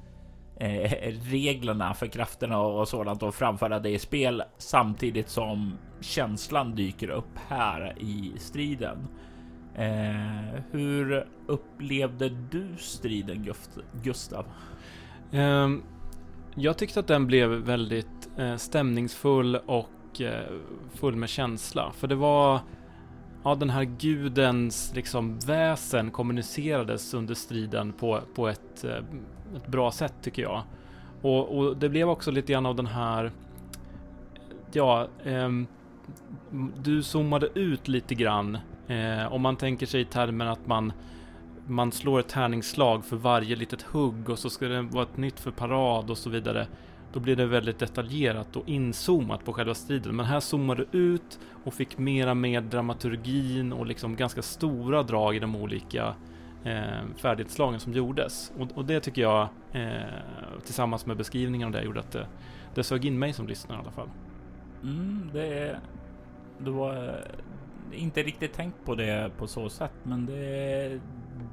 eh, 0.60 1.14
reglerna 1.32 1.94
för 1.94 2.08
krafterna 2.08 2.60
och 2.60 2.88
sådant 2.88 3.24
och 3.24 3.36
framföra 3.36 3.80
det 3.80 3.90
i 3.90 4.00
spel 4.00 4.44
samtidigt 4.58 5.30
som 5.30 5.78
känslan 6.02 6.76
dyker 6.76 7.10
upp 7.10 7.38
här 7.48 7.96
i 8.00 8.34
striden. 8.38 9.08
Eh, 9.76 10.62
hur 10.72 11.28
upplevde 11.48 12.30
du 12.30 12.68
striden 12.78 13.54
Gustav? 14.04 14.46
Um, 15.32 15.84
jag 16.56 16.78
tyckte 16.78 17.00
att 17.00 17.08
den 17.08 17.28
blev 17.28 17.50
väldigt 17.50 18.30
eh, 18.38 18.56
stämningsfull 18.56 19.56
och 19.56 20.22
eh, 20.22 20.54
full 20.94 21.16
med 21.16 21.30
känsla. 21.30 21.92
För 21.92 22.08
det 22.08 22.16
var 22.16 22.60
Ja, 23.44 23.56
den 23.56 23.70
här 23.70 23.84
gudens 23.84 24.92
liksom 24.96 25.40
väsen 25.40 26.12
kommunicerades 26.12 27.14
under 27.14 27.34
striden 27.34 27.94
på, 27.94 28.20
på 28.36 28.48
ett, 28.48 28.84
eh, 28.84 28.98
ett 29.56 29.68
bra 29.68 29.92
sätt 29.92 30.14
tycker 30.22 30.42
jag. 30.42 30.64
Och, 31.22 31.58
och, 31.58 31.78
det 31.78 31.90
blev 31.90 32.10
också 32.10 32.32
lite 32.32 32.52
grann 32.52 32.66
av 32.66 32.76
den 32.76 32.88
här 32.88 33.32
Ja, 34.72 35.08
eh, 35.24 35.50
du 36.78 37.04
zoomade 37.04 37.48
ut 37.56 37.88
lite 37.88 38.16
grann 38.16 38.58
Eh, 38.90 39.34
om 39.34 39.42
man 39.42 39.56
tänker 39.56 39.86
sig 39.86 40.02
i 40.02 40.06
termen 40.06 40.48
att 40.48 40.68
man 40.68 40.94
man 41.68 41.92
slår 41.92 42.20
ett 42.20 42.28
tärningsslag 42.28 43.06
för 43.06 43.16
varje 43.16 43.56
litet 43.56 43.82
hugg 43.82 44.30
och 44.30 44.40
så 44.40 44.50
ska 44.50 44.68
det 44.68 44.82
vara 44.82 45.04
ett 45.04 45.18
nytt 45.18 45.40
för 45.40 45.52
parad 45.52 46.10
och 46.10 46.18
så 46.18 46.30
vidare. 46.30 46.68
Då 47.14 47.20
blir 47.20 47.36
det 47.36 47.46
väldigt 47.46 47.80
detaljerat 47.80 48.56
och 48.56 48.70
inzoomat 48.70 49.46
på 49.46 49.54
själva 49.54 49.74
striden. 49.74 50.16
Men 50.16 50.26
här 50.26 50.40
zoomade 50.40 50.86
du 50.92 50.98
ut 51.00 51.40
och 51.64 51.74
fick 51.74 51.98
mera 51.98 52.34
med 52.34 52.64
dramaturgin 52.64 53.74
och 53.74 53.86
liksom 53.86 54.16
ganska 54.16 54.42
stora 54.42 55.04
drag 55.04 55.36
i 55.36 55.40
de 55.40 55.56
olika 55.56 56.16
eh, 56.64 57.06
färdighetsslagen 57.18 57.80
som 57.80 57.94
gjordes. 57.94 58.52
Och, 58.58 58.68
och 58.78 58.86
det 58.86 59.00
tycker 59.00 59.22
jag, 59.22 59.48
eh, 59.72 60.02
tillsammans 60.66 61.06
med 61.06 61.18
beskrivningen 61.18 61.66
av 61.66 61.72
det, 61.72 61.84
gjorde 61.84 62.00
att 62.00 62.12
det, 62.12 62.28
det 62.76 62.84
sög 62.84 63.06
in 63.06 63.20
mig 63.20 63.34
som 63.34 63.48
lyssnare 63.48 63.78
i 63.78 63.82
alla 63.82 63.92
fall. 63.92 64.10
Mm, 64.84 65.30
det, 65.34 65.80
det 66.58 66.72
var 66.72 67.08
eh, 67.08 68.04
inte 68.04 68.24
riktigt 68.24 68.54
tänkt 68.54 68.86
på 68.86 68.96
det 68.96 69.32
på 69.38 69.48
så 69.48 69.70
sätt, 69.70 69.94
men 70.04 70.26
det, 70.26 71.00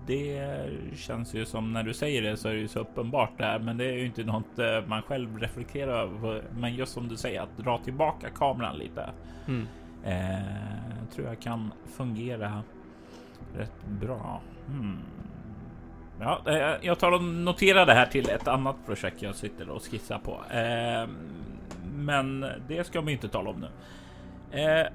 det 0.07 0.69
känns 0.97 1.35
ju 1.35 1.45
som 1.45 1.73
när 1.73 1.83
du 1.83 1.95
säger 1.95 2.23
det 2.23 2.37
så 2.37 2.49
är 2.49 2.53
det 2.53 2.61
ju 2.61 2.69
så 2.69 2.79
uppenbart 2.79 3.39
där, 3.39 3.59
men 3.59 3.77
det 3.77 3.85
är 3.85 3.93
ju 3.93 4.07
inte 4.07 4.25
något 4.25 4.59
eh, 4.59 4.87
man 4.87 5.03
själv 5.03 5.39
reflekterar 5.39 6.03
över. 6.03 6.43
Men 6.59 6.75
just 6.75 6.93
som 6.93 7.09
du 7.09 7.17
säger, 7.17 7.41
att 7.41 7.57
dra 7.57 7.79
tillbaka 7.79 8.31
kameran 8.31 8.79
lite 8.79 9.11
mm. 9.49 9.67
eh, 10.05 11.09
tror 11.15 11.27
jag 11.27 11.41
kan 11.41 11.73
fungera 11.97 12.63
rätt 13.55 13.87
bra. 14.01 14.41
Hmm. 14.67 14.99
Ja, 16.21 16.43
eh, 16.47 16.75
jag 16.83 16.99
tar 16.99 17.13
och 17.13 17.25
noterar 17.25 17.87
det 17.87 17.95
här 17.95 18.07
till 18.07 18.31
ett 18.31 18.49
annat 18.49 18.77
projekt 18.87 19.23
jag 19.23 19.35
sitter 19.35 19.71
och 19.71 19.83
skissar 19.83 20.19
på. 20.19 20.41
Eh, 20.51 21.09
men 21.95 22.47
det 22.69 22.87
ska 22.87 23.01
vi 23.01 23.13
inte 23.13 23.29
tala 23.29 23.51
om 23.51 23.61
nu. 23.61 23.69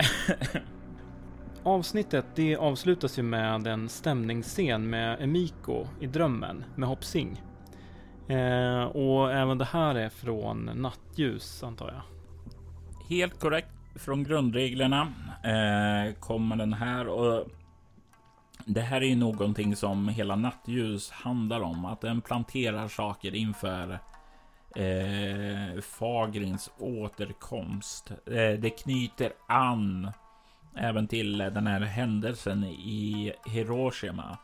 Avsnittet 1.63 2.25
det 2.35 2.55
avslutas 2.55 3.19
ju 3.19 3.23
med 3.23 3.67
en 3.67 3.89
stämningsscen 3.89 4.89
med 4.89 5.21
Emiko 5.21 5.87
i 5.99 6.07
drömmen 6.07 6.63
med 6.75 6.89
Hoppsing. 6.89 7.41
Eh, 8.27 8.83
och 8.83 9.33
även 9.33 9.57
det 9.57 9.65
här 9.65 9.95
är 9.95 10.09
från 10.09 10.69
Nattljus 10.75 11.63
antar 11.63 11.87
jag. 11.87 12.01
Helt 13.09 13.39
korrekt. 13.39 13.67
Från 13.95 14.23
grundreglerna 14.23 15.01
eh, 15.43 16.13
kommer 16.13 16.55
den 16.55 16.73
här 16.73 17.07
och 17.07 17.47
det 18.65 18.81
här 18.81 19.01
är 19.01 19.05
ju 19.05 19.15
någonting 19.15 19.75
som 19.75 20.09
hela 20.09 20.35
Nattljus 20.35 21.11
handlar 21.11 21.61
om. 21.61 21.85
Att 21.85 22.01
den 22.01 22.21
planterar 22.21 22.87
saker 22.87 23.35
inför 23.35 23.99
eh, 24.75 25.81
Fagrins 25.81 26.71
återkomst. 26.79 28.11
Eh, 28.11 28.59
det 28.59 28.69
knyter 28.69 29.33
an 29.47 30.11
även 30.75 31.07
till 31.07 31.41
eh, 31.41 31.47
den 31.47 31.67
här 31.67 31.79
händelsen 31.81 32.63
i 32.63 33.33
Hiroshima. 33.45 34.37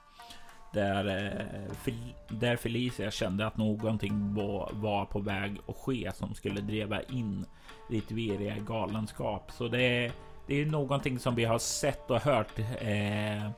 Där, 0.73 1.25
eh, 1.25 1.93
där 2.29 2.55
Felicia 2.55 3.11
kände 3.11 3.47
att 3.47 3.57
någonting 3.57 4.33
var 4.71 5.05
på 5.05 5.19
väg 5.19 5.57
att 5.67 5.75
ske 5.75 6.11
som 6.13 6.33
skulle 6.33 6.61
driva 6.61 7.01
in 7.01 7.45
Ritveria 7.89 8.55
galenskap. 8.57 9.51
Så 9.51 9.67
det, 9.67 10.11
det 10.47 10.61
är 10.61 10.65
någonting 10.65 11.19
som 11.19 11.35
vi 11.35 11.45
har 11.45 11.59
sett 11.59 12.11
och 12.11 12.21
hört 12.21 12.59
eh, 12.59 13.51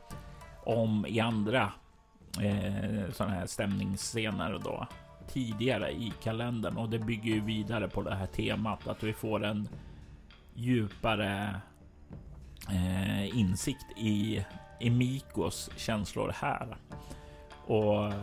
om 0.64 1.06
i 1.08 1.20
andra 1.20 1.72
eh, 2.42 3.12
sådana 3.12 3.34
här 3.34 3.46
stämningsscener 3.46 4.60
då 4.64 4.88
tidigare 5.28 5.92
i 5.92 6.14
kalendern 6.24 6.78
och 6.78 6.90
det 6.90 7.00
bygger 7.00 7.34
ju 7.34 7.42
vidare 7.42 7.90
på 7.90 8.02
det 8.02 8.16
här 8.16 8.26
temat 8.26 8.88
att 8.88 9.04
vi 9.04 9.14
får 9.14 9.46
en 9.46 9.70
djupare 10.54 11.62
eh, 12.72 13.38
insikt 13.38 13.86
i 13.98 14.46
Emikos 14.80 15.70
känslor 15.76 16.34
här. 16.36 16.78
Och 17.66 18.06
eh, 18.06 18.14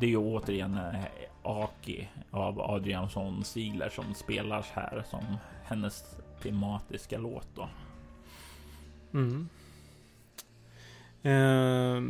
det 0.00 0.06
är 0.06 0.10
ju 0.10 0.16
återigen 0.16 0.74
eh, 0.74 1.04
Aki 1.42 2.08
av 2.30 2.60
Adriansson 2.60 3.44
Sigler 3.44 3.88
som 3.88 4.14
spelas 4.14 4.66
här 4.70 5.04
som 5.10 5.36
hennes 5.64 6.04
tematiska 6.42 7.18
låt 7.18 7.48
då. 7.54 7.68
Mm. 9.14 9.48
Eh, 11.22 12.02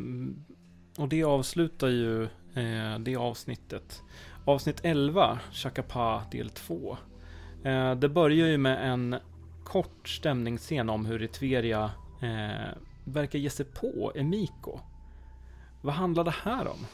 och 1.02 1.08
det 1.08 1.24
avslutar 1.24 1.88
ju 1.88 2.22
eh, 2.54 2.98
det 2.98 3.16
avsnittet. 3.16 4.02
Avsnitt 4.44 4.80
11, 4.82 5.38
Chakapa 5.52 6.22
del 6.30 6.50
2. 6.50 6.96
Eh, 7.64 7.94
det 7.94 8.08
börjar 8.08 8.46
ju 8.46 8.58
med 8.58 8.90
en 8.92 9.16
kort 9.70 10.08
stämningsscen 10.08 10.90
om 10.90 11.06
hur 11.06 11.22
Etveria 11.22 11.90
eh, 12.22 12.76
verkar 13.04 13.38
ge 13.38 13.50
sig 13.50 13.66
på 13.66 14.12
Emiko. 14.14 14.80
Vad 15.82 15.94
handlar 15.94 16.24
det 16.24 16.34
här 16.42 16.68
om? 16.68 16.86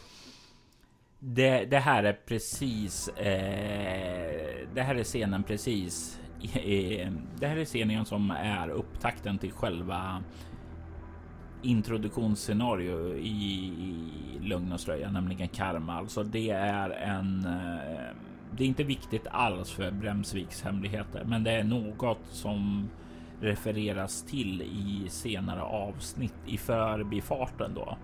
Det, 1.19 1.65
det 1.65 1.79
här 1.79 2.05
är 2.05 2.13
precis. 2.27 3.09
Eh, 3.09 4.69
det 4.75 4.83
här 4.83 4.95
är 4.95 5.05
scenen 5.05 5.43
precis. 5.43 6.21
Eh, 6.43 7.13
det 7.39 7.47
här 7.47 7.57
är 7.57 7.65
scenen 7.65 8.05
som 8.05 8.31
är 8.31 8.69
upptakten 8.69 9.39
till 9.39 9.53
själva 9.53 10.23
introduktionsscenario 11.63 13.17
i, 13.17 13.73
Lugn 14.41 14.73
och 14.73 14.81
Ströja, 14.81 15.11
nämligen 15.11 15.49
Karma. 15.49 15.99
Alltså 15.99 16.23
det 16.23 16.51
är 16.51 16.91
en 16.91 17.45
eh, 17.45 18.26
det 18.57 18.65
är 18.65 18.69
inte 18.69 18.85
viktigt 18.85 19.27
alls 19.31 19.71
för 19.71 19.91
Bremsviks 19.91 20.63
hemligheter, 20.63 21.25
men 21.25 21.45
det 21.45 21.51
är 21.51 21.65
något 21.65 22.27
som 22.31 22.89
refereras 23.41 24.23
till 24.23 24.63
i 24.63 25.09
senare 25.09 25.63
avsnitt 25.63 26.35
i 26.47 26.59
förbifarten 26.59 27.75
då. 27.75 27.97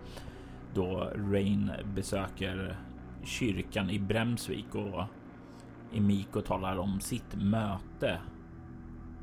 Då 0.75 1.13
Rain 1.17 1.71
besöker 1.95 2.77
kyrkan 3.25 3.91
i 3.91 3.99
Bremsvik 3.99 4.75
och 4.75 5.05
Emiko 5.95 6.41
talar 6.41 6.77
om 6.77 7.01
sitt 7.01 7.35
möte 7.35 8.21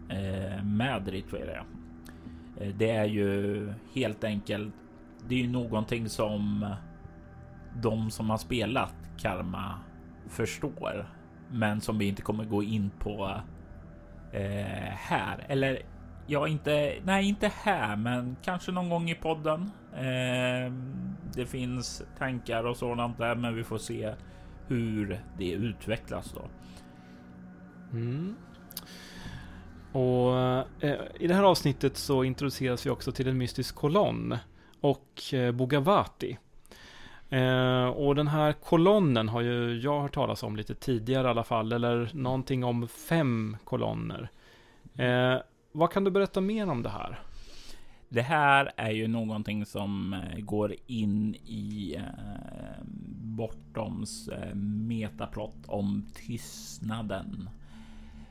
eh, 0.10 0.64
med 0.64 1.08
Ritveria. 1.08 1.66
Eh, 2.58 2.76
det 2.76 2.92
är 2.92 3.06
ju 3.06 3.74
helt 3.94 4.24
enkelt. 4.24 4.74
Det 5.28 5.36
är 5.36 5.40
ju 5.40 5.50
någonting 5.50 6.10
som 6.10 6.66
de 7.82 8.12
som 8.12 8.30
har 8.30 8.38
spelat 8.38 8.96
Karma 9.18 9.80
förstår, 10.28 11.10
men 11.52 11.82
som 11.82 11.98
vi 11.98 12.08
inte 12.08 12.22
kommer 12.22 12.46
gå 12.46 12.64
in 12.64 12.92
på 13.00 13.42
eh, 14.32 14.94
här. 14.96 15.46
Eller 15.48 15.82
ja, 16.28 16.48
inte. 16.48 16.94
Nej, 17.04 17.30
inte 17.30 17.52
här, 17.64 17.96
men 17.96 18.36
kanske 18.44 18.72
någon 18.72 18.90
gång 18.90 19.10
i 19.10 19.16
podden. 19.16 19.72
Eh, 19.94 20.74
det 21.36 21.46
finns 21.46 22.04
tankar 22.18 22.64
och 22.64 22.78
sådant 22.78 23.18
där, 23.18 23.36
men 23.36 23.56
vi 23.56 23.64
får 23.64 23.78
se 23.78 24.14
hur 24.68 25.20
det 25.38 25.52
utvecklas 25.52 26.34
då. 26.36 26.42
Mm. 27.94 28.36
Och 29.92 30.40
eh, 30.84 31.00
i 31.20 31.28
det 31.28 31.34
här 31.34 31.44
avsnittet 31.44 31.98
så 31.98 32.24
introduceras 32.24 32.86
vi 32.86 32.90
också 32.90 33.12
till 33.12 33.28
en 33.28 33.38
mystisk 33.38 33.76
kolonn 33.76 34.38
och 34.82 35.34
eh, 35.34 35.52
Bogavati. 35.52 36.38
Eh, 37.30 37.86
och 37.86 38.16
den 38.16 38.28
här 38.28 38.54
kolonnen 38.54 39.30
har 39.30 39.42
ju 39.42 39.80
jag 39.80 40.02
hört 40.02 40.14
talas 40.14 40.44
om 40.44 40.56
lite 40.56 40.76
tidigare 40.76 41.28
i 41.28 41.30
alla 41.30 41.44
fall, 41.44 41.72
eller 41.72 42.10
någonting 42.14 42.64
om 42.64 42.88
fem 42.88 43.58
kolonner. 43.64 44.30
Eh, 44.96 45.38
vad 45.72 45.92
kan 45.92 46.04
du 46.04 46.12
berätta 46.12 46.42
mer 46.42 46.70
om 46.70 46.84
det 46.84 46.90
här? 46.90 47.20
Det 48.10 48.22
här 48.22 48.72
är 48.78 48.92
ju 48.92 49.08
någonting 49.08 49.66
som 49.66 50.14
eh, 50.14 50.40
går 50.40 50.76
in 50.88 51.36
i 51.36 51.96
eh, 51.98 52.84
Bortoms 53.22 54.28
eh, 54.28 54.56
metaplott 54.56 55.66
om 55.68 56.06
tystnaden. 56.14 57.50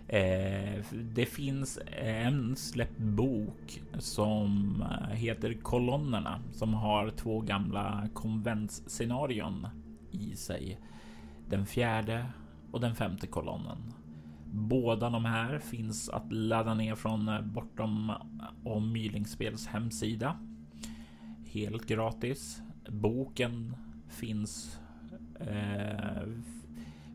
Eh, 0.09 0.85
det 0.93 1.27
finns 1.27 1.79
en 2.03 2.57
släppt 2.57 2.99
bok 2.99 3.83
som 3.99 4.75
eh, 4.91 5.17
heter 5.17 5.55
Kolonnerna 5.55 6.41
som 6.53 6.75
har 6.75 7.11
två 7.11 7.41
gamla 7.41 8.09
konventsscenarion 8.15 9.67
i 10.11 10.37
sig. 10.37 10.81
Den 11.49 11.67
fjärde 11.67 12.27
och 12.73 12.81
den 12.81 12.95
femte 12.95 13.27
kolonnen. 13.27 13.79
Båda 14.53 15.11
de 15.11 15.25
här 15.25 15.59
finns 15.59 16.09
att 16.09 16.33
ladda 16.33 16.75
ner 16.75 16.95
från 16.95 17.29
eh, 17.29 17.41
Bortom 17.41 18.11
eh, 18.11 18.17
och 18.73 18.83
Mylingspels 18.83 19.67
hemsida. 19.67 20.39
Helt 21.47 21.87
gratis. 21.87 22.63
Boken 22.89 23.77
finns 24.09 24.81
eh, 25.41 26.23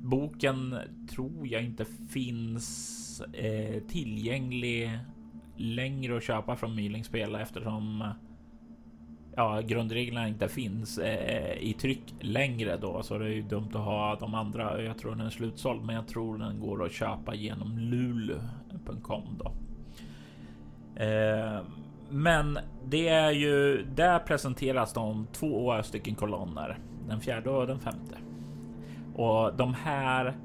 Boken 0.03 0.75
tror 1.09 1.47
jag 1.47 1.63
inte 1.63 1.85
finns 1.85 3.21
eh, 3.33 3.81
tillgänglig 3.83 4.99
längre 5.57 6.17
att 6.17 6.23
köpa 6.23 6.55
från 6.55 6.75
Mylingspel 6.75 7.35
eftersom 7.35 8.03
ja, 9.35 9.61
grundreglerna 9.61 10.27
inte 10.27 10.47
finns 10.47 10.97
eh, 10.97 11.57
i 11.57 11.73
tryck 11.73 12.15
längre 12.19 12.77
då, 12.77 13.03
så 13.03 13.17
det 13.17 13.25
är 13.25 13.29
ju 13.29 13.41
dumt 13.41 13.69
att 13.73 13.85
ha 13.85 14.15
de 14.19 14.35
andra. 14.35 14.81
Jag 14.81 14.97
tror 14.97 15.11
den 15.11 15.25
är 15.25 15.29
slutsåld, 15.29 15.85
men 15.85 15.95
jag 15.95 16.07
tror 16.07 16.37
den 16.37 16.59
går 16.59 16.85
att 16.85 16.91
köpa 16.91 17.35
genom 17.35 17.77
lulu.com 17.77 19.23
då. 19.39 19.53
Eh, 21.03 21.61
Men 22.09 22.59
det 22.85 23.07
är 23.07 23.31
ju 23.31 23.85
där 23.95 24.19
presenteras 24.19 24.93
de 24.93 25.27
två 25.31 25.83
stycken 25.83 26.15
kolonner, 26.15 26.79
den 27.07 27.21
fjärde 27.21 27.49
och 27.49 27.67
den 27.67 27.79
femte. 27.79 28.17
Och 29.15 29.53
de 29.57 29.73
här 29.73 30.37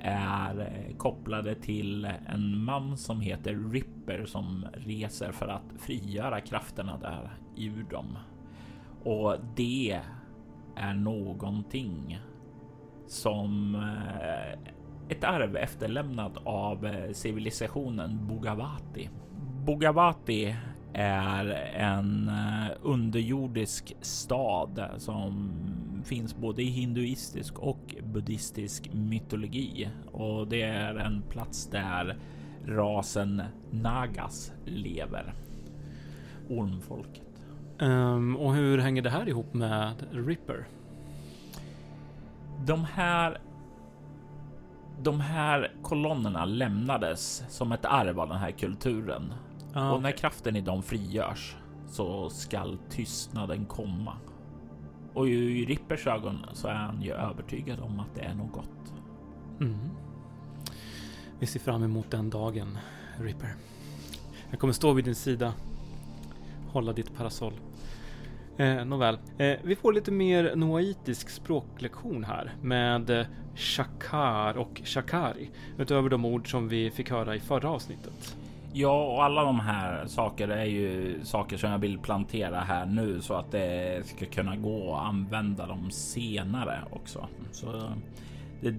är 0.00 0.60
eh, 0.60 0.96
kopplade 0.96 1.54
till 1.54 2.08
en 2.26 2.64
man 2.64 2.96
som 2.96 3.20
heter 3.20 3.70
Ripper 3.72 4.24
som 4.24 4.66
reser 4.72 5.32
för 5.32 5.48
att 5.48 5.72
frigöra 5.78 6.40
krafterna 6.40 6.98
där 6.98 7.30
ur 7.56 7.82
dem. 7.90 8.18
Och 9.04 9.36
det 9.56 10.00
är 10.76 10.94
någonting 10.94 12.20
som 13.06 13.74
eh, 13.74 14.58
ett 15.08 15.24
arv 15.24 15.56
efterlämnat 15.56 16.32
av 16.44 16.86
eh, 16.86 17.12
civilisationen 17.12 18.26
Bogavati. 18.26 19.10
Bogavati 19.66 20.56
är 20.94 21.46
en 21.74 22.28
eh, 22.28 22.76
underjordisk 22.82 23.96
stad 24.00 24.90
som 24.98 25.52
finns 26.04 26.36
både 26.36 26.62
i 26.62 26.66
hinduistisk 26.66 27.58
och 27.58 27.94
buddhistisk 28.02 28.90
mytologi 28.92 29.88
och 30.12 30.48
det 30.48 30.62
är 30.62 30.94
en 30.94 31.22
plats 31.22 31.66
där 31.66 32.16
rasen 32.66 33.42
Nagas 33.70 34.52
lever. 34.64 35.34
Ormfolket. 36.48 37.22
Um, 37.78 38.36
och 38.36 38.54
hur 38.54 38.78
hänger 38.78 39.02
det 39.02 39.10
här 39.10 39.28
ihop 39.28 39.54
med 39.54 39.94
Ripper? 40.12 40.66
De 42.66 42.84
här 42.84 43.40
de 45.02 45.20
här 45.20 45.72
kolonnerna 45.82 46.44
lämnades 46.44 47.44
som 47.48 47.72
ett 47.72 47.84
arv 47.84 48.20
av 48.20 48.28
den 48.28 48.38
här 48.38 48.50
kulturen. 48.50 49.34
Ah, 49.72 49.92
och 49.92 50.02
när 50.02 50.12
kraften 50.12 50.56
i 50.56 50.60
dem 50.60 50.82
frigörs 50.82 51.56
så 51.88 52.30
skall 52.30 52.78
tystnaden 52.90 53.66
komma. 53.66 54.16
Och 55.14 55.28
i 55.28 55.64
Rippers 55.64 56.06
ögon 56.06 56.46
så 56.52 56.68
är 56.68 56.74
han 56.74 57.02
ju 57.02 57.12
övertygad 57.12 57.80
om 57.80 58.00
att 58.00 58.14
det 58.14 58.20
är 58.20 58.34
något 58.34 58.52
gott. 58.52 58.92
Mm. 59.60 59.78
Vi 61.38 61.46
ser 61.46 61.60
fram 61.60 61.82
emot 61.82 62.10
den 62.10 62.30
dagen, 62.30 62.78
Ripper. 63.18 63.54
Jag 64.50 64.60
kommer 64.60 64.72
stå 64.72 64.92
vid 64.92 65.04
din 65.04 65.14
sida. 65.14 65.54
Hålla 66.72 66.92
ditt 66.92 67.16
parasoll. 67.16 67.52
Eh, 68.56 68.84
nåväl, 68.84 69.18
eh, 69.38 69.56
vi 69.62 69.76
får 69.76 69.92
lite 69.92 70.10
mer 70.10 70.56
noaitisk 70.56 71.30
språklektion 71.30 72.24
här 72.24 72.54
med 72.62 73.10
eh, 73.10 73.26
shakar 73.54 74.58
och 74.58 74.82
shakari 74.84 75.50
utöver 75.78 76.08
de 76.08 76.24
ord 76.24 76.50
som 76.50 76.68
vi 76.68 76.90
fick 76.90 77.10
höra 77.10 77.36
i 77.36 77.40
förra 77.40 77.70
avsnittet. 77.70 78.36
Ja, 78.72 79.04
och 79.04 79.24
alla 79.24 79.44
de 79.44 79.60
här 79.60 80.06
saker 80.06 80.48
är 80.48 80.64
ju 80.64 81.20
saker 81.24 81.56
som 81.56 81.70
jag 81.70 81.78
vill 81.78 81.98
plantera 81.98 82.60
här 82.60 82.86
nu 82.86 83.20
så 83.20 83.34
att 83.34 83.52
det 83.52 84.06
ska 84.06 84.26
kunna 84.26 84.56
gå 84.56 84.94
att 84.94 85.06
använda 85.06 85.66
dem 85.66 85.90
senare 85.90 86.78
också. 86.90 87.28
Så 87.52 87.92
det 88.60 88.68
är 88.68 88.78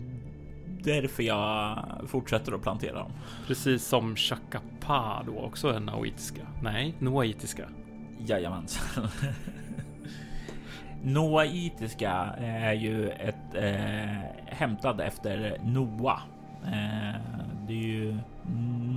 därför 0.84 1.24
jag 1.24 1.78
fortsätter 2.08 2.52
att 2.52 2.62
plantera 2.62 3.00
dem. 3.00 3.12
Precis 3.48 3.86
som 3.86 4.16
Chakapa 4.16 5.24
då 5.26 5.39
också 5.39 5.68
är 5.68 5.80
noaitiska. 5.80 6.42
Nej, 6.64 6.94
noaitiska. 7.00 7.66
Jajamensan. 8.26 9.08
Noaitiska 11.04 12.12
är 12.39 12.74
ju 12.74 13.10
ett 13.10 13.56
eh, 13.56 14.18
hämtad 14.46 15.02
efter 15.02 15.58
Noa. 15.64 16.20
Eh, 16.66 17.16
det 17.72 17.78
är 17.78 17.88
ju 17.88 18.17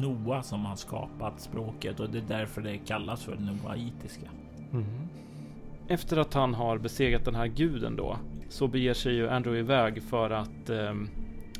Noa 0.00 0.42
som 0.42 0.64
har 0.64 0.76
skapat 0.76 1.40
språket 1.40 2.00
och 2.00 2.10
det 2.10 2.18
är 2.18 2.38
därför 2.38 2.62
det 2.62 2.78
kallas 2.78 3.24
för 3.24 3.36
noaitiska. 3.36 4.26
Mm. 4.72 4.84
Efter 5.88 6.16
att 6.16 6.34
han 6.34 6.54
har 6.54 6.78
besegrat 6.78 7.24
den 7.24 7.34
här 7.34 7.46
guden 7.46 7.96
då 7.96 8.16
så 8.48 8.68
beger 8.68 8.94
sig 8.94 9.14
ju 9.14 9.28
Andrew 9.28 9.60
iväg 9.60 10.02
för 10.02 10.30
att 10.30 10.70
ehm, 10.70 11.08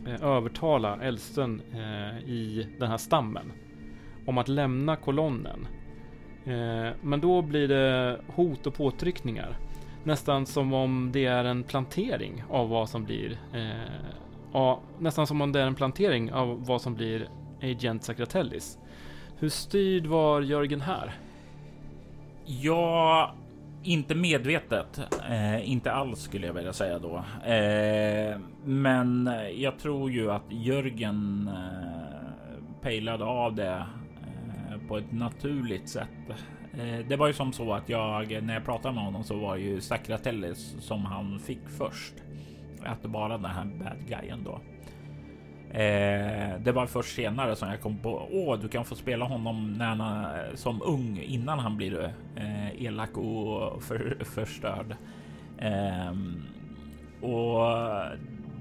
eh, 0.06 0.22
övertala 0.22 0.98
äldsten 1.02 1.62
eh, 1.72 2.28
i 2.28 2.68
den 2.78 2.90
här 2.90 2.96
stammen 2.96 3.52
om 4.26 4.38
att 4.38 4.48
lämna 4.48 4.96
kolonnen. 4.96 5.66
Eh, 6.44 6.92
men 7.02 7.20
då 7.20 7.42
blir 7.42 7.68
det 7.68 8.20
hot 8.34 8.66
och 8.66 8.74
påtryckningar. 8.74 9.56
Nästan 10.04 10.46
som 10.46 10.72
om 10.72 11.10
det 11.12 11.26
är 11.26 11.44
en 11.44 11.62
plantering 11.62 12.44
av 12.50 12.68
vad 12.68 12.88
som 12.88 13.04
blir 13.04 13.38
eh, 13.52 14.23
ja, 14.54 14.80
nästan 14.98 15.26
som 15.26 15.40
om 15.40 15.52
det 15.52 15.60
är 15.60 15.66
en 15.66 15.74
plantering 15.74 16.32
av 16.32 16.66
vad 16.66 16.82
som 16.82 16.94
blir 16.94 17.28
Agent 17.62 18.04
Sacratellis. 18.04 18.78
Hur 19.38 19.48
styrd 19.48 20.06
var 20.06 20.40
Jörgen 20.40 20.80
här? 20.80 21.14
Ja, 22.44 23.34
inte 23.82 24.14
medvetet. 24.14 25.00
Eh, 25.30 25.70
inte 25.70 25.92
alls 25.92 26.20
skulle 26.20 26.46
jag 26.46 26.54
vilja 26.54 26.72
säga 26.72 26.98
då. 26.98 27.16
Eh, 27.50 28.38
men 28.64 29.30
jag 29.56 29.78
tror 29.78 30.10
ju 30.10 30.30
att 30.30 30.44
Jörgen 30.50 31.50
eh, 31.52 32.80
pejlade 32.80 33.24
av 33.24 33.54
det 33.54 33.86
eh, 34.70 34.88
på 34.88 34.98
ett 34.98 35.12
naturligt 35.12 35.88
sätt. 35.88 36.08
Eh, 36.72 37.06
det 37.08 37.16
var 37.16 37.26
ju 37.26 37.32
som 37.32 37.52
så 37.52 37.72
att 37.72 37.88
jag 37.88 38.42
när 38.42 38.54
jag 38.54 38.64
pratade 38.64 38.94
med 38.94 39.04
honom 39.04 39.24
så 39.24 39.36
var 39.36 39.56
ju 39.56 39.80
Sacratellis 39.80 40.76
som 40.80 41.04
han 41.04 41.38
fick 41.38 41.68
först. 41.78 42.23
Att 42.82 43.04
vara 43.04 43.38
den 43.38 43.50
här 43.50 43.64
bad 43.64 44.08
guyen 44.08 44.44
då. 44.44 44.60
Eh, 45.78 46.58
det 46.60 46.72
var 46.72 46.86
först 46.86 47.14
senare 47.14 47.56
som 47.56 47.68
jag 47.68 47.80
kom 47.80 47.98
på. 47.98 48.28
Åh, 48.32 48.58
du 48.58 48.68
kan 48.68 48.84
få 48.84 48.94
spela 48.94 49.24
honom 49.24 49.72
när 49.72 49.86
han 49.86 50.24
eh, 50.24 50.54
som 50.54 50.82
ung 50.82 51.18
innan 51.18 51.58
han 51.58 51.76
blir 51.76 52.12
eh, 52.36 52.84
elak 52.84 53.16
och 53.16 53.82
för, 53.82 54.24
förstörd. 54.24 54.96
Eh, 55.58 56.12
och 57.20 57.66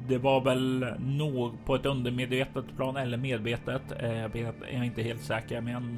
det 0.08 0.18
var 0.18 0.42
väl 0.42 0.86
nog 1.00 1.66
på 1.66 1.76
ett 1.76 1.86
undermedvetet 1.86 2.66
plan 2.76 2.98
eller 2.98 3.18
medvetet. 3.18 3.82
Eh, 4.00 4.18
jag 4.18 4.54
är 4.70 4.84
inte 4.84 5.02
helt 5.02 5.22
säker, 5.22 5.62
men 5.62 5.98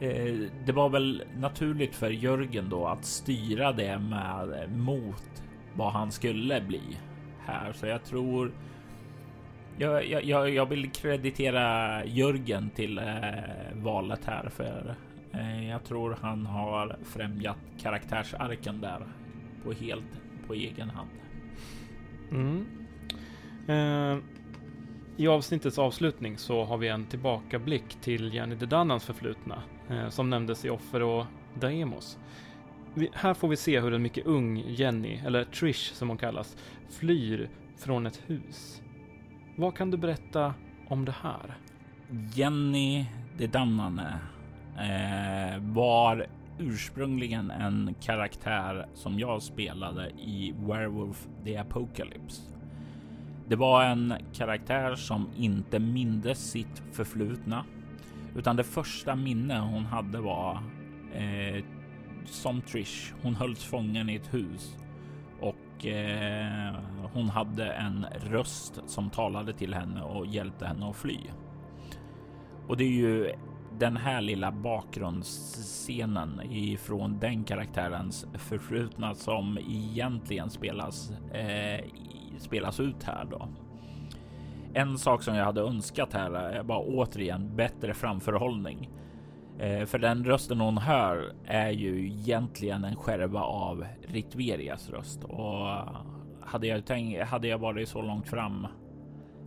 eh, 0.00 0.50
det 0.66 0.72
var 0.72 0.88
väl 0.88 1.22
naturligt 1.36 1.94
för 1.94 2.10
Jörgen 2.10 2.68
då 2.68 2.86
att 2.86 3.04
styra 3.04 3.72
det 3.72 3.98
med 3.98 4.62
eh, 4.62 4.68
mot 4.68 5.42
vad 5.76 5.92
han 5.92 6.12
skulle 6.12 6.60
bli 6.60 6.98
här, 7.46 7.72
så 7.72 7.86
jag 7.86 8.04
tror 8.04 8.52
jag, 9.78 10.24
jag, 10.24 10.50
jag 10.50 10.66
vill 10.66 10.90
kreditera 10.90 12.04
Jörgen 12.04 12.70
till 12.70 12.98
eh, 12.98 13.04
valet 13.72 14.24
här 14.24 14.48
för 14.48 14.94
eh, 15.32 15.68
jag 15.68 15.84
tror 15.84 16.18
han 16.20 16.46
har 16.46 16.96
främjat 17.04 17.58
karaktärsarken 17.82 18.80
där 18.80 19.06
på 19.64 19.72
helt 19.72 20.20
på 20.46 20.54
egen 20.54 20.90
hand. 20.90 21.10
Mm. 22.30 22.66
Eh, 23.68 24.18
I 25.16 25.28
avsnittets 25.28 25.78
avslutning 25.78 26.38
så 26.38 26.64
har 26.64 26.76
vi 26.76 26.88
en 26.88 27.06
tillbakablick 27.06 27.96
till 28.00 28.34
Jenny 28.34 28.54
Dedannans 28.54 29.04
förflutna 29.04 29.62
eh, 29.90 30.08
som 30.08 30.30
nämndes 30.30 30.64
i 30.64 30.70
Offer 30.70 31.02
och 31.02 31.24
Daemos. 31.54 32.18
Vi, 32.98 33.10
här 33.14 33.34
får 33.34 33.48
vi 33.48 33.56
se 33.56 33.80
hur 33.80 33.94
en 33.94 34.02
mycket 34.02 34.26
ung 34.26 34.64
Jenny, 34.66 35.20
eller 35.26 35.44
Trish 35.44 35.92
som 35.92 36.08
hon 36.08 36.18
kallas, 36.18 36.56
flyr 36.90 37.50
från 37.78 38.06
ett 38.06 38.22
hus. 38.26 38.82
Vad 39.56 39.76
kan 39.76 39.90
du 39.90 39.96
berätta 39.96 40.54
om 40.88 41.04
det 41.04 41.14
här? 41.22 41.56
Jenny 42.34 43.06
de 43.38 43.46
Dannane 43.46 44.18
eh, 44.76 45.60
var 45.60 46.26
ursprungligen 46.58 47.50
en 47.50 47.94
karaktär 48.00 48.86
som 48.94 49.18
jag 49.18 49.42
spelade 49.42 50.10
i 50.10 50.54
Werewolf 50.58 51.28
the 51.44 51.56
Apocalypse. 51.56 52.42
Det 53.48 53.56
var 53.56 53.84
en 53.84 54.14
karaktär 54.32 54.94
som 54.94 55.28
inte 55.36 55.78
mindes 55.78 56.50
sitt 56.50 56.82
förflutna, 56.92 57.64
utan 58.36 58.56
det 58.56 58.64
första 58.64 59.14
minne 59.14 59.58
hon 59.58 59.84
hade 59.84 60.20
var 60.20 60.62
eh, 61.14 61.64
som 62.28 62.62
Trish. 62.62 63.14
Hon 63.22 63.34
hölls 63.34 63.64
fången 63.64 64.10
i 64.10 64.14
ett 64.14 64.34
hus 64.34 64.76
och 65.40 65.86
eh, 65.86 66.74
hon 67.12 67.28
hade 67.28 67.72
en 67.72 68.06
röst 68.30 68.80
som 68.86 69.10
talade 69.10 69.52
till 69.52 69.74
henne 69.74 70.02
och 70.02 70.26
hjälpte 70.26 70.66
henne 70.66 70.90
att 70.90 70.96
fly. 70.96 71.18
Och 72.68 72.76
det 72.76 72.84
är 72.84 72.88
ju 72.88 73.32
den 73.78 73.96
här 73.96 74.20
lilla 74.20 74.52
bakgrundsscenen 74.52 76.40
ifrån 76.50 77.18
den 77.18 77.44
karaktärens 77.44 78.26
förflutna 78.34 79.14
som 79.14 79.58
egentligen 79.58 80.50
spelas 80.50 81.10
eh, 81.32 81.84
spelas 82.38 82.80
ut 82.80 83.02
här 83.02 83.24
då. 83.30 83.48
En 84.74 84.98
sak 84.98 85.22
som 85.22 85.34
jag 85.34 85.44
hade 85.44 85.60
önskat 85.60 86.12
här 86.12 86.62
var 86.62 86.84
återigen 86.86 87.56
bättre 87.56 87.94
framförhållning. 87.94 88.90
Eh, 89.58 89.86
för 89.86 89.98
den 89.98 90.24
rösten 90.24 90.60
hon 90.60 90.78
hör 90.78 91.32
är 91.44 91.70
ju 91.70 92.06
egentligen 92.06 92.84
en 92.84 92.96
skärva 92.96 93.40
av 93.40 93.86
Ritverias 94.08 94.90
röst 94.90 95.24
och 95.24 95.66
hade 96.40 96.66
jag 96.66 96.86
tänkt, 96.86 97.22
hade 97.22 97.48
jag 97.48 97.58
varit 97.58 97.88
så 97.88 98.02
långt 98.02 98.28
fram 98.28 98.66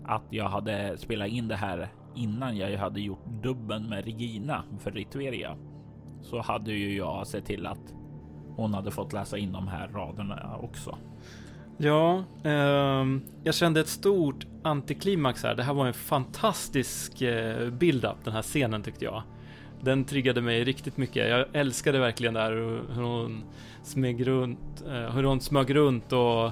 att 0.05 0.23
jag 0.29 0.49
hade 0.49 0.97
spelat 0.97 1.27
in 1.27 1.47
det 1.47 1.55
här 1.55 1.87
innan 2.15 2.57
jag 2.57 2.77
hade 2.77 3.01
gjort 3.01 3.25
dubben 3.43 3.89
med 3.89 4.05
Regina 4.05 4.63
för 4.79 4.91
Ritveria 4.91 5.55
så 6.21 6.41
hade 6.41 6.71
ju 6.71 6.97
jag 6.97 7.27
sett 7.27 7.45
till 7.45 7.67
att 7.67 7.93
hon 8.55 8.73
hade 8.73 8.91
fått 8.91 9.13
läsa 9.13 9.37
in 9.37 9.51
de 9.51 9.67
här 9.67 9.87
raderna 9.87 10.57
också. 10.61 10.97
Ja, 11.77 12.23
eh, 12.43 13.05
jag 13.43 13.55
kände 13.55 13.79
ett 13.79 13.87
stort 13.87 14.47
antiklimax 14.63 15.43
här. 15.43 15.55
Det 15.55 15.63
här 15.63 15.73
var 15.73 15.87
en 15.87 15.93
fantastisk 15.93 17.21
eh, 17.21 17.69
build-up, 17.69 18.17
den 18.23 18.33
här 18.33 18.41
scenen 18.41 18.83
tyckte 18.83 19.05
jag. 19.05 19.23
Den 19.81 20.05
triggade 20.05 20.41
mig 20.41 20.63
riktigt 20.63 20.97
mycket. 20.97 21.29
Jag 21.29 21.45
älskade 21.53 21.99
verkligen 21.99 22.33
där 22.33 22.51
hur 22.95 23.01
hon 23.01 23.43
smög 23.83 24.27
runt, 24.27 24.83
eh, 24.87 25.15
hur 25.15 25.23
hon 25.23 25.41
smög 25.41 25.75
runt 25.75 26.13
och 26.13 26.45
eh, 26.45 26.51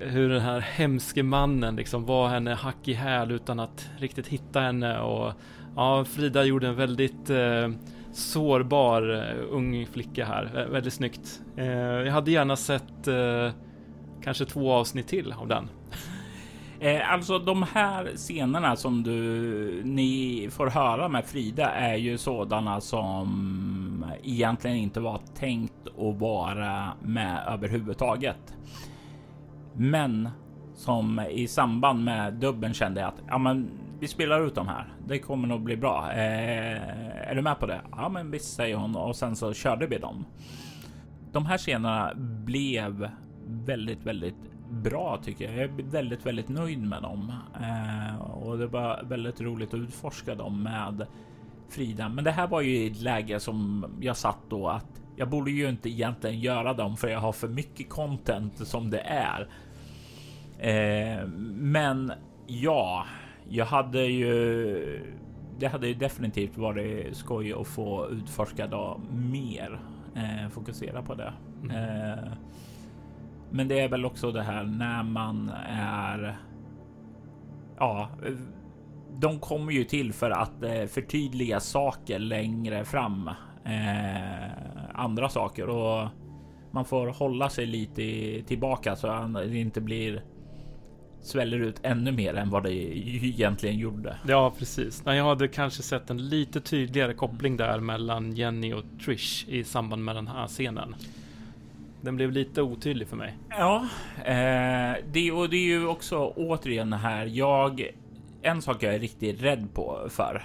hur 0.00 0.28
den 0.28 0.40
här 0.40 0.60
hemske 0.60 1.22
mannen 1.22 1.76
liksom 1.76 2.06
var 2.06 2.28
henne 2.28 2.54
hack 2.54 2.88
i 2.88 2.92
häl 2.92 3.30
utan 3.30 3.60
att 3.60 3.88
riktigt 3.98 4.28
hitta 4.28 4.60
henne 4.60 5.00
och 5.00 5.32
ja, 5.76 6.04
Frida 6.04 6.44
gjorde 6.44 6.68
en 6.68 6.76
väldigt 6.76 7.30
eh, 7.30 7.68
sårbar 8.12 9.14
eh, 9.14 9.44
ung 9.50 9.86
flicka 9.86 10.24
här. 10.24 10.68
väldigt 10.70 10.92
snyggt. 10.92 11.40
Eh, 11.56 11.66
jag 11.66 12.12
hade 12.12 12.30
gärna 12.30 12.56
sett 12.56 13.08
eh, 13.08 13.50
kanske 14.22 14.44
två 14.44 14.72
avsnitt 14.72 15.08
till 15.08 15.32
av 15.32 15.48
den. 15.48 15.68
Eh, 16.84 17.12
alltså 17.12 17.38
de 17.38 17.62
här 17.62 18.16
scenerna 18.16 18.76
som 18.76 19.02
du 19.02 19.82
ni 19.84 20.48
får 20.50 20.66
höra 20.66 21.08
med 21.08 21.24
Frida 21.24 21.70
är 21.70 21.96
ju 21.96 22.18
sådana 22.18 22.80
som 22.80 24.06
egentligen 24.22 24.76
inte 24.76 25.00
var 25.00 25.20
tänkt 25.34 25.86
att 25.86 26.20
vara 26.20 26.92
med 27.02 27.44
överhuvudtaget. 27.48 28.56
Men 29.72 30.28
som 30.74 31.20
i 31.20 31.48
samband 31.48 32.04
med 32.04 32.34
dubben 32.34 32.74
kände 32.74 33.00
jag 33.00 33.08
att 33.08 33.22
ja, 33.28 33.38
men 33.38 33.70
vi 34.00 34.08
spelar 34.08 34.46
ut 34.46 34.54
de 34.54 34.68
här. 34.68 34.94
Det 35.06 35.18
kommer 35.18 35.48
nog 35.48 35.62
bli 35.62 35.76
bra. 35.76 36.12
Eh, 36.12 37.28
är 37.30 37.34
du 37.34 37.42
med 37.42 37.58
på 37.58 37.66
det? 37.66 37.80
Ja, 37.90 38.08
men 38.08 38.30
visst 38.30 38.54
säger 38.54 38.76
hon 38.76 38.96
och 38.96 39.16
sen 39.16 39.36
så 39.36 39.52
körde 39.52 39.86
vi 39.86 39.98
dem. 39.98 40.24
De 41.32 41.46
här 41.46 41.58
scenerna 41.58 42.12
blev 42.16 43.10
väldigt, 43.46 44.06
väldigt 44.06 44.53
bra 44.70 45.20
tycker 45.24 45.44
jag. 45.44 45.54
Jag 45.54 45.64
är 45.64 45.82
väldigt, 45.82 46.26
väldigt 46.26 46.48
nöjd 46.48 46.82
med 46.82 47.02
dem 47.02 47.32
eh, 47.60 48.20
och 48.20 48.58
det 48.58 48.66
var 48.66 49.02
väldigt 49.04 49.40
roligt 49.40 49.74
att 49.74 49.80
utforska 49.80 50.34
dem 50.34 50.62
med 50.62 51.06
Frida. 51.68 52.08
Men 52.08 52.24
det 52.24 52.30
här 52.30 52.46
var 52.46 52.60
ju 52.60 52.86
ett 52.86 53.00
läge 53.00 53.40
som 53.40 53.86
jag 54.00 54.16
satt 54.16 54.38
då 54.48 54.68
att 54.68 55.02
jag 55.16 55.28
borde 55.30 55.50
ju 55.50 55.68
inte 55.68 55.88
egentligen 55.88 56.40
göra 56.40 56.74
dem 56.74 56.96
för 56.96 57.08
jag 57.08 57.20
har 57.20 57.32
för 57.32 57.48
mycket 57.48 57.88
content 57.88 58.66
som 58.66 58.90
det 58.90 59.00
är. 59.00 59.48
Eh, 60.58 61.26
men 61.56 62.12
ja, 62.46 63.06
jag 63.48 63.66
hade 63.66 64.04
ju. 64.04 65.04
Det 65.58 65.66
hade 65.66 65.88
ju 65.88 65.94
definitivt 65.94 66.58
varit 66.58 67.16
skoj 67.16 67.52
att 67.52 67.66
få 67.66 68.08
utforska 68.10 68.66
då 68.66 69.00
mer. 69.12 69.80
Eh, 70.14 70.48
fokusera 70.48 71.02
på 71.02 71.14
det. 71.14 71.32
Mm. 71.62 72.18
Men 73.54 73.68
det 73.68 73.80
är 73.80 73.88
väl 73.88 74.04
också 74.04 74.32
det 74.32 74.42
här 74.42 74.64
när 74.64 75.02
man 75.02 75.48
är. 75.68 76.36
Ja, 77.78 78.08
de 79.20 79.38
kommer 79.38 79.72
ju 79.72 79.84
till 79.84 80.12
för 80.12 80.30
att 80.30 80.62
eh, 80.62 80.86
förtydliga 80.86 81.60
saker 81.60 82.18
längre 82.18 82.84
fram. 82.84 83.30
Eh, 83.64 84.48
andra 84.94 85.28
saker 85.28 85.68
och 85.68 86.08
man 86.70 86.84
får 86.84 87.06
hålla 87.06 87.48
sig 87.48 87.66
lite 87.66 88.02
tillbaka 88.46 88.96
så 88.96 89.08
att 89.08 89.34
det 89.34 89.58
inte 89.58 89.80
blir 89.80 90.22
sväller 91.20 91.58
ut 91.60 91.80
ännu 91.82 92.12
mer 92.12 92.34
än 92.34 92.50
vad 92.50 92.62
det 92.62 92.72
egentligen 92.72 93.78
gjorde. 93.78 94.16
Ja, 94.28 94.52
precis. 94.58 95.02
Jag 95.06 95.24
hade 95.24 95.48
kanske 95.48 95.82
sett 95.82 96.10
en 96.10 96.28
lite 96.28 96.60
tydligare 96.60 97.14
koppling 97.14 97.56
där 97.56 97.80
mellan 97.80 98.32
Jenny 98.32 98.72
och 98.72 98.84
Trish 99.04 99.48
i 99.48 99.64
samband 99.64 100.04
med 100.04 100.16
den 100.16 100.28
här 100.28 100.46
scenen. 100.46 100.94
Den 102.04 102.16
blev 102.16 102.32
lite 102.32 102.62
otydlig 102.62 103.08
för 103.08 103.16
mig. 103.16 103.38
Ja, 103.50 103.88
eh, 104.24 104.96
det, 105.12 105.32
och 105.32 105.50
det 105.50 105.56
är 105.56 105.66
ju 105.66 105.86
också 105.86 106.32
återigen 106.36 106.92
här. 106.92 107.26
Jag 107.26 107.90
en 108.42 108.62
sak 108.62 108.82
jag 108.82 108.94
är 108.94 108.98
riktigt 108.98 109.42
rädd 109.42 109.68
på 109.74 110.06
för 110.10 110.42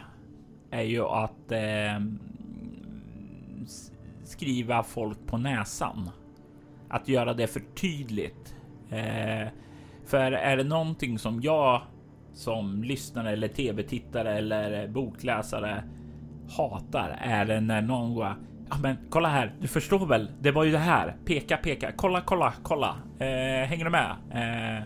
är 0.71 0.81
ju 0.81 1.03
att 1.03 1.51
eh, 1.51 1.99
skriva 4.23 4.83
folk 4.83 5.17
på 5.27 5.37
näsan. 5.37 6.09
Att 6.89 7.07
göra 7.07 7.33
det 7.33 7.47
för 7.47 7.61
tydligt. 7.75 8.55
Eh, 8.89 9.47
för 10.05 10.31
är 10.31 10.57
det 10.57 10.63
någonting 10.63 11.19
som 11.19 11.41
jag 11.41 11.81
som 12.33 12.83
lyssnare 12.83 13.31
eller 13.31 13.47
tv-tittare 13.47 14.37
eller 14.37 14.87
bokläsare 14.87 15.83
hatar 16.57 17.19
är 17.21 17.45
det 17.45 17.61
när 17.61 17.81
någon 17.81 18.15
går 18.15 18.35
Ja, 18.69 18.77
men 18.81 18.97
kolla 19.09 19.29
här. 19.29 19.53
Du 19.61 19.67
förstår 19.67 20.05
väl? 20.05 20.31
Det 20.39 20.51
var 20.51 20.63
ju 20.63 20.71
det 20.71 20.77
här. 20.77 21.15
Peka, 21.25 21.57
peka. 21.57 21.91
Kolla, 21.95 22.21
kolla, 22.21 22.53
kolla. 22.63 22.95
Eh, 23.19 23.67
hänger 23.67 23.85
du 23.85 23.91
med? 23.91 24.11
Eh, 24.31 24.83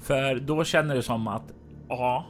för 0.00 0.34
då 0.40 0.64
känner 0.64 0.94
det 0.94 1.02
som 1.02 1.28
att 1.28 1.52
ja, 1.88 2.26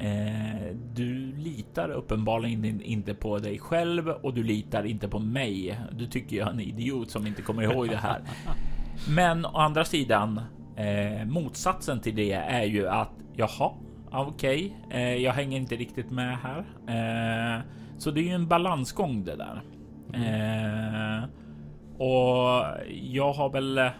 eh, 0.00 0.76
du 0.94 1.32
litar 1.36 1.90
uppenbarligen 1.90 2.82
inte 2.82 3.14
på 3.14 3.38
dig 3.38 3.58
själv 3.58 4.08
och 4.08 4.34
du 4.34 4.42
litar 4.42 4.84
inte 4.84 5.08
på 5.08 5.18
mig. 5.18 5.80
Du 5.92 6.06
tycker 6.06 6.36
jag 6.36 6.48
är 6.48 6.52
en 6.52 6.60
idiot 6.60 7.10
som 7.10 7.26
inte 7.26 7.42
kommer 7.42 7.62
ihåg 7.62 7.88
det 7.88 7.96
här. 7.96 8.20
Men 9.08 9.46
å 9.46 9.58
andra 9.58 9.84
sidan 9.84 10.40
Eh, 10.76 11.24
motsatsen 11.26 12.00
till 12.00 12.16
det 12.16 12.32
är 12.32 12.64
ju 12.64 12.88
att 12.88 13.10
jaha, 13.36 13.72
okej, 14.10 14.76
okay, 14.86 15.00
eh, 15.00 15.16
jag 15.16 15.32
hänger 15.32 15.56
inte 15.56 15.76
riktigt 15.76 16.10
med 16.10 16.38
här. 16.38 16.58
Eh, 16.86 17.62
så 17.98 18.10
det 18.10 18.20
är 18.20 18.24
ju 18.24 18.30
en 18.34 18.48
balansgång 18.48 19.24
det 19.24 19.36
där. 19.36 19.62
Eh, 20.14 21.24
och 21.98 22.64
jag 22.90 23.32
har 23.32 23.50
väl 23.50 23.90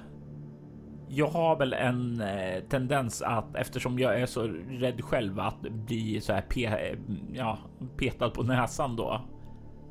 jag 1.09 1.27
har 1.27 1.57
väl 1.57 1.73
en 1.73 2.21
eh, 2.21 2.63
tendens 2.69 3.23
att 3.23 3.57
eftersom 3.57 3.99
jag 3.99 4.21
är 4.21 4.27
så 4.27 4.43
rädd 4.69 5.05
själv 5.05 5.41
att 5.41 5.61
bli 5.61 6.21
så 6.21 6.33
här 6.33 6.41
pe 6.41 6.65
eh, 6.65 6.99
ja, 7.33 7.59
petad 7.97 8.31
på 8.31 8.43
näsan 8.43 8.97
då 8.97 9.21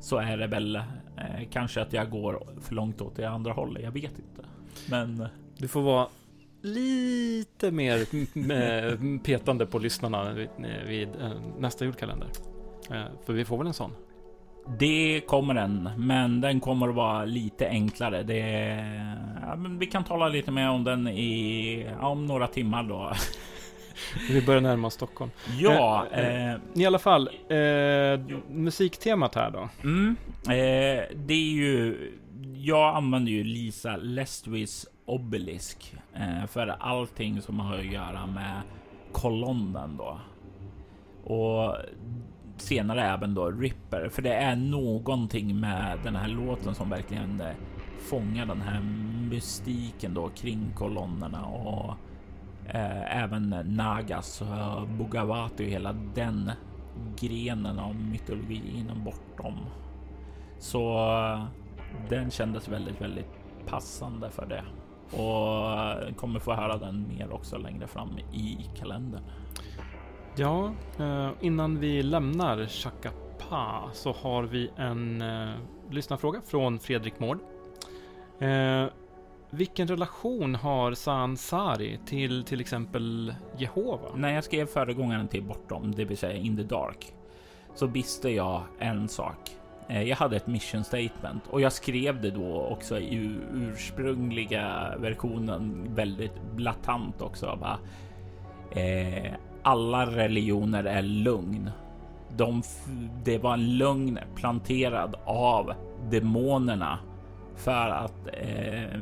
så 0.00 0.16
är 0.16 0.36
det 0.36 0.46
väl 0.46 0.76
eh, 0.76 0.82
kanske 1.50 1.82
att 1.82 1.92
jag 1.92 2.10
går 2.10 2.46
för 2.60 2.74
långt 2.74 3.00
åt 3.00 3.16
det 3.16 3.24
andra 3.24 3.52
hållet. 3.52 3.82
Jag 3.82 3.92
vet 3.92 4.18
inte, 4.18 4.48
men 4.90 5.26
du 5.58 5.68
får 5.68 5.82
vara 5.82 6.08
lite 6.62 7.70
mer 7.70 7.98
eh, 8.52 9.20
petande 9.24 9.66
på 9.66 9.78
lyssnarna 9.78 10.32
vid, 10.32 10.48
vid 10.86 11.08
nästa 11.58 11.84
julkalender. 11.84 12.28
För 13.24 13.32
vi 13.32 13.44
får 13.44 13.58
väl 13.58 13.66
en 13.66 13.74
sån. 13.74 13.90
Det 14.66 15.20
kommer 15.26 15.54
en, 15.54 15.90
men 15.96 16.40
den 16.40 16.60
kommer 16.60 16.88
att 16.88 16.94
vara 16.94 17.24
lite 17.24 17.68
enklare. 17.68 18.22
Det, 18.22 18.38
ja, 19.42 19.56
vi 19.78 19.86
kan 19.86 20.04
tala 20.04 20.28
lite 20.28 20.50
mer 20.50 20.68
om 20.68 20.84
den 20.84 21.08
i 21.08 21.86
ja, 22.00 22.08
om 22.08 22.26
några 22.26 22.46
timmar 22.46 22.82
då. 22.82 23.12
Vi 24.30 24.42
börjar 24.42 24.60
närma 24.60 24.86
oss 24.86 24.94
Stockholm. 24.94 25.30
Ja, 25.58 26.06
eh, 26.12 26.52
eh, 26.52 26.56
i 26.74 26.86
alla 26.86 26.98
fall 26.98 27.28
eh, 27.48 28.20
musiktemat 28.48 29.34
här 29.34 29.50
då. 29.50 29.68
Mm, 29.82 30.16
eh, 30.44 31.04
det 31.14 31.34
är 31.34 31.52
ju. 31.52 32.10
Jag 32.56 32.96
använder 32.96 33.32
ju 33.32 33.44
Lisa 33.44 33.96
Lestwis 33.96 34.86
obelisk 35.06 35.94
eh, 36.14 36.46
för 36.46 36.76
allting 36.80 37.42
som 37.42 37.60
har 37.60 37.78
att 37.78 37.92
göra 37.92 38.26
med 38.26 38.62
kolonnen 39.12 39.96
då. 39.96 40.20
Och 41.34 41.76
senare 42.56 43.02
även 43.02 43.34
då 43.34 43.50
Ripper, 43.50 44.08
för 44.08 44.22
det 44.22 44.34
är 44.34 44.56
någonting 44.56 45.60
med 45.60 45.98
den 46.04 46.16
här 46.16 46.28
låten 46.28 46.74
som 46.74 46.90
verkligen 46.90 47.40
eh, 47.40 47.54
fångar 47.98 48.46
den 48.46 48.60
här 48.60 48.80
mystiken 49.30 50.14
då 50.14 50.28
kring 50.28 50.72
kolonnerna 50.74 51.46
och 51.46 51.94
eh, 52.74 53.22
även 53.22 53.50
Nagas 53.64 54.40
och 54.40 54.88
Bugavati 54.88 55.64
och 55.64 55.70
hela 55.70 55.92
den 56.14 56.50
grenen 57.16 57.78
av 57.78 57.94
mytologin 57.94 58.90
bortom. 59.04 59.58
Så 60.58 61.08
eh, 61.08 61.44
den 62.08 62.30
kändes 62.30 62.68
väldigt, 62.68 63.00
väldigt 63.00 63.30
passande 63.66 64.30
för 64.30 64.46
det 64.46 64.64
och 65.16 65.80
eh, 65.80 66.14
kommer 66.14 66.40
få 66.40 66.54
höra 66.54 66.76
den 66.76 67.08
mer 67.08 67.32
också 67.32 67.58
längre 67.58 67.86
fram 67.86 68.18
i 68.32 68.58
kalendern. 68.78 69.22
Ja, 70.36 70.72
eh, 70.98 71.30
innan 71.40 71.80
vi 71.80 72.02
lämnar 72.02 72.66
Chakapa 72.66 73.90
så 73.92 74.12
har 74.12 74.42
vi 74.42 74.70
en 74.76 75.22
eh, 75.22 75.50
lyssnarfråga 75.90 76.40
från 76.46 76.78
Fredrik 76.78 77.20
Mård. 77.20 77.38
Eh, 78.38 78.86
vilken 79.50 79.88
relation 79.88 80.54
har 80.54 80.94
Sansari 80.94 81.98
till 82.06 82.44
till 82.44 82.60
exempel 82.60 83.34
Jehova? 83.58 84.08
När 84.16 84.34
jag 84.34 84.44
skrev 84.44 84.66
föregångaren 84.66 85.28
till 85.28 85.42
Bortom, 85.42 85.94
det 85.94 86.04
vill 86.04 86.18
säga 86.18 86.36
In 86.36 86.56
the 86.56 86.62
Dark, 86.62 87.14
så 87.74 87.86
visste 87.86 88.30
jag 88.30 88.62
en 88.78 89.08
sak. 89.08 89.50
Eh, 89.88 90.02
jag 90.02 90.16
hade 90.16 90.36
ett 90.36 90.46
mission 90.46 90.84
statement 90.84 91.46
och 91.50 91.60
jag 91.60 91.72
skrev 91.72 92.20
det 92.20 92.30
då 92.30 92.66
också 92.70 92.98
i 92.98 93.36
ursprungliga 93.52 94.94
versionen 94.98 95.86
väldigt 95.94 96.42
blatant 96.54 97.22
också. 97.22 97.58
Va? 97.60 97.78
Eh, 98.70 99.32
alla 99.64 100.06
religioner 100.06 100.84
är 100.84 101.02
lugn. 101.02 101.70
De, 102.36 102.62
det 103.24 103.38
var 103.38 103.54
en 103.54 103.78
lögn 103.78 104.18
planterad 104.34 105.14
av 105.24 105.72
demonerna 106.10 106.98
för 107.56 107.88
att 107.88 108.28
eh, 108.32 109.00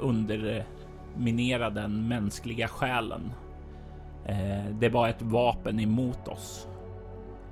underminera 0.00 1.70
den 1.70 2.08
mänskliga 2.08 2.68
själen. 2.68 3.32
Eh, 4.26 4.74
det 4.80 4.88
var 4.88 5.08
ett 5.08 5.22
vapen 5.22 5.80
emot 5.80 6.28
oss. 6.28 6.68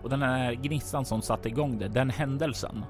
Och 0.03 0.11
den 0.11 0.23
här 0.23 0.53
gnistan 0.53 1.05
som 1.05 1.23
satte 1.23 1.49
igång 1.49 1.79
det, 1.79 1.89
den 1.89 2.11
händelsen 2.11 2.85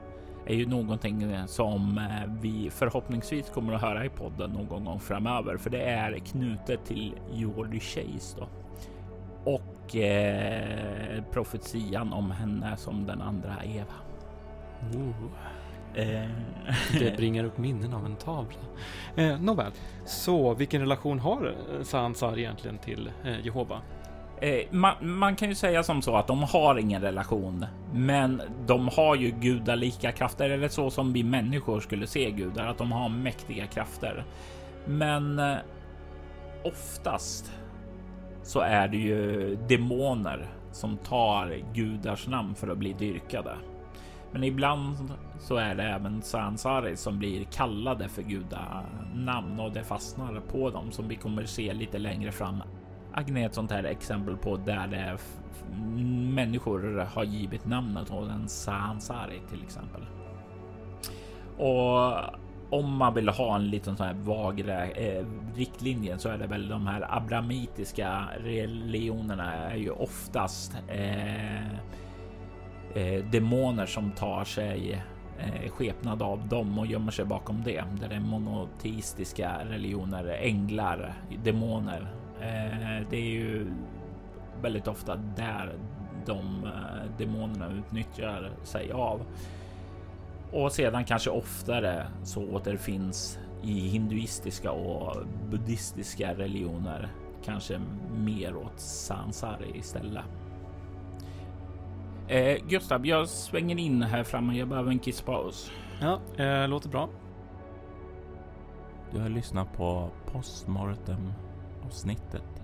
är 0.47 0.55
ju 0.55 0.67
någonting 0.67 1.23
eh, 1.23 1.47
som 1.47 1.99
eh, 1.99 2.33
vi 2.41 2.71
förhoppningsvis 2.71 3.51
kommer 3.51 3.73
att 3.73 3.83
höra 3.83 4.05
i 4.05 4.09
podden 4.09 4.51
någon 4.51 4.85
gång 4.85 5.01
framöver, 5.01 5.57
för 5.57 5.71
det 5.71 5.83
är 5.83 6.19
knutet 6.19 6.85
till 6.85 7.15
Jordy 7.33 7.81
Chase 7.81 8.37
då. 8.39 8.62
Och 9.45 9.97
eh, 9.97 11.23
profetian 11.33 12.13
om 12.13 12.31
henne 12.31 12.77
som 12.77 13.07
den 13.07 13.23
andra 13.23 13.55
Eva. 13.65 13.95
Oh. 14.95 15.31
Eh. 15.95 16.31
Det 16.99 17.17
bringar 17.17 17.45
upp 17.45 17.59
minnen 17.59 17.95
av 17.95 18.07
en 18.07 18.17
tavla. 18.17 18.59
Eh, 19.17 19.41
Nåväl, 19.41 19.73
så 20.05 20.55
vilken 20.55 20.81
relation 20.81 21.19
har 21.19 21.55
Sansar 21.83 22.39
egentligen 22.39 22.79
till 22.79 23.11
eh, 23.25 23.47
Jehova? 23.47 23.81
Eh, 24.43 24.61
man, 24.71 24.95
man, 25.01 25.37
kan 25.37 25.49
ju 25.49 25.55
säga 25.55 25.83
som 25.83 26.03
så 26.03 26.17
att 26.17 26.27
de 26.27 26.43
har 26.43 26.79
ingen 26.79 27.03
relation, 27.03 27.67
men 27.93 28.43
de 28.67 28.89
har 28.89 29.17
ju 29.17 29.31
gudalika 29.31 30.13
krafter, 30.13 30.51
eller 30.51 30.69
så 30.69 30.91
som 30.91 31.13
vi 31.13 31.23
människor 31.23 31.81
skulle 31.81 32.07
se 32.07 32.31
gudar, 32.31 32.67
att 32.67 32.79
de 32.79 32.93
har 32.93 33.09
mäktiga 33.09 33.67
krafter. 33.67 34.25
Men 34.87 35.39
eh, 35.39 35.57
oftast 36.65 37.53
så 38.43 38.61
är 38.61 38.89
det 38.89 38.97
ju 38.97 39.57
demoner 39.69 40.49
som 40.73 40.97
tar 40.97 41.63
gudars 41.75 42.27
namn 42.27 42.55
för 42.55 42.69
att 42.69 42.79
bli 42.79 42.93
dyrkade. 42.93 43.57
Men 44.33 44.45
ibland 44.45 44.97
så 45.39 45.57
är 45.57 45.75
det 45.75 45.83
även 45.83 46.23
Sansari 46.23 46.97
som 46.97 47.19
blir 47.19 47.45
kallade 47.45 48.09
för 48.09 48.23
gudanamn 48.23 49.61
och 49.61 49.73
det 49.73 49.85
fastnar 49.85 50.41
på 50.41 50.71
dem 50.71 50.91
som 50.91 51.09
vi 51.09 51.17
kommer 51.17 51.45
se 51.45 51.73
lite 51.73 51.99
längre 51.99 52.33
fram. 52.33 52.63
Agne 53.13 53.43
är 53.43 53.47
ett 53.47 53.55
sånt 53.55 53.71
här 53.71 53.85
exempel 53.85 54.37
på 54.37 54.57
där 54.57 54.87
det 54.87 55.19
människor 56.35 57.07
har 57.15 57.25
givit 57.25 57.67
namnet 57.67 58.11
åt 58.11 58.31
en 58.31 58.49
Sansari 58.49 59.41
till 59.51 59.63
exempel. 59.63 60.03
Och 61.59 62.13
om 62.73 62.97
man 62.97 63.15
vill 63.15 63.29
ha 63.29 63.57
en 63.57 63.71
liten 63.71 63.97
sån 63.97 64.07
här 64.07 64.15
vagre 64.15 64.87
eh, 64.87 65.27
riktlinje 65.55 66.19
så 66.19 66.29
är 66.29 66.39
det 66.39 66.47
väl 66.47 66.69
de 66.69 66.87
här 66.87 67.17
abramitiska 67.17 68.29
religionerna 68.39 69.53
är 69.53 69.77
ju 69.77 69.91
oftast 69.91 70.77
eh, 70.89 71.67
eh, 72.95 73.25
demoner 73.31 73.87
som 73.87 74.11
tar 74.11 74.45
sig 74.45 75.05
eh, 75.39 75.71
skepnad 75.71 76.23
av 76.23 76.49
dem 76.49 76.79
och 76.79 76.87
gömmer 76.87 77.13
sig 77.13 77.25
bakom 77.25 77.63
det. 77.65 77.85
Där 78.01 78.09
det 78.09 78.15
är 78.15 78.21
monoteistiska 78.21 79.65
religioner, 79.65 80.39
änglar, 80.41 81.15
demoner. 81.45 82.07
Eh, 82.41 83.07
det 83.11 83.17
är 83.17 83.31
ju 83.31 83.67
väldigt 84.63 84.89
ofta 84.89 85.17
där 85.17 85.73
de 86.27 86.65
eh, 86.65 87.19
demonerna 87.19 87.73
utnyttjar 87.73 88.51
sig 88.63 88.93
av. 88.93 89.21
Och 90.53 90.73
sedan 90.73 91.05
kanske 91.05 91.31
oftare 91.31 92.07
så 92.25 92.43
återfinns 92.43 93.39
i 93.63 93.89
hinduistiska 93.89 94.73
och 94.73 95.17
buddhistiska 95.51 96.35
religioner 96.35 97.09
kanske 97.45 97.81
mer 98.17 98.57
åt 98.57 98.81
sansari 98.81 99.73
istället. 99.75 100.25
Eh, 102.29 102.57
Gustav, 102.69 103.07
jag 103.07 103.29
svänger 103.29 103.79
in 103.79 104.03
här 104.03 104.25
framme. 104.25 104.59
Jag 104.59 104.69
behöver 104.69 104.91
en 104.91 104.99
kisspaus. 104.99 105.71
Ja, 106.01 106.21
eh, 106.45 106.69
låter 106.69 106.89
bra. 106.89 107.09
Du 109.13 109.21
har 109.21 109.29
lyssnat 109.29 109.73
på 109.77 110.11
postmortem 110.33 111.33
avsnittet 111.87 112.63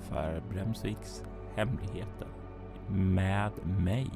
för 0.00 0.42
Bremsviks 0.50 1.24
hemligheter 1.56 2.28
med 2.88 3.52
mig, 3.66 4.10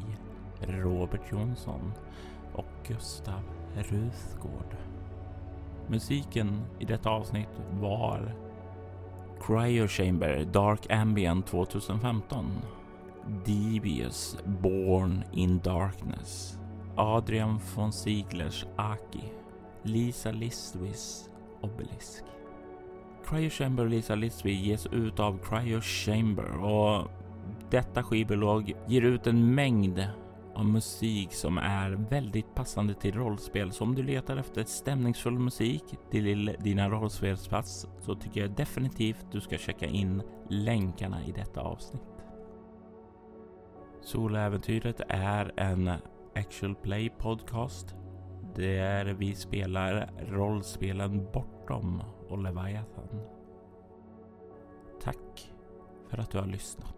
Robert 0.60 1.32
Jonsson 1.32 1.92
och 2.58 2.88
Gustav 2.88 3.42
Ruthgård. 3.74 4.76
Musiken 5.88 6.62
i 6.78 6.84
detta 6.84 7.10
avsnitt 7.10 7.60
var 7.80 8.34
Cryo 9.40 9.88
Chamber 9.88 10.44
Dark 10.52 10.90
Ambient 10.90 11.46
2015 11.46 12.46
Devious 13.44 14.36
Born 14.44 15.24
in 15.32 15.58
Darkness, 15.58 16.58
Adrian 16.96 17.60
von 17.74 17.92
Sieglers 17.92 18.66
Aki, 18.76 19.32
Lisa 19.82 20.30
Listwis 20.30 21.30
Obelisk. 21.60 22.24
Cryo 23.24 23.50
Chamber 23.50 23.84
och 23.84 23.90
Lisa 23.90 24.14
Listwi 24.14 24.52
ges 24.52 24.86
ut 24.86 25.20
av 25.20 25.38
Cryo 25.38 25.80
Chamber 25.80 26.64
och 26.64 27.10
detta 27.70 28.02
skivbolag 28.02 28.72
ger 28.86 29.02
ut 29.02 29.26
en 29.26 29.54
mängd 29.54 30.06
av 30.58 30.66
musik 30.66 31.32
som 31.32 31.58
är 31.58 31.90
väldigt 31.90 32.54
passande 32.54 32.94
till 32.94 33.14
rollspel. 33.14 33.72
Så 33.72 33.84
om 33.84 33.94
du 33.94 34.02
letar 34.02 34.36
efter 34.36 34.64
stämningsfull 34.64 35.38
musik 35.38 35.84
till 36.10 36.56
dina 36.60 36.88
rollspelspass 36.88 37.86
så 38.00 38.14
tycker 38.14 38.40
jag 38.40 38.50
definitivt 38.50 39.26
du 39.32 39.40
ska 39.40 39.58
checka 39.58 39.86
in 39.86 40.22
länkarna 40.48 41.24
i 41.24 41.32
detta 41.32 41.60
avsnitt. 41.60 42.02
Soläventyret 44.00 45.00
är 45.08 45.52
en 45.56 45.90
actual 46.34 46.74
play 46.74 47.10
podcast 47.18 47.96
där 48.54 49.04
vi 49.04 49.34
spelar 49.34 50.10
rollspelen 50.28 51.28
Bortom 51.32 52.02
och 52.28 52.38
Leviathan. 52.38 53.08
Tack 55.02 55.52
för 56.08 56.18
att 56.18 56.30
du 56.30 56.38
har 56.38 56.46
lyssnat. 56.46 56.97